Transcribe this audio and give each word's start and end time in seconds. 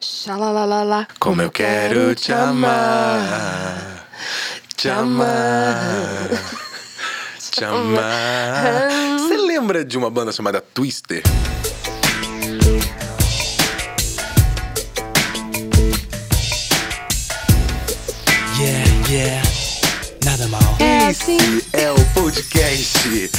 Xalalalala. 0.00 1.08
Como 1.18 1.42
eu 1.42 1.50
quero 1.50 2.14
te 2.14 2.32
amar, 2.32 4.06
te 4.76 4.88
amar, 4.88 6.28
te 7.50 7.64
amar. 7.64 8.88
Você 9.18 9.36
lembra 9.36 9.84
de 9.84 9.98
uma 9.98 10.08
banda 10.08 10.30
chamada 10.30 10.60
Twister? 10.60 11.22
Yeah, 18.58 18.84
yeah, 19.08 19.42
nada 20.24 20.46
mal. 20.48 20.76
É 20.80 21.06
assim, 21.06 21.38
É 21.72 21.90
o 21.92 22.04
podcast. 22.14 23.30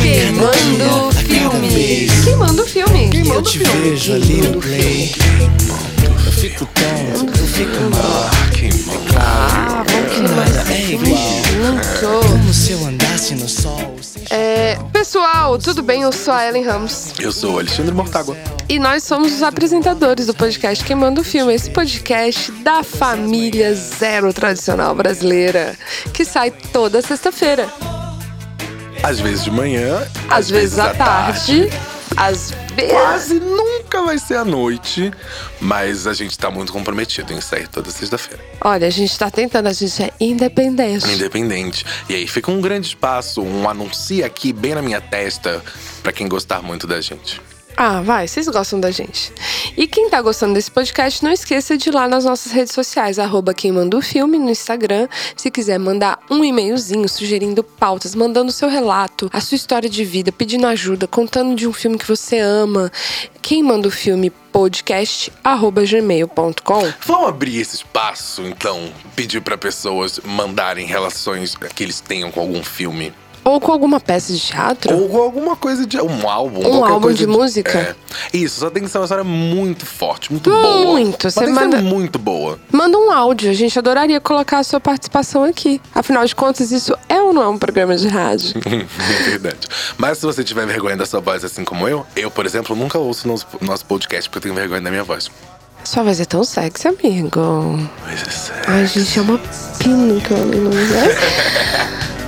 queimando 0.00 1.12
filme. 1.14 2.08
Queimando 2.24 2.66
filme. 2.66 3.10
Eu 3.28 3.42
te 3.42 3.58
vejo 3.58 4.12
ali 4.14 4.42
no 4.42 4.60
play. 4.60 5.12
Fico 6.40 6.64
tonto, 6.64 7.38
eu 7.38 7.46
fico 7.46 7.82
mal. 7.90 8.30
Ah, 8.32 8.50
que 8.50 8.68
mal. 8.86 8.96
Ah, 9.18 9.84
queimar 10.08 10.48
Nada 10.48 10.72
é 10.72 10.92
igual. 10.92 12.22
Como 12.22 12.54
se 12.54 12.72
eu 12.72 12.86
andasse 12.86 13.34
no 13.34 13.46
sol. 13.46 13.94
É, 14.30 14.78
pessoal, 14.90 15.58
tudo 15.58 15.82
bem? 15.82 16.00
Eu 16.00 16.10
sou 16.12 16.32
a 16.32 16.48
Ellen 16.48 16.64
Ramos. 16.64 17.12
Eu 17.18 17.30
sou 17.30 17.56
o 17.56 17.58
Alexandre 17.58 17.92
Mortágua. 17.94 18.34
E 18.70 18.78
nós 18.78 19.04
somos 19.04 19.34
os 19.34 19.42
apresentadores 19.42 20.28
do 20.28 20.34
podcast 20.34 20.82
Queimando 20.82 21.20
o 21.20 21.24
Filme, 21.24 21.52
esse 21.52 21.68
podcast 21.68 22.50
da 22.62 22.82
família 22.82 23.74
zero 23.74 24.32
tradicional 24.32 24.94
brasileira, 24.94 25.76
que 26.14 26.24
sai 26.24 26.50
toda 26.50 27.02
sexta-feira. 27.02 27.68
Às 29.02 29.20
vezes 29.20 29.44
de 29.44 29.50
manhã, 29.50 30.06
Às 30.30 30.48
vezes 30.48 30.78
à 30.78 30.94
tarde, 30.94 31.68
às 32.16 32.54
Quase 32.88 33.40
nunca 33.40 34.02
vai 34.02 34.18
ser 34.18 34.36
à 34.36 34.44
noite, 34.44 35.12
mas 35.60 36.06
a 36.06 36.14
gente 36.14 36.38
tá 36.38 36.50
muito 36.50 36.72
comprometido 36.72 37.32
em 37.32 37.40
sair 37.40 37.68
toda 37.68 37.90
sexta-feira. 37.90 38.42
Olha, 38.60 38.86
a 38.86 38.90
gente 38.90 39.18
tá 39.18 39.30
tentando, 39.30 39.66
a 39.66 39.72
gente 39.72 40.02
é 40.02 40.10
independente. 40.20 41.10
Independente. 41.10 41.84
E 42.08 42.14
aí 42.14 42.26
fica 42.26 42.50
um 42.50 42.60
grande 42.60 42.88
espaço, 42.88 43.42
um 43.42 43.68
anuncio 43.68 44.24
aqui 44.24 44.52
bem 44.52 44.74
na 44.74 44.82
minha 44.82 45.00
testa, 45.00 45.62
pra 46.02 46.12
quem 46.12 46.28
gostar 46.28 46.62
muito 46.62 46.86
da 46.86 47.00
gente. 47.00 47.40
Ah, 47.76 48.02
vai, 48.02 48.28
vocês 48.28 48.46
gostam 48.48 48.78
da 48.78 48.90
gente. 48.90 49.32
E 49.76 49.86
quem 49.86 50.10
tá 50.10 50.20
gostando 50.20 50.54
desse 50.54 50.70
podcast, 50.70 51.22
não 51.22 51.30
esqueça 51.30 51.76
de 51.76 51.88
ir 51.88 51.92
lá 51.92 52.08
nas 52.08 52.24
nossas 52.24 52.52
redes 52.52 52.74
sociais, 52.74 53.18
arroba 53.18 53.54
quem 53.54 53.72
manda 53.72 53.96
o 53.96 54.02
filme 54.02 54.38
no 54.38 54.50
Instagram. 54.50 55.08
Se 55.36 55.50
quiser 55.50 55.78
mandar 55.78 56.18
um 56.30 56.44
e-mailzinho 56.44 57.08
sugerindo 57.08 57.62
pautas, 57.62 58.14
mandando 58.14 58.52
seu 58.52 58.68
relato, 58.68 59.30
a 59.32 59.40
sua 59.40 59.56
história 59.56 59.88
de 59.88 60.04
vida, 60.04 60.32
pedindo 60.32 60.66
ajuda, 60.66 61.06
contando 61.06 61.54
de 61.54 61.66
um 61.66 61.72
filme 61.72 61.98
que 61.98 62.06
você 62.06 62.38
ama. 62.38 62.90
Quem 63.40 63.62
manda 63.62 63.88
o 63.88 63.90
filme 63.90 64.30
podcast 64.52 65.32
arroba 65.42 65.84
gmail.com. 65.84 66.92
Vamos 67.06 67.28
abrir 67.28 67.60
esse 67.60 67.76
espaço, 67.76 68.42
então, 68.42 68.92
pedir 69.14 69.40
pra 69.40 69.56
pessoas 69.56 70.20
mandarem 70.24 70.86
relações 70.86 71.54
que 71.54 71.82
eles 71.82 72.00
tenham 72.00 72.30
com 72.30 72.40
algum 72.40 72.62
filme. 72.62 73.12
Ou 73.50 73.60
com 73.60 73.72
alguma 73.72 73.98
peça 73.98 74.32
de 74.32 74.38
teatro. 74.40 74.96
Ou 74.96 75.08
com 75.08 75.20
alguma 75.20 75.56
coisa 75.56 75.84
de. 75.86 76.00
Um 76.00 76.28
álbum. 76.28 76.60
Um 76.66 76.84
álbum 76.84 77.00
coisa 77.00 77.18
de 77.18 77.26
música? 77.26 77.78
É. 77.78 78.36
Isso, 78.36 78.60
só 78.60 78.70
tem 78.70 78.82
que 78.82 78.88
ser 78.88 78.98
uma 78.98 79.04
história 79.04 79.24
muito 79.24 79.84
forte, 79.84 80.30
muito 80.30 80.50
boa. 80.50 80.84
Muito, 80.86 81.30
você 81.30 81.46
manda- 81.46 81.82
muito 81.82 82.18
boa. 82.18 82.58
Manda 82.70 82.96
um 82.96 83.10
áudio, 83.10 83.50
a 83.50 83.54
gente 83.54 83.78
adoraria 83.78 84.20
colocar 84.20 84.58
a 84.58 84.64
sua 84.64 84.80
participação 84.80 85.44
aqui. 85.44 85.80
Afinal 85.94 86.24
de 86.24 86.34
contas, 86.34 86.70
isso 86.70 86.96
é 87.08 87.20
ou 87.20 87.32
não 87.32 87.42
é 87.42 87.48
um 87.48 87.58
programa 87.58 87.96
de 87.96 88.08
rádio? 88.08 88.54
é 88.66 89.22
verdade. 89.28 89.68
Mas 89.98 90.18
se 90.18 90.26
você 90.26 90.44
tiver 90.44 90.66
vergonha 90.66 90.96
da 90.96 91.06
sua 91.06 91.20
voz 91.20 91.44
assim 91.44 91.64
como 91.64 91.88
eu, 91.88 92.06
eu, 92.14 92.30
por 92.30 92.46
exemplo, 92.46 92.74
nunca 92.76 92.98
ouço 92.98 93.26
nosso, 93.26 93.46
nosso 93.60 93.84
podcast 93.84 94.28
porque 94.28 94.38
eu 94.38 94.42
tenho 94.42 94.54
vergonha 94.54 94.80
da 94.80 94.90
minha 94.90 95.04
voz. 95.04 95.30
Sua 95.84 96.02
voz 96.02 96.20
é 96.20 96.24
tão 96.24 96.44
sexy, 96.44 96.88
amigo. 96.88 97.40
Mas 98.04 98.22
é 98.22 98.30
sério. 98.30 98.62
Ai, 98.66 98.86
gente, 98.86 99.18
é 99.18 99.22
uma 99.22 99.40
eu 99.84 99.90
não 99.90 100.70
é. 100.72 102.10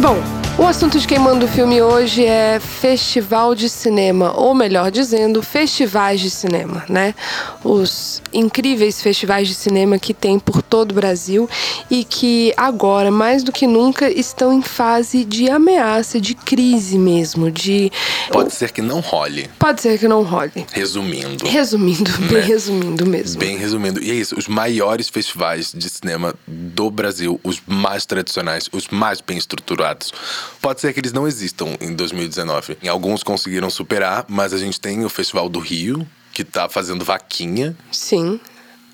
Bom, 0.00 0.39
o 0.58 0.66
assunto 0.66 0.98
de 0.98 1.06
quem 1.06 1.18
manda 1.18 1.46
o 1.46 1.48
filme 1.48 1.80
hoje 1.80 2.24
é 2.24 2.60
festival 2.60 3.54
de 3.54 3.68
cinema, 3.68 4.32
ou 4.36 4.54
melhor 4.54 4.90
dizendo, 4.90 5.42
festivais 5.42 6.20
de 6.20 6.28
cinema, 6.30 6.84
né? 6.88 7.14
Os 7.64 8.22
incríveis 8.32 9.00
festivais 9.00 9.48
de 9.48 9.54
cinema 9.54 9.98
que 9.98 10.12
tem 10.12 10.38
por 10.38 10.62
todo 10.62 10.92
o 10.92 10.94
Brasil 10.94 11.48
e 11.90 12.04
que 12.04 12.52
agora, 12.56 13.10
mais 13.10 13.42
do 13.42 13.50
que 13.50 13.66
nunca, 13.66 14.10
estão 14.10 14.52
em 14.52 14.60
fase 14.60 15.24
de 15.24 15.48
ameaça, 15.48 16.20
de 16.20 16.34
crise 16.34 16.98
mesmo, 16.98 17.50
de... 17.50 17.90
Pode 18.30 18.52
ser 18.52 18.70
que 18.70 18.82
não 18.82 19.00
role. 19.00 19.48
Pode 19.58 19.80
ser 19.80 19.98
que 19.98 20.06
não 20.06 20.22
role. 20.22 20.66
Resumindo. 20.72 21.46
Resumindo, 21.46 22.10
bem 22.28 22.38
Né? 22.38 22.40
resumindo 22.40 23.06
mesmo. 23.06 23.40
Bem 23.40 23.56
resumindo. 23.56 24.02
E 24.02 24.10
é 24.10 24.14
isso, 24.14 24.36
os 24.38 24.46
maiores 24.46 25.08
festivais 25.08 25.72
de 25.74 25.88
cinema 25.88 26.34
do 26.46 26.90
Brasil, 26.90 27.40
os 27.42 27.62
mais 27.66 28.04
tradicionais, 28.04 28.68
os 28.72 28.88
mais 28.88 29.20
bem 29.20 29.38
estruturados. 29.38 30.12
Pode 30.60 30.80
ser 30.80 30.92
que 30.92 31.00
eles 31.00 31.12
não 31.12 31.26
existam 31.26 31.76
em 31.80 31.94
2019. 31.94 32.78
Em 32.82 32.88
alguns 32.88 33.22
conseguiram 33.22 33.70
superar, 33.70 34.24
mas 34.28 34.52
a 34.52 34.58
gente 34.58 34.80
tem 34.80 35.04
o 35.04 35.08
Festival 35.08 35.48
do 35.48 35.58
Rio, 35.58 36.06
que 36.32 36.44
tá 36.44 36.68
fazendo 36.68 37.04
vaquinha. 37.04 37.76
Sim. 37.90 38.40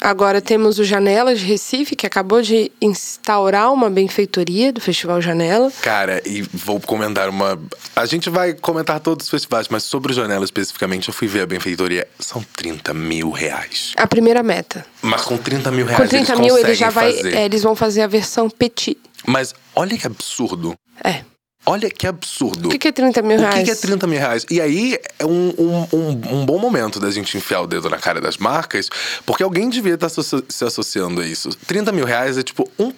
Agora 0.01 0.43
temos 0.43 0.79
o 0.79 0.85
Janela 0.85 1.35
de 1.35 1.45
Recife, 1.45 1.97
que 1.97 2.07
acabou 2.07 2.43
de 2.43 2.71
instaurar 2.81 3.73
uma 3.73 3.89
benfeitoria 3.89 4.73
do 4.73 4.81
Festival 4.81 5.23
Janela. 5.23 5.73
Cara, 5.81 6.23
e 6.27 6.43
vou 6.43 6.79
comentar 6.81 7.29
uma. 7.29 7.59
A 7.95 8.05
gente 8.05 8.29
vai 8.29 8.53
comentar 8.53 9.01
todos 9.01 9.25
os 9.25 9.31
festivais, 9.31 9.69
mas 9.69 9.85
sobre 9.85 10.13
o 10.13 10.15
Janela 10.15 10.45
especificamente, 10.45 11.09
eu 11.09 11.15
fui 11.15 11.27
ver 11.27 11.41
a 11.43 11.47
benfeitoria. 11.47 12.07
São 12.21 12.45
30 12.57 12.93
mil 12.93 13.31
reais. 13.31 13.93
A 13.97 14.07
primeira 14.07 14.43
meta. 14.43 14.85
Mas 15.01 15.23
com 15.23 15.39
30 15.39 15.71
mil 15.71 15.87
reais. 15.87 16.03
Com 16.03 16.09
30 16.09 16.33
eles 16.33 16.41
mil, 16.41 16.49
conseguem 16.51 16.71
ele 16.71 16.75
já 16.75 16.91
vai, 16.91 17.13
é, 17.13 17.45
eles 17.47 17.63
vão 17.63 17.75
fazer 17.75 18.03
a 18.03 18.07
versão 18.07 18.51
petit. 18.51 18.99
Mas 19.27 19.55
olha 19.75 19.97
que 19.97 20.07
absurdo. 20.07 20.75
É. 21.03 21.23
Olha 21.69 21.91
que 21.91 22.07
absurdo. 22.07 22.69
O 22.69 22.71
que, 22.71 22.79
que 22.79 22.89
é 22.89 22.93
30 22.93 23.23
mil 23.23 23.37
O 23.39 23.41
reais? 23.41 23.55
que, 23.57 23.65
que 23.65 23.71
é 23.73 23.75
30 23.75 24.07
mil 24.07 24.19
reais? 24.21 24.47
E 24.49 24.61
aí 24.61 24.97
é 25.19 25.27
um, 25.27 25.53
um, 25.59 25.87
um, 25.93 26.41
um 26.41 26.47
bom 26.47 26.59
momento 26.59 27.01
da 27.01 27.11
gente 27.11 27.37
enfiar 27.37 27.61
o 27.63 27.67
dedo 27.67 27.91
na 27.91 27.99
cara 27.99 28.21
das 28.21 28.37
marcas, 28.37 28.89
porque 29.25 29.43
alguém 29.43 29.69
devia 29.69 29.95
estar 29.95 30.07
asso- 30.07 30.45
se 30.49 30.65
associando 30.65 31.21
a 31.21 31.27
isso. 31.27 31.51
30 31.67 31.91
mil 31.91 32.05
reais 32.05 32.39
é 32.39 32.43
tipo 32.45 32.71
um 32.79 32.93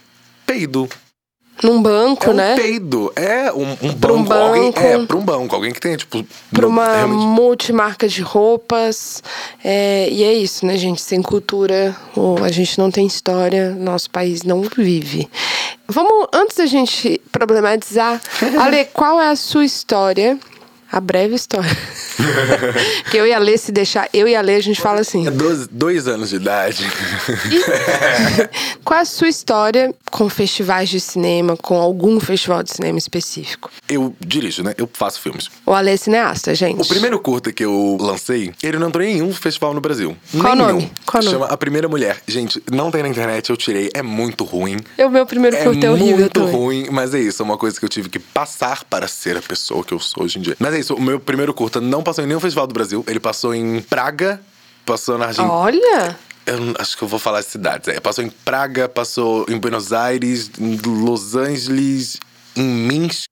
peido. 0.47 0.87
Num 1.63 1.83
banco, 1.83 2.27
É 2.27 2.31
um 2.31 2.35
né? 2.35 2.55
peido. 2.57 3.13
É 3.17 3.53
um, 3.53 3.77
um 3.83 3.93
Pra 3.95 4.13
um 4.13 4.23
banco. 4.23 4.43
Alguém, 4.47 4.63
banco. 4.71 4.81
é, 4.81 5.07
pra 5.07 5.17
um 5.17 5.25
banco. 5.25 5.55
Alguém 5.55 5.73
que 5.73 5.81
tenha, 5.81 5.97
tipo. 5.97 6.25
Pra 6.53 6.63
no- 6.63 6.69
uma 6.69 6.87
realmente- 6.97 7.27
multimarca 7.27 8.07
de 8.09 8.23
roupas. 8.23 9.23
É, 9.65 10.09
e 10.11 10.23
é 10.23 10.33
isso, 10.35 10.65
né, 10.65 10.77
gente? 10.77 11.01
Sem 11.01 11.21
cultura, 11.21 11.97
ou 12.15 12.43
a 12.45 12.51
gente 12.51 12.79
não 12.79 12.91
tem 12.91 13.07
história, 13.07 13.71
nosso 13.71 14.09
país 14.11 14.43
não 14.45 14.63
vive. 14.77 15.29
Vamos, 15.89 16.29
antes 16.33 16.57
da 16.57 16.67
gente 16.67 17.21
problematizar, 17.33 18.21
Ale, 18.61 18.85
qual 18.87 19.21
é 19.21 19.29
a 19.29 19.37
sua 19.37 19.65
história? 19.65 20.39
A 20.91 21.01
breve 21.01 21.35
história. 21.35 21.69
que 23.11 23.17
eu 23.19 23.27
e 23.27 23.33
a 23.35 23.39
Lê, 23.39 23.59
se 23.59 23.71
deixar, 23.71 24.09
eu 24.11 24.27
e 24.27 24.35
a 24.35 24.41
Lê, 24.41 24.55
a 24.55 24.63
gente 24.63 24.81
fala 24.81 25.01
assim. 25.01 25.27
É 25.27 25.31
dois, 25.31 25.67
dois 25.69 26.09
anos 26.09 26.31
de 26.31 26.37
idade. 26.37 26.87
Qual 28.89 28.97
é 28.99 29.03
a 29.03 29.05
sua 29.05 29.29
história 29.29 29.95
com 30.11 30.31
festivais 30.31 30.89
de 30.89 30.99
cinema, 30.99 31.59
com 31.59 31.79
algum 31.79 32.19
festival 32.19 32.63
de 32.63 32.71
cinema 32.73 32.97
específico? 32.97 33.71
Eu 33.87 34.17
dirijo, 34.19 34.63
né? 34.63 34.73
Eu 34.79 34.89
faço 34.91 35.21
filmes. 35.21 35.51
O 35.67 35.75
Ale 35.75 35.91
é 35.91 35.97
cineasta, 35.99 36.55
gente. 36.55 36.81
O 36.81 36.87
primeiro 36.87 37.21
curta 37.21 37.53
que 37.53 37.63
eu 37.63 37.99
lancei, 38.01 38.51
ele 38.63 38.79
não 38.79 38.89
entrou 38.89 39.05
em 39.05 39.13
nenhum 39.13 39.31
festival 39.35 39.75
no 39.75 39.81
Brasil. 39.83 40.17
Qual 40.41 40.57
nenhum. 40.57 40.69
nome? 40.69 40.93
Qual 41.05 41.23
o 41.23 41.25
nome? 41.27 41.37
Chama 41.37 41.53
A 41.53 41.57
Primeira 41.59 41.87
Mulher. 41.87 42.23
Gente, 42.27 42.63
não 42.73 42.91
tem 42.91 43.03
na 43.03 43.11
internet, 43.11 43.51
eu 43.51 43.59
tirei. 43.59 43.91
É 43.93 44.01
muito 44.03 44.43
ruim. 44.43 44.79
É 44.97 45.05
o 45.05 45.11
meu 45.11 45.27
primeiro 45.27 45.55
É 45.55 45.65
curto, 45.65 45.85
é 45.85 45.91
horrível 45.91 46.21
muito 46.21 46.41
também. 46.41 46.55
ruim, 46.55 46.87
mas 46.91 47.13
é 47.13 47.21
isso. 47.21 47.43
É 47.43 47.45
uma 47.45 47.59
coisa 47.59 47.79
que 47.79 47.85
eu 47.85 47.91
tive 47.91 48.09
que 48.09 48.19
passar 48.19 48.85
para 48.85 49.07
ser 49.07 49.37
a 49.37 49.43
pessoa 49.43 49.85
que 49.85 49.93
eu 49.93 50.01
sou 50.01 50.25
hoje 50.25 50.39
em 50.39 50.41
dia. 50.41 50.57
Mas 50.59 50.73
é 50.73 50.79
isso. 50.79 50.95
O 50.95 51.03
meu 51.03 51.21
primeiro 51.21 51.53
curta 51.53 51.79
não 51.79 52.03
passou 52.03 52.25
em 52.25 52.27
nenhum 52.27 52.41
festival 52.41 52.67
do 52.67 52.73
Brasil. 52.73 53.05
Ele 53.07 53.21
passou 53.21 53.55
em 53.55 53.83
Praga, 53.83 54.41
passou 54.87 55.19
na 55.19 55.27
Argentina. 55.27 55.53
Olha! 55.53 56.28
Eu 56.49 56.75
acho 56.79 56.97
que 56.97 57.03
eu 57.05 57.09
vou 57.09 57.19
falar 57.19 57.41
as 57.41 57.47
cidades. 57.47 57.89
É, 57.89 58.01
passou 58.01 58.25
em 58.25 58.31
Praga, 58.31 58.89
passou 58.89 59.45
em 59.49 59.59
Buenos 59.59 59.93
Aires, 59.93 60.51
em 60.59 60.77
Los 60.77 61.35
Angeles, 61.35 62.19
em 62.57 62.63
Minsk. 62.65 63.25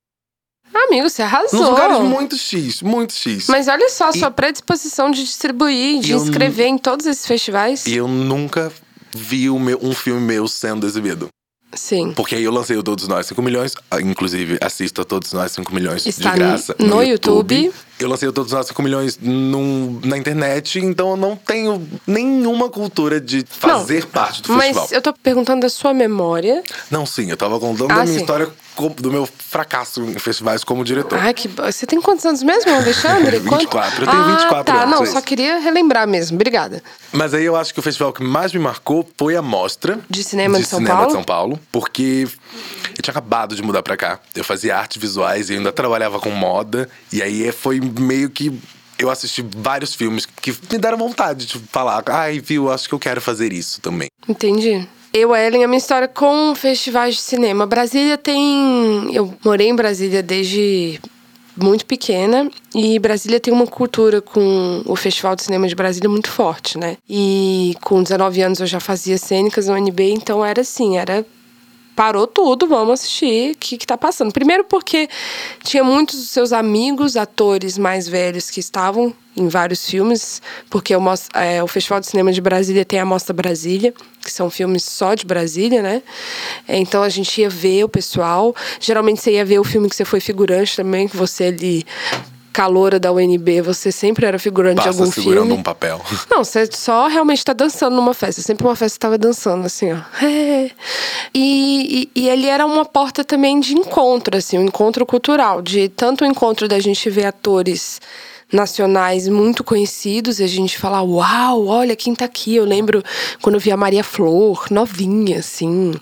Amigo, 0.74 1.08
você 1.08 1.22
arrasou. 1.22 1.58
Nos 1.60 1.70
lugares 1.70 1.98
muito 2.00 2.36
X, 2.36 2.82
muito 2.82 3.12
X. 3.14 3.46
Mas 3.48 3.66
olha 3.66 3.88
só, 3.88 4.10
E- 4.10 4.18
sua 4.18 4.30
predisposição 4.30 5.10
de 5.10 5.24
distribuir, 5.24 6.00
de 6.00 6.12
eu 6.12 6.18
inscrever 6.18 6.66
em 6.66 6.76
todos 6.78 7.06
esses 7.06 7.26
festivais. 7.26 7.86
E 7.86 7.96
eu 7.96 8.06
nunca 8.06 8.70
vi 9.14 9.48
meu- 9.48 9.78
um 9.82 9.94
filme 9.94 10.20
meu 10.20 10.46
sendo 10.46 10.86
exibido. 10.86 11.28
Sim. 11.74 12.12
Porque 12.14 12.34
aí 12.34 12.44
eu 12.44 12.52
lancei 12.52 12.76
o 12.76 12.82
Todos 12.82 13.08
Nós 13.08 13.26
5 13.26 13.40
Milhões. 13.42 13.72
ah, 13.90 14.00
Inclusive, 14.00 14.58
assista 14.60 15.04
Todos 15.04 15.32
Nós 15.32 15.52
5 15.52 15.74
Milhões 15.74 16.06
Está 16.06 16.32
de 16.32 16.38
graça. 16.38 16.76
no 16.78 17.02
YouTube. 17.02 17.72
Eu 17.98 18.08
lancei 18.08 18.30
Todos 18.30 18.52
Nós 18.52 18.66
5 18.66 18.82
Milhões 18.82 19.18
num- 19.20 20.00
na 20.04 20.18
internet, 20.18 20.78
então 20.78 21.10
eu 21.12 21.16
não 21.16 21.34
tenho 21.34 21.86
nenhuma 22.06 22.68
cultura 22.68 23.18
de 23.20 23.44
fazer 23.48 24.04
parte 24.06 24.42
do 24.42 24.52
Mas 24.52 24.66
festival. 24.76 24.88
eu 24.92 25.00
tô 25.00 25.12
perguntando 25.14 25.62
da 25.62 25.70
sua 25.70 25.94
memória. 25.94 26.62
Não, 26.90 27.06
sim, 27.06 27.30
eu 27.30 27.36
tava 27.38 27.58
contando 27.58 27.90
Ah, 27.92 28.00
a 28.00 28.04
minha 28.04 28.14
sim. 28.14 28.20
história 28.20 28.48
do 28.98 29.10
meu 29.10 29.26
fracasso 29.26 30.02
em 30.02 30.18
festivais 30.18 30.62
como 30.62 30.84
diretor. 30.84 31.18
Ai, 31.18 31.32
que. 31.32 31.48
Você 31.48 31.86
tem 31.86 31.98
quantos 31.98 32.26
anos 32.26 32.42
mesmo, 32.42 32.70
Alexandre? 32.74 33.38
24, 33.40 34.04
eu 34.04 34.10
tenho 34.10 34.22
ah, 34.22 34.36
24 34.36 34.64
tá. 34.74 34.82
anos, 34.82 34.94
Não, 34.94 35.02
é 35.02 35.06
só 35.06 35.20
queria 35.22 35.58
relembrar 35.58 36.06
mesmo. 36.06 36.34
Obrigada. 36.34 36.82
Mas 37.10 37.32
aí 37.32 37.46
eu 37.46 37.56
acho 37.56 37.72
que 37.72 37.80
o 37.80 37.82
festival 37.82 38.12
que 38.12 38.22
mais 38.22 38.52
me 38.52 38.58
marcou 38.58 39.08
foi 39.16 39.34
a 39.36 39.40
Mostra. 39.40 39.98
De 40.10 40.22
Cinema 40.22 40.58
de 40.58 40.66
São 40.66 40.78
cinema 40.80 40.96
Paulo? 40.96 41.06
de 41.08 41.12
São 41.14 41.24
Paulo. 41.24 41.60
Porque 41.72 42.28
eu 42.94 43.02
tinha 43.02 43.12
acabado 43.12 43.56
de 43.56 43.62
mudar 43.62 43.82
pra 43.82 43.96
cá. 43.96 44.20
Eu 44.34 44.44
fazia 44.44 44.76
artes 44.76 45.00
visuais 45.00 45.48
e 45.48 45.54
ainda 45.54 45.72
trabalhava 45.72 46.20
com 46.20 46.28
moda. 46.30 46.86
E 47.10 47.22
aí 47.22 47.50
foi 47.52 47.80
meio 47.88 48.30
que. 48.30 48.52
Eu 48.98 49.10
assisti 49.10 49.44
vários 49.56 49.94
filmes 49.94 50.24
que 50.24 50.56
me 50.72 50.78
deram 50.78 50.96
vontade 50.96 51.44
de 51.44 51.58
falar. 51.58 52.02
Ai, 52.06 52.40
viu, 52.40 52.72
acho 52.72 52.88
que 52.88 52.94
eu 52.94 52.98
quero 52.98 53.20
fazer 53.20 53.52
isso 53.52 53.80
também. 53.80 54.08
Entendi. 54.26 54.88
Eu, 55.12 55.34
Ellen, 55.34 55.64
a 55.64 55.68
minha 55.68 55.78
história 55.78 56.08
com 56.08 56.54
festivais 56.54 57.14
de 57.16 57.20
cinema. 57.20 57.66
Brasília 57.66 58.16
tem. 58.16 59.14
Eu 59.14 59.34
morei 59.44 59.68
em 59.68 59.76
Brasília 59.76 60.22
desde 60.22 61.00
muito 61.56 61.86
pequena 61.86 62.50
e 62.74 62.98
Brasília 62.98 63.40
tem 63.40 63.52
uma 63.52 63.66
cultura 63.66 64.20
com 64.20 64.82
o 64.84 64.94
Festival 64.94 65.34
de 65.34 65.42
Cinema 65.42 65.66
de 65.66 65.74
Brasília 65.74 66.08
muito 66.08 66.30
forte, 66.30 66.76
né? 66.76 66.98
E 67.08 67.74
com 67.82 68.02
19 68.02 68.42
anos 68.42 68.60
eu 68.60 68.66
já 68.66 68.78
fazia 68.78 69.16
cênicas 69.16 69.66
no 69.66 69.74
UNB, 69.74 70.10
então 70.10 70.44
era 70.44 70.60
assim, 70.60 70.98
era 70.98 71.24
parou 71.96 72.26
tudo, 72.26 72.68
vamos 72.68 73.00
assistir 73.00 73.52
o 73.52 73.58
que, 73.58 73.78
que 73.78 73.86
tá 73.86 73.96
passando. 73.96 74.30
Primeiro 74.30 74.64
porque 74.64 75.08
tinha 75.64 75.82
muitos 75.82 76.16
dos 76.16 76.28
seus 76.28 76.52
amigos, 76.52 77.16
atores 77.16 77.78
mais 77.78 78.06
velhos 78.06 78.50
que 78.50 78.60
estavam 78.60 79.14
em 79.34 79.48
vários 79.48 79.88
filmes, 79.88 80.40
porque 80.70 80.94
o, 80.94 81.02
é, 81.34 81.62
o 81.62 81.66
Festival 81.66 82.00
de 82.00 82.06
Cinema 82.06 82.32
de 82.32 82.40
Brasília 82.40 82.84
tem 82.84 83.00
a 83.00 83.04
Mostra 83.04 83.34
Brasília, 83.34 83.94
que 84.22 84.30
são 84.30 84.50
filmes 84.50 84.84
só 84.84 85.14
de 85.14 85.24
Brasília, 85.24 85.82
né? 85.82 86.02
Então 86.68 87.02
a 87.02 87.08
gente 87.08 87.40
ia 87.40 87.48
ver 87.48 87.84
o 87.84 87.88
pessoal. 87.88 88.54
Geralmente 88.78 89.20
você 89.20 89.32
ia 89.32 89.44
ver 89.44 89.58
o 89.58 89.64
filme 89.64 89.88
que 89.88 89.96
você 89.96 90.04
foi 90.04 90.20
figurante 90.20 90.76
também, 90.76 91.08
que 91.08 91.16
você 91.16 91.44
ali, 91.44 91.84
caloura 92.56 92.98
da 92.98 93.12
UNB, 93.12 93.60
você 93.60 93.92
sempre 93.92 94.24
era 94.24 94.38
figurante 94.38 94.78
de 94.78 94.86
Passa 94.86 94.98
algum 94.98 95.12
segurando 95.12 95.44
filme. 95.48 95.60
um 95.60 95.62
papel. 95.62 96.00
Não, 96.30 96.42
você 96.42 96.66
só 96.72 97.06
realmente 97.06 97.44
tá 97.44 97.52
dançando 97.52 97.94
numa 97.94 98.14
festa. 98.14 98.40
Sempre 98.40 98.66
uma 98.66 98.74
festa 98.74 98.96
que 98.96 99.00
tava 99.00 99.18
dançando, 99.18 99.66
assim, 99.66 99.92
ó. 99.92 99.98
É. 100.24 100.70
E, 101.34 102.08
e, 102.14 102.22
e 102.22 102.28
ele 102.30 102.46
era 102.46 102.64
uma 102.64 102.86
porta 102.86 103.22
também 103.22 103.60
de 103.60 103.74
encontro, 103.74 104.38
assim, 104.38 104.56
um 104.56 104.64
encontro 104.64 105.04
cultural. 105.04 105.60
De 105.60 105.86
tanto 105.90 106.24
o 106.24 106.26
encontro 106.26 106.66
da 106.66 106.78
gente 106.78 107.10
ver 107.10 107.26
atores 107.26 108.00
nacionais 108.50 109.28
muito 109.28 109.62
conhecidos 109.62 110.40
e 110.40 110.44
a 110.44 110.46
gente 110.46 110.78
falar, 110.78 111.02
uau, 111.02 111.66
olha 111.66 111.94
quem 111.94 112.14
tá 112.14 112.24
aqui. 112.24 112.56
Eu 112.56 112.64
lembro 112.64 113.02
quando 113.42 113.56
eu 113.56 113.60
vi 113.60 113.70
a 113.70 113.76
Maria 113.76 114.02
Flor, 114.02 114.66
novinha, 114.70 115.40
assim, 115.40 115.92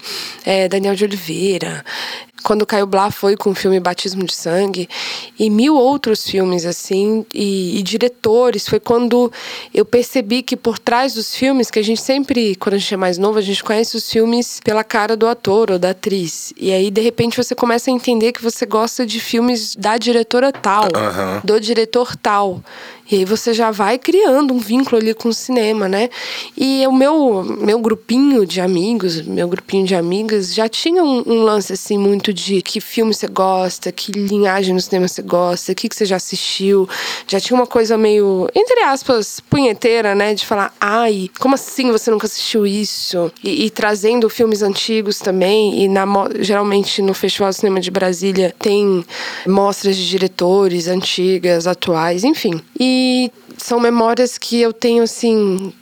é, 0.44 0.68
Daniel 0.68 0.94
de 0.94 1.04
Oliveira. 1.04 1.84
Quando 2.42 2.66
Caio 2.66 2.86
Blá 2.86 3.10
foi 3.10 3.36
com 3.36 3.50
o 3.50 3.54
filme 3.54 3.81
Batismo 3.81 4.25
de 4.25 4.34
Sangue 4.34 4.88
e 5.38 5.48
mil 5.48 5.76
outros 5.76 6.26
filmes 6.26 6.66
assim 6.66 7.25
e, 7.32 7.78
e 7.78 7.82
diretores 7.82 8.69
foi 8.69 8.78
quando 8.78 9.32
eu 9.72 9.84
percebi 9.84 10.42
que 10.42 10.56
por 10.56 10.78
trás 10.78 11.14
dos 11.14 11.34
filmes 11.34 11.70
que 11.70 11.78
a 11.78 11.82
gente 11.82 12.02
sempre 12.02 12.54
quando 12.56 12.75
a 12.75 12.78
gente 12.78 12.92
é 12.92 12.96
mais 12.96 13.16
novo 13.16 13.38
a 13.38 13.42
gente 13.42 13.64
conhece 13.64 13.96
os 13.96 14.10
filmes 14.10 14.60
pela 14.62 14.84
cara 14.84 15.16
do 15.16 15.26
ator 15.26 15.70
ou 15.70 15.78
da 15.78 15.90
atriz 15.90 16.52
e 16.56 16.70
aí 16.70 16.90
de 16.90 17.00
repente 17.00 17.36
você 17.36 17.54
começa 17.54 17.90
a 17.90 17.94
entender 17.94 18.32
que 18.32 18.42
você 18.42 18.66
gosta 18.66 19.06
de 19.06 19.20
filmes 19.20 19.75
da 19.75 19.96
diretora 19.96 20.52
tal 20.52 20.88
Aham. 20.94 21.40
do 21.42 21.58
diretor 21.58 22.14
tal. 22.16 22.60
E 23.10 23.16
aí 23.16 23.24
você 23.24 23.52
já 23.52 23.70
vai 23.70 23.98
criando 23.98 24.54
um 24.54 24.58
vínculo 24.58 24.96
ali 24.96 25.12
com 25.12 25.28
o 25.28 25.34
cinema, 25.34 25.88
né? 25.88 26.08
E 26.56 26.86
o 26.86 26.92
meu, 26.92 27.44
meu 27.44 27.78
grupinho 27.78 28.46
de 28.46 28.60
amigos, 28.60 29.20
meu 29.22 29.46
grupinho 29.46 29.86
de 29.86 29.94
amigas, 29.94 30.54
já 30.54 30.68
tinha 30.68 31.04
um, 31.04 31.22
um 31.26 31.42
lance 31.42 31.72
assim 31.72 31.98
muito 31.98 32.32
de 32.32 32.62
que 32.62 32.80
filme 32.80 33.12
você 33.12 33.26
gosta, 33.26 33.92
que 33.92 34.10
linhagem 34.12 34.74
no 34.74 34.80
cinema 34.80 35.06
você 35.06 35.20
gosta, 35.20 35.72
o 35.72 35.74
que, 35.74 35.88
que 35.88 35.94
você 35.94 36.06
já 36.06 36.16
assistiu. 36.16 36.88
Já 37.28 37.38
tinha 37.38 37.58
uma 37.58 37.66
coisa 37.66 37.98
meio, 37.98 38.48
entre 38.54 38.80
aspas, 38.80 39.38
punheteira, 39.38 40.14
né? 40.14 40.34
De 40.34 40.46
falar, 40.46 40.74
ai, 40.80 41.28
como 41.38 41.54
assim 41.54 41.92
você 41.92 42.10
nunca 42.10 42.26
assistiu 42.26 42.66
isso? 42.66 43.30
E, 43.42 43.66
e 43.66 43.70
trazendo 43.70 44.30
filmes 44.30 44.62
antigos 44.62 45.18
também. 45.18 45.82
E 45.82 45.88
na, 45.88 46.06
geralmente 46.40 47.02
no 47.02 47.12
Festival 47.12 47.50
de 47.50 47.56
Cinema 47.56 47.80
de 47.80 47.90
Brasília 47.90 48.54
tem 48.58 49.04
mostras 49.46 49.94
de 49.94 50.08
diretores 50.08 50.88
antigas, 50.88 51.66
atuais, 51.66 52.24
enfim. 52.24 52.60
E 52.80 52.94
são 53.58 53.79
memórias 53.81 54.37
que 54.38 54.61
eu 54.61 54.73
tenho, 54.73 55.02
assim, 55.02 55.73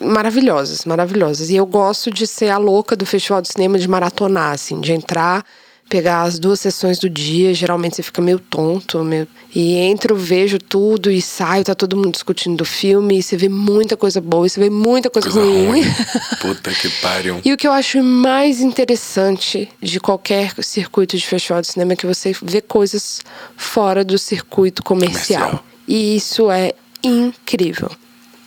maravilhosas, 0.00 0.84
maravilhosas. 0.84 1.50
E 1.50 1.56
eu 1.56 1.66
gosto 1.66 2.10
de 2.10 2.26
ser 2.26 2.50
a 2.50 2.58
louca 2.58 2.96
do 2.96 3.06
Festival 3.06 3.42
de 3.42 3.48
Cinema, 3.48 3.78
de 3.78 3.88
maratonar, 3.88 4.52
assim, 4.52 4.80
de 4.80 4.92
entrar, 4.92 5.44
pegar 5.88 6.22
as 6.22 6.38
duas 6.38 6.60
sessões 6.60 6.98
do 6.98 7.10
dia. 7.10 7.52
Geralmente 7.52 7.96
você 7.96 8.02
fica 8.02 8.22
meio 8.22 8.38
tonto, 8.38 9.02
meio... 9.04 9.26
e 9.54 9.76
entro, 9.76 10.16
vejo 10.16 10.58
tudo 10.58 11.10
e 11.10 11.20
saio, 11.20 11.64
tá 11.64 11.74
todo 11.74 11.96
mundo 11.96 12.12
discutindo 12.12 12.56
do 12.56 12.64
filme. 12.64 13.18
E 13.18 13.22
você 13.22 13.36
vê 13.36 13.48
muita 13.48 13.96
coisa 13.96 14.20
boa, 14.20 14.46
e 14.46 14.50
você 14.50 14.60
vê 14.60 14.70
muita 14.70 15.10
coisa, 15.10 15.30
Coisa 15.30 15.46
ruim. 15.46 15.66
ruim. 15.66 15.84
Puta 16.40 16.70
que 16.72 16.88
pariu. 17.02 17.40
E 17.44 17.52
o 17.52 17.56
que 17.56 17.66
eu 17.66 17.72
acho 17.72 18.02
mais 18.02 18.60
interessante 18.60 19.68
de 19.82 20.00
qualquer 20.00 20.54
circuito 20.62 21.16
de 21.16 21.26
festival 21.26 21.60
de 21.60 21.68
cinema 21.68 21.92
é 21.92 21.96
que 21.96 22.06
você 22.06 22.32
vê 22.42 22.60
coisas 22.60 23.20
fora 23.56 24.04
do 24.04 24.16
circuito 24.16 24.82
comercial. 24.82 25.40
Comercial. 25.48 25.69
E 25.90 26.14
isso 26.14 26.48
é 26.52 26.72
incrível. 27.02 27.90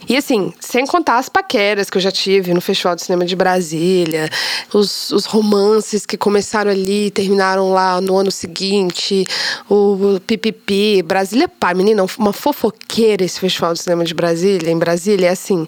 E 0.07 0.16
assim, 0.16 0.54
sem 0.62 0.86
contar 0.86 1.18
as 1.18 1.28
paqueras 1.28 1.90
que 1.90 1.98
eu 1.98 2.01
já 2.01 2.10
tive 2.10 2.54
no 2.54 2.62
Festival 2.62 2.95
de 2.95 3.04
Cinema 3.04 3.25
de 3.25 3.36
Brasília, 3.36 4.30
os, 4.74 5.12
os 5.12 5.25
romances 5.25 6.06
que 6.06 6.16
começaram 6.16 6.72
ali 6.72 7.07
e 7.07 7.12
terminaram 7.12 7.74
lá 7.74 8.00
no 8.00 8.16
ano 8.16 8.31
seguinte, 8.31 9.25
o 9.69 10.22
pipipi, 10.25 11.01
Brasília 11.04 11.50
Pá, 11.50 11.74
menina, 11.74 12.06
uma 12.18 12.31
fofoqueira 12.31 13.25
esse 13.25 13.42
Festival 13.42 13.74
de 13.74 13.81
Cinema 13.81 14.06
de 14.06 14.13
Brasília, 14.13 14.72
em 14.72 14.78
Brasília, 14.78 15.28
é 15.28 15.31
assim, 15.31 15.68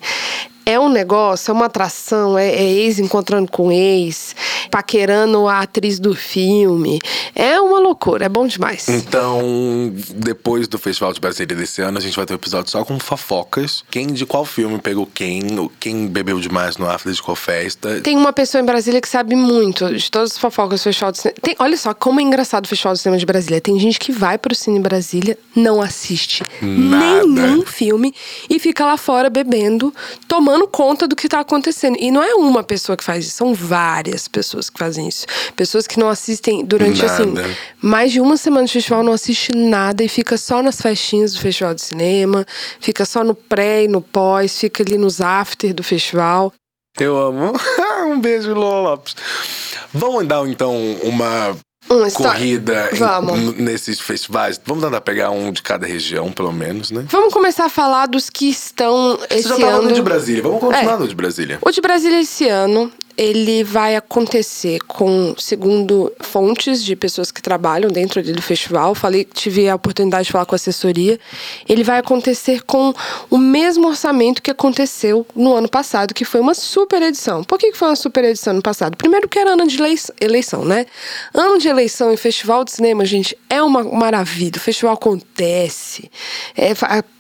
é 0.65 0.79
um 0.79 0.89
negócio, 0.89 1.51
é 1.51 1.53
uma 1.53 1.65
atração, 1.65 2.38
é, 2.38 2.47
é 2.47 2.63
ex 2.63 2.97
encontrando 2.97 3.51
com 3.51 3.71
ex, 3.71 4.35
paquerando 4.71 5.47
a 5.47 5.62
atriz 5.62 6.00
do 6.00 6.15
filme. 6.15 7.00
É 7.35 7.59
uma 7.59 7.79
loucura, 7.79 8.25
é 8.25 8.29
bom 8.29 8.47
demais. 8.47 8.89
Então, 8.89 9.94
depois 10.15 10.67
do 10.67 10.79
Festival 10.79 11.13
de 11.13 11.19
Brasília 11.19 11.56
desse 11.56 11.81
ano, 11.81 11.97
a 12.00 12.01
gente 12.01 12.15
vai 12.15 12.25
ter 12.25 12.33
um 12.33 12.38
episódio 12.38 12.71
só 12.71 12.83
com 12.83 13.00
fofocas. 13.00 13.83
Quem 13.91 14.07
de 14.07 14.25
qual 14.25 14.44
filme 14.44 14.79
pegou 14.79 15.06
quem, 15.06 15.69
quem 15.79 16.07
bebeu 16.07 16.39
demais 16.39 16.77
no 16.77 16.89
after 16.89 17.11
de 17.11 17.21
qual 17.21 17.35
festa. 17.35 18.01
Tem 18.01 18.18
uma 18.18 18.33
pessoa 18.33 18.61
em 18.61 18.65
Brasília 18.65 19.00
que 19.00 19.07
sabe 19.07 19.35
muito 19.35 19.94
de 19.94 20.09
todas 20.09 20.31
as 20.31 20.38
fofocas 20.38 20.79
do 20.79 20.83
Festival 20.83 21.11
de 21.11 21.19
Cinema. 21.19 21.38
Tem, 21.41 21.56
olha 21.59 21.77
só 21.77 21.94
como 21.94 22.19
é 22.19 22.23
engraçado 22.23 22.65
o 22.65 22.68
Festival 22.68 22.94
de 22.94 23.01
Cinema 23.01 23.19
de 23.19 23.25
Brasília. 23.25 23.61
Tem 23.61 23.79
gente 23.79 24.00
que 24.00 24.11
vai 24.11 24.38
pro 24.38 24.56
Cine 24.56 24.79
Brasília, 24.79 25.38
não 25.56 25.81
assiste 25.81 26.41
Nada. 26.61 27.27
nenhum 27.27 27.65
filme 27.65 28.13
e 28.50 28.59
fica 28.59 28.83
lá 28.83 28.97
fora 28.97 29.29
bebendo, 29.29 29.94
tomando 30.27 30.55
conta 30.68 31.07
do 31.07 31.16
que 31.16 31.28
tá 31.28 31.40
acontecendo. 31.42 31.97
E 32.00 32.09
não 32.09 32.24
é 32.24 32.33
uma 32.35 32.64
pessoa 32.64 32.95
que 32.95 33.04
faz 33.04 33.26
isso, 33.26 33.38
são 33.38 33.54
várias 33.54 34.28
pessoas 34.28 34.69
que 34.69 34.80
fazem 34.80 35.07
isso. 35.07 35.26
Pessoas 35.56 35.85
que 35.85 36.00
não 36.00 36.09
assistem 36.09 36.64
durante, 36.66 37.04
assim, 37.06 37.26
Nada. 37.26 37.50
mais 37.81 38.12
de 38.12 38.21
uma 38.21 38.38
semana 38.38 38.66
de 38.66 38.74
festival, 38.74 39.04
não 39.04 39.14
assiste 39.14 39.56
nada 39.56 40.04
e 40.04 40.07
fica 40.07 40.38
só 40.38 40.64
nas 40.64 40.81
festinhas 40.81 41.33
do 41.33 41.40
Festival 41.40 41.74
de 41.74 41.81
Cinema, 41.81 42.45
fica 42.80 43.06
só 43.06 43.24
no 43.24 43.35
pré 43.35 43.83
e 43.83 43.88
no 43.88 44.02
pós, 44.02 44.59
fica 44.59 44.81
ali 44.83 44.97
nos 44.97 45.21
after 45.21 45.74
do 45.74 45.83
festival. 45.83 46.54
Eu 47.00 47.18
amo. 47.18 47.54
um 48.07 48.19
beijo, 48.19 48.54
Lola 48.54 48.92
Lopes. 48.92 49.16
Vamos 49.94 50.26
dar 50.28 50.47
então 50.47 50.76
uma 51.04 51.56
Uma 51.89 52.09
corrida 52.11 52.89
em- 53.35 53.61
nesses 53.61 53.99
festivais. 53.99 54.59
Vamos 54.65 54.83
tentar 54.83 55.01
pegar 55.01 55.30
um 55.31 55.51
de 55.51 55.61
cada 55.61 55.85
região, 55.85 56.31
pelo 56.31 56.51
menos, 56.51 56.89
né? 56.92 57.06
Vamos 57.09 57.33
começar 57.33 57.65
a 57.65 57.69
falar 57.69 58.07
dos 58.07 58.30
que 58.30 58.49
estão 58.49 59.19
esse 59.30 59.44
Você 59.44 59.49
já 59.49 59.56
tava 59.59 59.77
ano. 59.77 59.89
no 59.89 59.92
de 59.94 60.01
Brasília. 60.01 60.42
Vamos 60.42 60.59
continuar 60.59 60.95
É. 60.95 60.97
no 60.97 61.07
de 61.07 61.15
Brasília. 61.15 61.59
O 61.61 61.69
de 61.71 61.81
Brasília 61.81 62.19
esse 62.21 62.47
ano, 62.49 62.92
ele 63.18 63.64
vai 63.64 63.95
acontecer 63.95 64.80
com, 64.88 65.34
segundo 65.38 66.12
fontes 66.19 66.84
de 66.84 66.95
pessoas 66.95 67.31
que 67.31 67.42
trabalham 67.42 67.90
dentro 67.90 68.22
do 68.22 68.42
festival, 68.42 68.94
falei, 68.94 69.24
tive 69.26 69.69
a 69.69 69.76
oportunidade 69.76 70.26
de 70.26 70.31
falar 70.31 70.45
com 70.45 70.56
a 70.56 70.57
assessoria, 70.57 71.19
ele 71.68 71.84
vai 71.84 72.00
acontecer 72.00 72.64
com 72.64 72.94
o 73.30 73.38
mesmo 73.38 73.88
orçamento 73.88 74.42
que 74.42 74.52
aconteceu 74.52 75.26
no 75.36 75.54
ano 75.56 75.69
passado, 75.69 76.14
que 76.14 76.26
foi 76.26 76.42
uma 76.42 76.54
super 76.54 77.02
edição. 77.02 77.44
Por 77.44 77.57
que 77.57 77.72
foi 77.74 77.88
uma 77.90 77.95
super 77.95 78.24
edição 78.24 78.54
no 78.54 78.62
passado? 78.62 78.98
Primeiro 78.98 79.30
que 79.30 79.40
era 79.40 79.52
ano 79.54 79.66
de 79.68 79.78
elei- 79.78 79.95
eleição, 80.19 80.66
né? 80.66 80.86
Ano 81.34 81.57
de 81.57 81.68
eleição 81.68 82.12
em 82.12 82.18
festival 82.18 82.64
de 82.66 82.72
cinema, 82.72 83.06
gente, 83.06 83.38
é 83.50 83.62
uma 83.62 83.84
maravilha. 83.84 84.57
O 84.57 84.60
festival 84.60 84.94
acontece. 84.95 86.10
É, 86.56 86.74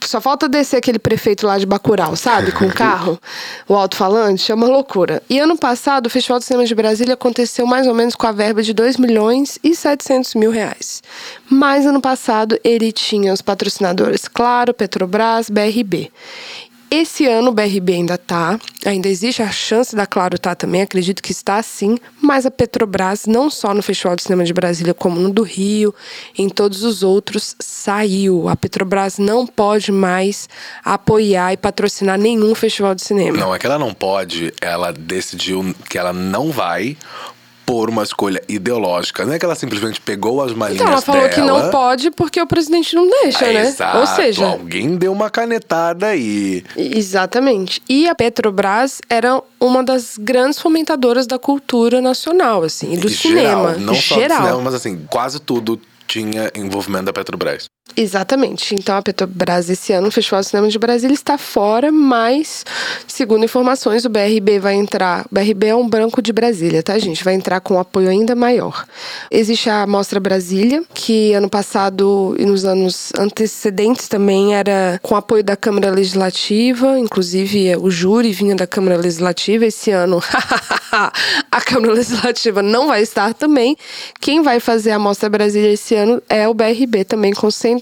só 0.03 0.19
falta 0.19 0.47
descer 0.49 0.77
aquele 0.77 0.99
prefeito 0.99 1.47
lá 1.47 1.57
de 1.57 1.65
Bacurau, 1.65 2.15
sabe? 2.15 2.51
Com 2.51 2.65
o 2.65 2.73
carro, 2.73 3.19
o 3.67 3.75
alto-falante, 3.75 4.51
é 4.51 4.55
uma 4.55 4.67
loucura. 4.67 5.23
E 5.29 5.39
ano 5.39 5.57
passado, 5.57 5.84
o 6.07 6.09
Festival 6.09 6.39
de 6.39 6.45
Cinema 6.45 6.65
de 6.65 6.73
Brasília 6.73 7.13
aconteceu 7.13 7.67
mais 7.67 7.85
ou 7.85 7.93
menos 7.93 8.15
com 8.15 8.25
a 8.25 8.31
verba 8.31 8.63
de 8.63 8.73
2 8.73 8.97
milhões 8.97 9.59
e 9.63 9.75
700 9.75 10.33
mil 10.33 10.49
reais. 10.49 11.03
Mas 11.47 11.85
ano 11.85 12.01
passado 12.01 12.59
ele 12.63 12.91
tinha 12.91 13.31
os 13.31 13.41
patrocinadores 13.41 14.27
Claro, 14.27 14.73
Petrobras, 14.73 15.47
BRB. 15.47 16.11
Esse 16.89 17.25
ano 17.25 17.49
o 17.49 17.53
BRB 17.53 17.93
ainda 17.93 18.17
tá, 18.17 18.59
ainda 18.85 19.07
existe 19.07 19.41
a 19.41 19.51
chance 19.51 19.95
da 19.95 20.05
Claro 20.05 20.37
tá 20.37 20.53
também, 20.53 20.81
acredito 20.81 21.21
que 21.21 21.31
está 21.31 21.61
sim, 21.61 21.97
mas 22.21 22.45
a 22.45 22.51
Petrobras, 22.51 23.25
não 23.25 23.49
só 23.49 23.73
no 23.73 23.81
Festival 23.81 24.15
de 24.15 24.23
Cinema 24.23 24.43
de 24.43 24.53
Brasília, 24.53 24.93
como 24.93 25.19
no 25.19 25.31
do 25.31 25.43
Rio, 25.43 25.93
em 26.37 26.47
todos 26.47 26.83
os 26.83 27.03
outros, 27.03 27.55
saiu. 27.59 28.47
A 28.47 28.55
Petrobras 28.55 29.17
não 29.17 29.47
pode 29.47 29.91
mais 29.91 30.47
apoiar 30.83 31.53
e 31.53 31.57
patrocinar 31.57 32.19
nenhum 32.19 32.53
festival 32.53 32.93
de 32.93 33.03
cinema. 33.03 33.37
Não, 33.37 33.53
é 33.53 33.59
que 33.59 33.65
ela 33.65 33.79
não 33.79 33.93
pode, 33.93 34.53
ela 34.61 34.93
decidiu 34.93 35.75
que 35.89 35.97
ela 35.97 36.13
não 36.13 36.51
vai 36.51 36.95
por 37.65 37.89
uma 37.89 38.03
escolha 38.03 38.41
ideológica. 38.47 39.25
Não 39.25 39.33
é 39.33 39.39
que 39.39 39.45
ela 39.45 39.55
simplesmente 39.55 39.99
pegou 39.99 40.41
as 40.41 40.53
malinhas 40.53 40.81
Então, 40.81 40.91
ela 40.93 41.01
falou 41.01 41.21
dela. 41.23 41.33
que 41.33 41.41
não 41.41 41.69
pode 41.71 42.11
porque 42.11 42.39
o 42.39 42.45
presidente 42.45 42.95
não 42.95 43.09
deixa, 43.09 43.45
Ah, 43.45 43.51
né? 43.53 43.67
Exato. 43.67 43.97
Ou 43.97 44.07
seja, 44.07 44.45
alguém 44.47 44.95
deu 44.97 45.11
uma 45.11 45.29
canetada 45.29 46.07
aí. 46.07 46.63
Exatamente. 46.77 47.81
E 47.89 48.07
a 48.07 48.13
Petrobras 48.15 49.01
era 49.09 49.41
uma 49.59 49.83
das 49.83 50.15
grandes 50.17 50.59
fomentadoras 50.59 51.25
da 51.25 51.39
cultura 51.39 52.01
nacional, 52.01 52.63
assim, 52.63 52.93
e 52.93 52.97
do 52.97 53.07
E 53.07 53.11
cinema. 53.11 53.69
Geral, 53.73 53.79
não 53.79 53.95
só 53.95 54.15
geral. 54.15 54.37
do 54.39 54.43
cinema, 54.45 54.61
mas 54.63 54.73
assim, 54.73 55.05
quase 55.09 55.39
tudo 55.39 55.79
tinha 56.07 56.51
envolvimento 56.55 57.05
da 57.05 57.13
Petrobras. 57.13 57.65
Exatamente. 57.97 58.75
Então 58.75 58.97
a 58.97 59.01
Petrobras 59.01 59.69
esse 59.69 59.93
ano, 59.93 60.07
o 60.07 60.11
Festival 60.11 60.41
de 60.41 60.47
Cinema 60.47 60.67
de 60.67 60.77
Brasília 60.77 61.13
está 61.13 61.37
fora, 61.37 61.91
mas, 61.91 62.65
segundo 63.07 63.45
informações, 63.45 64.03
o 64.03 64.09
BRB 64.09 64.59
vai 64.59 64.73
entrar. 64.75 65.25
O 65.31 65.33
BRB 65.33 65.67
é 65.67 65.75
um 65.75 65.87
branco 65.87 66.21
de 66.21 66.33
Brasília, 66.33 66.83
tá, 66.83 66.97
gente? 66.99 67.23
Vai 67.23 67.35
entrar 67.35 67.61
com 67.61 67.75
um 67.75 67.79
apoio 67.79 68.09
ainda 68.09 68.35
maior. 68.35 68.85
Existe 69.31 69.69
a 69.69 69.87
Mostra 69.87 70.19
Brasília, 70.19 70.83
que 70.93 71.33
ano 71.33 71.49
passado 71.49 72.35
e 72.37 72.45
nos 72.45 72.65
anos 72.65 73.13
antecedentes 73.17 74.09
também 74.09 74.55
era 74.55 74.99
com 75.01 75.15
apoio 75.15 75.43
da 75.43 75.55
Câmara 75.55 75.89
Legislativa, 75.89 76.99
inclusive 76.99 77.77
o 77.77 77.89
júri 77.89 78.33
vinha 78.33 78.55
da 78.55 78.67
Câmara 78.67 78.97
Legislativa. 78.97 79.65
Esse 79.65 79.91
ano, 79.91 80.21
a 80.91 81.61
Câmara 81.61 81.93
Legislativa 81.93 82.61
não 82.61 82.87
vai 82.87 83.01
estar 83.01 83.33
também. 83.33 83.77
Quem 84.19 84.41
vai 84.41 84.59
fazer 84.59 84.91
a 84.91 84.99
Mostra 84.99 85.29
Brasília 85.29 85.71
esse 85.71 85.95
ano 85.95 86.21
é 86.27 86.45
o 86.45 86.53
BRB 86.53 87.05
também, 87.05 87.31
com 87.31 87.47
100% 87.47 87.74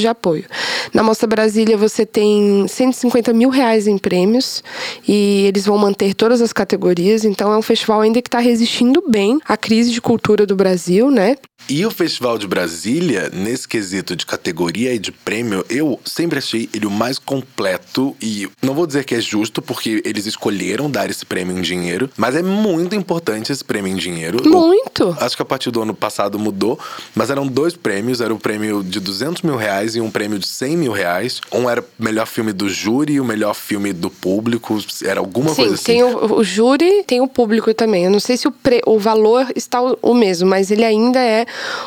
de 0.00 0.08
apoio. 0.08 0.44
Na 0.92 1.02
Mostra 1.02 1.26
Brasília 1.26 1.76
você 1.76 2.04
tem 2.04 2.66
150 2.68 3.32
mil 3.32 3.48
reais 3.48 3.86
em 3.86 3.98
prêmios 3.98 4.62
e 5.06 5.46
eles 5.46 5.66
vão 5.66 5.78
manter 5.78 6.14
todas 6.14 6.40
as 6.40 6.52
categorias, 6.52 7.24
então 7.24 7.52
é 7.52 7.56
um 7.56 7.62
festival 7.62 8.00
ainda 8.00 8.22
que 8.22 8.28
está 8.28 8.38
resistindo 8.38 9.02
bem 9.08 9.38
à 9.44 9.56
crise 9.56 9.90
de 9.90 10.00
cultura 10.00 10.46
do 10.46 10.56
Brasil, 10.56 11.10
né? 11.10 11.36
E 11.68 11.84
o 11.84 11.90
Festival 11.90 12.38
de 12.38 12.46
Brasília, 12.46 13.28
nesse 13.32 13.66
quesito 13.66 14.14
de 14.14 14.24
categoria 14.24 14.94
e 14.94 15.00
de 15.00 15.10
prêmio, 15.10 15.64
eu 15.68 15.98
sempre 16.04 16.38
achei 16.38 16.68
ele 16.72 16.86
o 16.86 16.90
mais 16.90 17.18
completo 17.18 18.16
e 18.22 18.48
não 18.62 18.72
vou 18.72 18.86
dizer 18.86 19.04
que 19.04 19.16
é 19.16 19.20
justo 19.20 19.60
porque 19.60 20.00
eles 20.04 20.26
escolheram 20.26 20.88
dar 20.88 21.10
esse 21.10 21.26
prêmio 21.26 21.58
em 21.58 21.60
dinheiro, 21.60 22.08
mas 22.16 22.36
é 22.36 22.42
muito 22.42 22.94
importante 22.94 23.50
esse 23.50 23.64
prêmio 23.64 23.90
em 23.90 23.96
dinheiro. 23.96 24.48
Muito. 24.48 25.16
Acho 25.18 25.34
que 25.34 25.42
a 25.42 25.46
partir 25.46 25.72
do 25.72 25.82
ano 25.82 25.92
passado 25.92 26.38
mudou, 26.38 26.78
mas 27.16 27.30
eram 27.30 27.46
dois 27.48 27.74
prêmios, 27.74 28.20
era 28.20 28.32
o 28.32 28.38
prêmio 28.38 28.84
de 28.84 29.00
200 29.00 29.42
mil 29.42 29.56
reais 29.56 29.96
e 29.96 30.00
um 30.00 30.10
prêmio 30.10 30.38
de 30.38 30.46
100 30.46 30.76
mil 30.76 30.92
reais. 30.92 31.40
Um 31.52 31.68
era 31.68 31.80
o 31.80 31.84
melhor 31.98 32.28
filme 32.28 32.52
do 32.52 32.68
júri 32.68 33.14
e 33.14 33.20
o 33.20 33.24
melhor 33.24 33.54
filme 33.54 33.92
do 33.92 34.08
público, 34.10 34.78
era 35.02 35.18
alguma 35.18 35.50
Sim, 35.50 35.56
coisa 35.56 35.74
assim. 35.74 35.84
tem 35.84 36.04
o, 36.04 36.34
o 36.36 36.44
júri, 36.44 37.02
tem 37.08 37.20
o 37.20 37.26
público 37.26 37.74
também. 37.74 38.04
Eu 38.04 38.10
não 38.10 38.20
sei 38.20 38.36
se 38.36 38.46
o, 38.46 38.52
pre- 38.52 38.82
o 38.86 39.00
valor 39.00 39.48
está 39.56 39.82
o, 39.82 39.98
o 40.00 40.14
mesmo, 40.14 40.48
mas 40.48 40.70
ele 40.70 40.84
ainda 40.84 41.18
é 41.18 41.44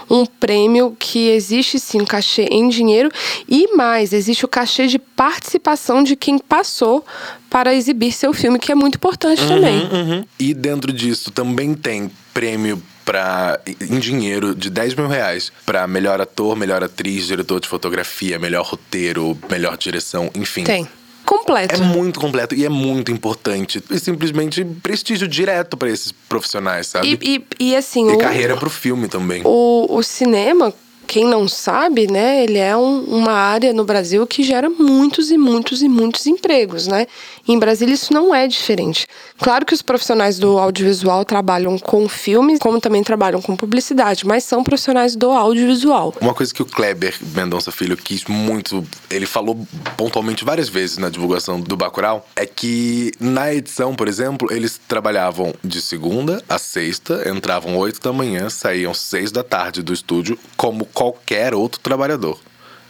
um 0.09 0.25
prêmio 0.25 0.95
que 0.97 1.29
existe 1.29 1.79
sim 1.79 2.01
um 2.01 2.05
cachê 2.05 2.43
em 2.51 2.69
dinheiro 2.69 3.09
e 3.47 3.75
mais, 3.75 4.13
existe 4.13 4.45
o 4.45 4.47
cachê 4.47 4.87
de 4.87 4.99
participação 4.99 6.03
de 6.03 6.15
quem 6.15 6.37
passou 6.37 7.05
para 7.49 7.73
exibir 7.73 8.11
seu 8.11 8.33
filme, 8.33 8.59
que 8.59 8.71
é 8.71 8.75
muito 8.75 8.95
importante 8.95 9.45
também. 9.47 9.79
Uhum. 9.91 10.25
E 10.39 10.53
dentro 10.53 10.93
disso 10.93 11.31
também 11.31 11.73
tem 11.73 12.11
prêmio 12.33 12.81
pra, 13.03 13.59
em 13.81 13.97
dinheiro 13.97 14.53
de 14.53 14.69
10 14.69 14.93
mil 14.93 15.07
reais 15.07 15.51
para 15.65 15.87
melhor 15.87 16.21
ator, 16.21 16.55
melhor 16.55 16.83
atriz, 16.83 17.25
diretor 17.25 17.59
de 17.59 17.67
fotografia, 17.67 18.37
melhor 18.37 18.63
roteiro, 18.63 19.35
melhor 19.49 19.75
direção, 19.77 20.29
enfim. 20.35 20.63
Tem. 20.63 20.87
Completo. 21.29 21.75
É 21.75 21.77
muito 21.77 22.19
completo 22.19 22.55
e 22.55 22.65
é 22.65 22.69
muito 22.69 23.11
importante. 23.11 23.83
E 23.91 23.99
simplesmente 23.99 24.65
prestígio 24.65 25.27
direto 25.27 25.77
para 25.77 25.87
esses 25.87 26.11
profissionais, 26.11 26.87
sabe? 26.87 27.19
E, 27.21 27.45
e, 27.59 27.69
e 27.71 27.75
assim, 27.75 28.09
E 28.09 28.15
o, 28.15 28.17
carreira 28.17 28.57
pro 28.57 28.67
filme 28.67 29.07
também. 29.07 29.43
o, 29.45 29.85
o 29.87 30.01
cinema, 30.01 30.73
quem 31.09 31.25
não 31.25 31.47
sabe, 31.47 32.05
né, 32.05 32.43
ele 32.43 32.59
é 32.59 32.77
um- 32.77 33.01
uma 33.05 33.31
área 33.31 33.73
no 33.73 33.83
Brasil 33.83 34.27
que 34.27 34.43
gera 34.43 34.69
muitos 34.69 35.31
e 35.31 35.39
muitos 35.39 35.81
e 35.81 35.89
muitos 35.89 36.27
empregos, 36.27 36.85
né? 36.85 37.07
Em 37.47 37.57
Brasília 37.57 37.95
isso 37.95 38.13
não 38.13 38.33
é 38.33 38.47
diferente. 38.47 39.07
Claro 39.39 39.65
que 39.65 39.73
os 39.73 39.81
profissionais 39.81 40.37
do 40.37 40.59
audiovisual 40.59 41.25
trabalham 41.25 41.79
com 41.79 42.07
filmes, 42.07 42.59
como 42.59 42.79
também 42.79 43.03
trabalham 43.03 43.41
com 43.41 43.55
publicidade, 43.55 44.23
mas 44.23 44.43
são 44.43 44.63
profissionais 44.63 45.15
do 45.15 45.31
audiovisual. 45.31 46.13
Uma 46.21 46.35
coisa 46.35 46.53
que 46.53 46.61
o 46.61 46.65
Kleber 46.65 47.15
Mendonça 47.35 47.71
Filho 47.71 47.97
quis 47.97 48.25
muito, 48.25 48.85
ele 49.09 49.25
falou 49.25 49.57
pontualmente 49.97 50.45
várias 50.45 50.69
vezes 50.69 50.99
na 50.99 51.09
divulgação 51.09 51.59
do 51.59 51.75
Bacurau, 51.75 52.23
é 52.35 52.45
que 52.45 53.11
na 53.19 53.51
edição, 53.51 53.95
por 53.95 54.07
exemplo, 54.07 54.53
eles 54.53 54.79
trabalhavam 54.87 55.55
de 55.63 55.81
segunda 55.81 56.43
a 56.47 56.59
sexta, 56.59 57.27
entravam 57.27 57.75
oito 57.77 57.99
da 57.99 58.13
manhã, 58.13 58.47
saíam 58.47 58.93
seis 58.93 59.31
da 59.31 59.43
tarde 59.43 59.81
do 59.81 59.91
estúdio, 59.91 60.37
como 60.55 60.85
qualquer 61.03 61.53
outro 61.53 61.79
trabalhador. 61.79 62.37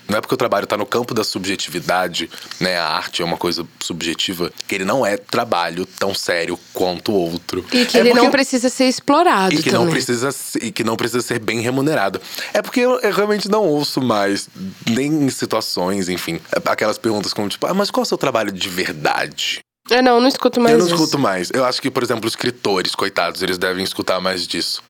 Não 0.07 0.17
é 0.17 0.21
porque 0.21 0.33
o 0.33 0.37
trabalho 0.37 0.65
tá 0.65 0.75
no 0.75 0.87
campo 0.87 1.13
da 1.13 1.23
subjetividade, 1.23 2.27
né? 2.59 2.79
A 2.79 2.87
arte 2.87 3.21
é 3.21 3.25
uma 3.25 3.37
coisa 3.37 3.63
subjetiva, 3.79 4.51
que 4.67 4.73
ele 4.73 4.83
não 4.83 5.05
é 5.05 5.15
trabalho 5.17 5.85
tão 5.85 6.15
sério 6.15 6.59
quanto 6.73 7.11
o 7.11 7.15
outro. 7.15 7.63
E 7.71 7.85
que 7.85 7.95
É 7.95 7.99
ele 7.99 8.09
não 8.09 8.23
porque- 8.23 8.31
precisa 8.31 8.69
ser 8.69 8.85
explorado 8.85 9.53
e 9.53 9.57
que 9.61 9.69
também. 9.69 9.85
não 9.85 9.91
precisa 9.91 10.29
e 10.63 10.71
que 10.71 10.83
não 10.83 10.95
precisa 10.95 11.21
ser 11.21 11.37
bem 11.37 11.59
remunerado. 11.61 12.19
É 12.51 12.59
porque 12.63 12.79
eu, 12.79 12.99
eu 13.01 13.13
realmente 13.13 13.47
não 13.47 13.63
ouço 13.67 14.01
mais 14.01 14.49
nem 14.89 15.13
em 15.25 15.29
situações, 15.29 16.09
enfim, 16.09 16.41
aquelas 16.65 16.97
perguntas 16.97 17.31
como 17.31 17.47
tipo, 17.47 17.67
ah, 17.67 17.73
mas 17.75 17.91
qual 17.91 18.01
é 18.01 18.05
o 18.05 18.07
seu 18.07 18.17
trabalho 18.17 18.51
de 18.51 18.67
verdade? 18.67 19.59
É, 19.91 20.01
não, 20.01 20.15
eu 20.15 20.21
não 20.21 20.27
escuto 20.27 20.59
mais 20.59 20.73
eu 20.73 20.79
não 20.79 20.85
isso. 20.87 20.95
escuto 20.95 21.19
mais. 21.19 21.51
Eu 21.53 21.65
acho 21.65 21.79
que, 21.79 21.91
por 21.91 22.01
exemplo, 22.01 22.27
escritores, 22.27 22.95
coitados, 22.95 23.43
eles 23.43 23.59
devem 23.59 23.83
escutar 23.83 24.19
mais 24.19 24.47
disso. 24.47 24.81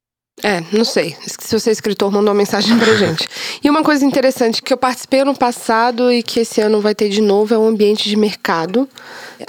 É, 0.42 0.64
não 0.72 0.86
sei. 0.86 1.16
Se 1.26 1.60
você 1.60 1.70
é 1.70 1.74
escritor, 1.74 2.12
manda 2.12 2.30
uma 2.30 2.36
mensagem 2.36 2.78
pra 2.78 2.96
gente. 2.96 3.28
E 3.62 3.70
uma 3.70 3.84
coisa 3.84 4.06
interessante 4.06 4.62
que 4.62 4.72
eu 4.72 4.78
participei 4.78 5.22
ano 5.22 5.36
passado 5.36 6.12
e 6.12 6.24
que 6.24 6.40
esse 6.40 6.62
ano 6.62 6.80
vai 6.80 6.96
ter 6.96 7.10
de 7.10 7.22
novo 7.22 7.54
é 7.54 7.58
o 7.58 7.68
ambiente 7.68 8.08
de 8.08 8.16
mercado. 8.16 8.88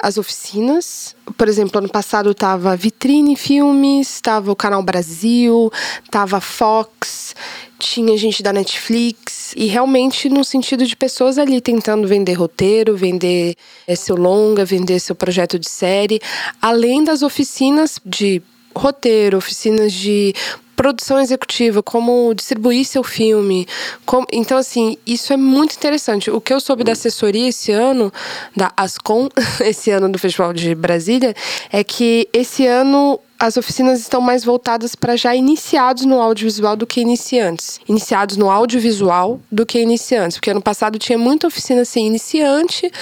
As 0.03 0.19
oficinas. 0.19 1.15
Por 1.37 1.49
exemplo, 1.49 1.79
ano 1.79 1.89
passado 1.89 2.35
tava 2.35 2.75
Vitrine 2.75 3.37
Filmes, 3.37 4.21
tava 4.21 4.51
o 4.51 4.57
Canal 4.57 4.83
Brasil, 4.83 5.71
tava 6.11 6.41
Fox, 6.41 7.37
tinha 7.79 8.17
gente 8.19 8.43
da 8.43 8.53
Netflix. 8.53 9.53
E 9.57 9.67
realmente 9.67 10.29
no 10.29 10.45
sentido 10.45 10.85
de 10.85 10.97
pessoas 10.97 11.39
ali 11.39 11.61
tentando 11.61 12.09
vender 12.09 12.35
roteiro, 12.35 12.97
vender 12.97 13.55
eh, 13.87 13.95
seu 13.95 14.17
longa, 14.17 14.65
vender 14.65 14.99
seu 14.99 15.15
projeto 15.15 15.57
de 15.57 15.69
série. 15.69 16.21
Além 16.61 17.05
das 17.05 17.23
oficinas 17.23 18.01
de 18.05 18.43
roteiro, 18.75 19.37
oficinas 19.37 19.93
de 19.93 20.35
produção 20.81 21.21
executiva, 21.21 21.83
como 21.83 22.33
distribuir 22.35 22.87
seu 22.87 23.05
filme. 23.05 23.69
como- 24.07 24.27
Então, 24.33 24.57
assim, 24.57 24.97
isso 25.07 25.31
é 25.31 25.37
muito 25.37 25.75
interessante. 25.77 26.31
O 26.31 26.41
que 26.41 26.55
eu 26.55 26.59
soube 26.59 26.83
da 26.83 26.93
assessoria 26.93 27.49
esse 27.51 27.71
ano, 27.71 28.11
da 28.57 28.73
Ascom, 28.75 29.29
esse 29.61 29.91
ano 29.91 30.09
do 30.09 30.19
Festival 30.19 30.55
de 30.55 30.75
Brasília, 30.75 31.35
é 31.71 31.85
que 31.85 32.27
esse 32.33 32.67
ano 32.67 33.21
as 33.41 33.57
oficinas 33.57 33.99
estão 34.01 34.21
mais 34.21 34.45
voltadas 34.45 34.95
para 34.95 35.17
já 35.17 35.35
iniciados 35.35 36.05
no 36.05 36.21
audiovisual 36.21 36.77
do 36.77 36.87
que 36.87 37.01
iniciantes. 37.01 37.81
Iniciados 37.89 38.37
no 38.37 38.51
audiovisual 38.51 39.41
do 39.51 39.65
que 39.65 39.81
iniciantes. 39.81 40.37
Porque 40.37 40.51
ano 40.51 40.61
passado 40.61 40.99
tinha 40.99 41.17
muita 41.17 41.47
oficina 41.47 41.81
assim, 41.81 42.05
iniciante, 42.05 42.93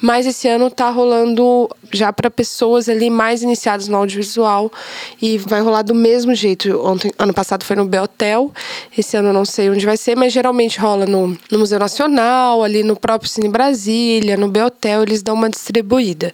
mas 0.00 0.24
esse 0.24 0.46
ano 0.46 0.70
tá 0.70 0.88
rolando 0.88 1.68
já 1.92 2.12
para 2.12 2.30
pessoas 2.30 2.88
ali 2.88 3.10
mais 3.10 3.42
iniciadas 3.42 3.88
no 3.88 3.96
audiovisual. 3.96 4.70
E 5.20 5.36
vai 5.36 5.60
rolar 5.60 5.82
do 5.82 5.96
mesmo 5.96 6.32
jeito. 6.32 6.80
Ontem, 6.86 7.10
ano 7.18 7.34
passado 7.34 7.64
foi 7.64 7.74
no 7.74 7.84
Beltel, 7.84 8.52
esse 8.96 9.16
ano 9.16 9.30
eu 9.30 9.32
não 9.32 9.44
sei 9.44 9.68
onde 9.68 9.84
vai 9.84 9.96
ser, 9.96 10.16
mas 10.16 10.32
geralmente 10.32 10.78
rola 10.78 11.06
no, 11.06 11.36
no 11.50 11.58
Museu 11.58 11.80
Nacional, 11.80 12.62
ali 12.62 12.84
no 12.84 12.94
próprio 12.94 13.28
Cine 13.28 13.48
Brasília, 13.48 14.36
no 14.36 14.46
Beltel, 14.46 15.02
eles 15.02 15.24
dão 15.24 15.34
uma 15.34 15.50
distribuída. 15.50 16.32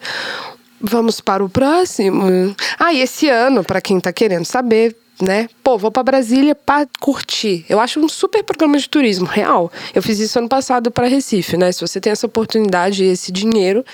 Vamos 0.81 1.21
para 1.21 1.45
o 1.45 1.49
próximo. 1.49 2.55
Ah, 2.79 2.93
e 2.93 3.01
esse 3.01 3.29
ano, 3.29 3.65
para 3.65 3.81
quem 3.81 3.99
tá 4.01 4.13
querendo 4.13 4.45
saber, 4.45 4.95
né? 5.23 5.49
Pô, 5.63 5.79
vou 5.79 5.91
para 5.91 6.03
Brasília 6.03 6.55
para 6.55 6.87
curtir. 7.01 7.65
Eu 7.69 7.81
acho 7.81 8.01
um 8.01 8.09
super 8.09 8.43
programa 8.43 8.77
de 8.79 8.89
turismo, 8.89 9.27
real. 9.27 9.71
Eu 9.95 10.03
fiz 10.03 10.19
isso 10.19 10.39
ano 10.39 10.49
passado 10.49 10.91
para 10.91 11.07
Recife, 11.07 11.57
né? 11.57 11.71
Se 11.73 11.81
você 11.81 12.01
tem 12.01 12.11
essa 12.13 12.27
oportunidade 12.27 13.05
e 13.05 13.07
esse 13.09 13.31
dinheiro, 13.33 13.85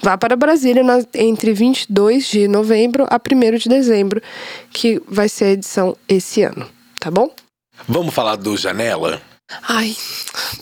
vá 0.00 0.16
para 0.18 0.36
Brasília 0.36 0.82
na- 0.84 1.02
entre 1.14 1.52
22 1.52 2.28
de 2.28 2.46
novembro 2.46 3.06
a 3.10 3.18
1 3.18 3.58
de 3.58 3.68
dezembro, 3.68 4.20
que 4.70 5.00
vai 5.08 5.28
ser 5.28 5.44
a 5.46 5.50
edição 5.52 5.96
esse 6.08 6.42
ano, 6.42 6.66
tá 7.00 7.10
bom? 7.10 7.30
Vamos 7.88 8.14
falar 8.14 8.36
do 8.36 8.56
Janela? 8.56 9.20
Ai, 9.68 9.96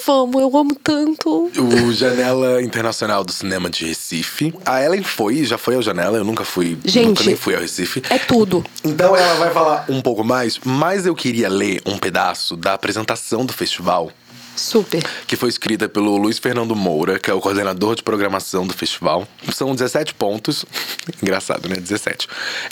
vamos, 0.04 0.42
eu 0.42 0.54
amo 0.56 0.74
tanto. 0.74 1.50
O 1.58 1.92
Janela 1.92 2.62
Internacional 2.62 3.24
do 3.24 3.32
Cinema 3.32 3.70
de 3.70 3.86
Recife. 3.86 4.54
A 4.64 4.82
Ellen 4.82 5.02
foi, 5.02 5.42
já 5.44 5.56
foi 5.56 5.74
ao 5.74 5.82
Janela, 5.82 6.18
eu 6.18 6.24
nunca 6.24 6.44
fui. 6.44 6.78
Gente, 6.84 7.06
nunca 7.06 7.24
nem 7.24 7.34
fui 7.36 7.54
ao 7.54 7.62
Recife. 7.62 8.02
É 8.10 8.18
tudo. 8.18 8.62
Então 8.84 9.16
ela 9.16 9.34
vai 9.36 9.50
falar 9.50 9.86
um 9.88 10.02
pouco 10.02 10.22
mais, 10.22 10.60
mas 10.64 11.06
eu 11.06 11.14
queria 11.14 11.48
ler 11.48 11.80
um 11.86 11.96
pedaço 11.96 12.56
da 12.56 12.74
apresentação 12.74 13.46
do 13.46 13.54
festival 13.54 14.10
Super. 14.56 15.02
que 15.26 15.36
foi 15.36 15.48
escrita 15.48 15.88
pelo 15.88 16.16
Luiz 16.16 16.38
Fernando 16.38 16.74
Moura, 16.76 17.18
que 17.18 17.30
é 17.30 17.34
o 17.34 17.40
coordenador 17.40 17.94
de 17.94 18.02
programação 18.02 18.66
do 18.66 18.72
festival. 18.72 19.26
São 19.52 19.74
17 19.74 20.14
pontos. 20.14 20.64
Engraçado, 21.22 21.68
né? 21.68 21.76
17. 21.76 22.28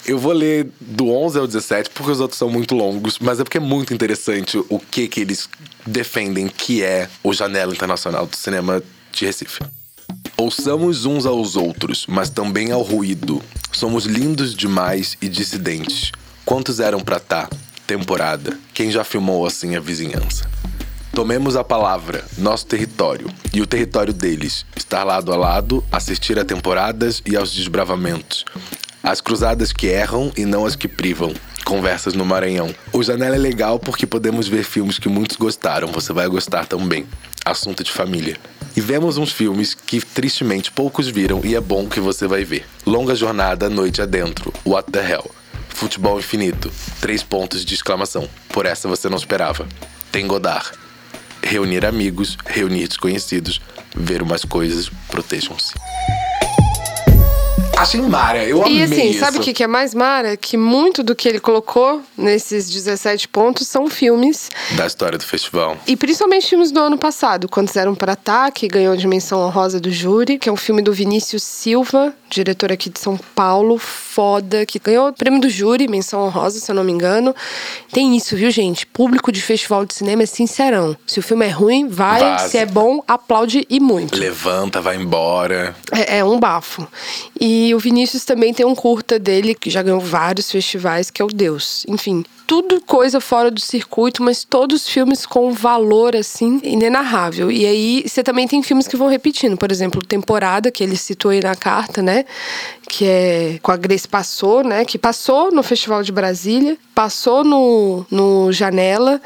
Eu 0.06 0.18
vou 0.18 0.32
ler 0.32 0.68
do 0.80 1.10
11 1.10 1.38
ao 1.38 1.46
17 1.46 1.90
porque 1.90 2.10
os 2.10 2.20
outros 2.20 2.38
são 2.38 2.48
muito 2.48 2.74
longos, 2.74 3.18
mas 3.18 3.40
é 3.40 3.44
porque 3.44 3.58
é 3.58 3.60
muito 3.60 3.92
interessante 3.92 4.58
o 4.68 4.78
que 4.78 5.08
que 5.08 5.20
eles 5.20 5.48
defendem 5.86 6.48
que 6.48 6.82
é 6.82 7.08
o 7.22 7.32
Janela 7.32 7.72
Internacional 7.72 8.26
do 8.26 8.36
Cinema 8.36 8.82
de 9.12 9.26
Recife. 9.26 9.60
Ouçamos 10.36 11.04
uns 11.04 11.26
aos 11.26 11.56
outros, 11.56 12.06
mas 12.08 12.30
também 12.30 12.72
ao 12.72 12.82
ruído. 12.82 13.42
Somos 13.72 14.04
lindos 14.04 14.54
demais 14.54 15.16
e 15.20 15.28
dissidentes. 15.28 16.12
Quantos 16.44 16.80
eram 16.80 17.00
pra 17.00 17.20
tá? 17.20 17.48
Temporada. 17.86 18.58
Quem 18.74 18.90
já 18.90 19.04
filmou 19.04 19.46
assim 19.46 19.76
a 19.76 19.80
vizinhança? 19.80 20.48
Tomemos 21.14 21.56
a 21.56 21.62
palavra, 21.62 22.24
nosso 22.38 22.64
território 22.64 23.28
e 23.52 23.60
o 23.60 23.66
território 23.66 24.14
deles, 24.14 24.64
estar 24.74 25.04
lado 25.04 25.30
a 25.30 25.36
lado, 25.36 25.84
assistir 25.92 26.38
a 26.38 26.44
temporadas 26.44 27.22
e 27.26 27.36
aos 27.36 27.52
desbravamentos. 27.52 28.46
As 29.02 29.20
cruzadas 29.20 29.74
que 29.74 29.88
erram 29.88 30.32
e 30.34 30.46
não 30.46 30.64
as 30.64 30.74
que 30.74 30.88
privam. 30.88 31.34
Conversas 31.66 32.14
no 32.14 32.24
Maranhão. 32.24 32.74
O 32.94 33.02
Janela 33.02 33.36
é 33.36 33.38
legal 33.38 33.78
porque 33.78 34.06
podemos 34.06 34.48
ver 34.48 34.64
filmes 34.64 34.98
que 34.98 35.08
muitos 35.08 35.36
gostaram, 35.36 35.88
você 35.88 36.14
vai 36.14 36.26
gostar 36.28 36.64
também. 36.64 37.06
Assunto 37.44 37.84
de 37.84 37.92
família. 37.92 38.38
E 38.74 38.80
vemos 38.80 39.18
uns 39.18 39.32
filmes 39.32 39.74
que 39.74 40.00
tristemente 40.00 40.72
poucos 40.72 41.08
viram 41.08 41.42
e 41.44 41.54
é 41.54 41.60
bom 41.60 41.88
que 41.88 42.00
você 42.00 42.26
vai 42.26 42.42
ver. 42.42 42.64
Longa 42.86 43.14
Jornada, 43.14 43.68
Noite 43.68 44.00
Adentro, 44.00 44.50
What 44.64 44.90
the 44.90 45.10
Hell. 45.10 45.30
Futebol 45.68 46.18
Infinito, 46.18 46.72
três 47.02 47.22
pontos 47.22 47.66
de 47.66 47.74
exclamação. 47.74 48.26
Por 48.48 48.64
essa 48.64 48.88
você 48.88 49.10
não 49.10 49.18
esperava. 49.18 49.66
Tem 50.10 50.26
Godard. 50.26 50.81
Reunir 51.52 51.84
amigos, 51.84 52.38
reunir 52.46 52.88
desconhecidos, 52.88 53.60
ver 53.94 54.22
umas 54.22 54.42
coisas, 54.42 54.90
protejam-se. 55.10 55.74
Achei 57.82 58.00
Mara, 58.00 58.44
eu 58.44 58.62
amei 58.62 58.78
E 58.78 58.82
assim, 58.84 59.10
isso. 59.10 59.18
sabe 59.20 59.38
o 59.38 59.40
que, 59.40 59.52
que 59.52 59.62
é 59.64 59.66
mais 59.66 59.92
mara? 59.92 60.36
Que 60.36 60.56
muito 60.56 61.02
do 61.02 61.16
que 61.16 61.28
ele 61.28 61.40
colocou 61.40 62.00
nesses 62.16 62.70
17 62.70 63.26
pontos 63.28 63.66
são 63.66 63.88
filmes, 63.90 64.50
Da 64.76 64.86
história 64.86 65.18
do 65.18 65.24
festival. 65.24 65.76
e 65.86 65.96
principalmente 65.96 66.46
filmes 66.48 66.70
do 66.70 66.78
ano 66.80 66.96
passado. 66.96 67.48
Quantos 67.48 67.74
eram 67.76 67.94
para 67.94 68.14
tá, 68.14 68.50
que 68.52 68.68
ganhou 68.68 68.92
a 68.92 68.96
dimensão 68.96 69.40
honrosa 69.40 69.80
do 69.80 69.90
júri, 69.90 70.38
que 70.38 70.48
é 70.48 70.52
um 70.52 70.56
filme 70.56 70.80
do 70.80 70.92
Vinícius 70.92 71.42
Silva, 71.42 72.14
diretor 72.30 72.70
aqui 72.70 72.88
de 72.88 73.00
São 73.00 73.18
Paulo, 73.34 73.76
foda, 73.78 74.64
que 74.64 74.78
ganhou 74.78 75.08
o 75.08 75.12
prêmio 75.12 75.40
do 75.40 75.50
júri, 75.50 75.88
menção 75.88 76.20
honrosa, 76.22 76.60
se 76.60 76.70
eu 76.70 76.74
não 76.74 76.84
me 76.84 76.92
engano. 76.92 77.34
Tem 77.92 78.16
isso, 78.16 78.36
viu, 78.36 78.50
gente? 78.50 78.86
Público 78.86 79.32
de 79.32 79.42
festival 79.42 79.84
de 79.84 79.94
cinema 79.94 80.22
é 80.22 80.26
sincerão. 80.26 80.96
Se 81.06 81.18
o 81.18 81.22
filme 81.22 81.46
é 81.46 81.50
ruim, 81.50 81.88
vai. 81.88 82.20
Vaza. 82.20 82.48
Se 82.48 82.58
é 82.58 82.64
bom, 82.66 83.02
aplaude 83.08 83.66
e 83.68 83.80
muito. 83.80 84.16
Levanta, 84.18 84.80
vai 84.80 84.96
embora. 84.96 85.74
É, 85.90 86.18
é 86.18 86.24
um 86.24 86.38
bafo. 86.38 86.86
E 87.40 87.71
o 87.74 87.78
Vinícius 87.78 88.24
também 88.24 88.52
tem 88.52 88.66
um 88.66 88.74
curta 88.74 89.18
dele, 89.18 89.54
que 89.54 89.70
já 89.70 89.82
ganhou 89.82 90.00
vários 90.00 90.50
festivais, 90.50 91.10
que 91.10 91.22
é 91.22 91.24
o 91.24 91.28
Deus. 91.28 91.84
Enfim, 91.88 92.24
tudo 92.52 92.82
coisa 92.82 93.18
fora 93.18 93.50
do 93.50 93.58
circuito, 93.58 94.22
mas 94.22 94.44
todos 94.44 94.86
filmes 94.86 95.24
com 95.24 95.52
valor, 95.52 96.14
assim, 96.14 96.60
inenarrável. 96.62 97.50
E 97.50 97.64
aí, 97.64 98.04
você 98.06 98.22
também 98.22 98.46
tem 98.46 98.62
filmes 98.62 98.86
que 98.86 98.94
vão 98.94 99.08
repetindo. 99.08 99.56
Por 99.56 99.72
exemplo, 99.72 100.04
Temporada, 100.04 100.70
que 100.70 100.84
ele 100.84 100.94
citou 100.94 101.30
aí 101.30 101.40
na 101.40 101.54
carta, 101.54 102.02
né? 102.02 102.26
Que 102.86 103.06
é 103.06 103.58
com 103.62 103.72
a 103.72 103.76
Grace 103.78 104.06
Passou, 104.06 104.62
né? 104.62 104.84
Que 104.84 104.98
passou 104.98 105.50
no 105.50 105.62
Festival 105.62 106.02
de 106.02 106.12
Brasília, 106.12 106.76
passou 106.94 107.42
no, 107.42 108.04
no 108.10 108.52
Janela. 108.52 109.18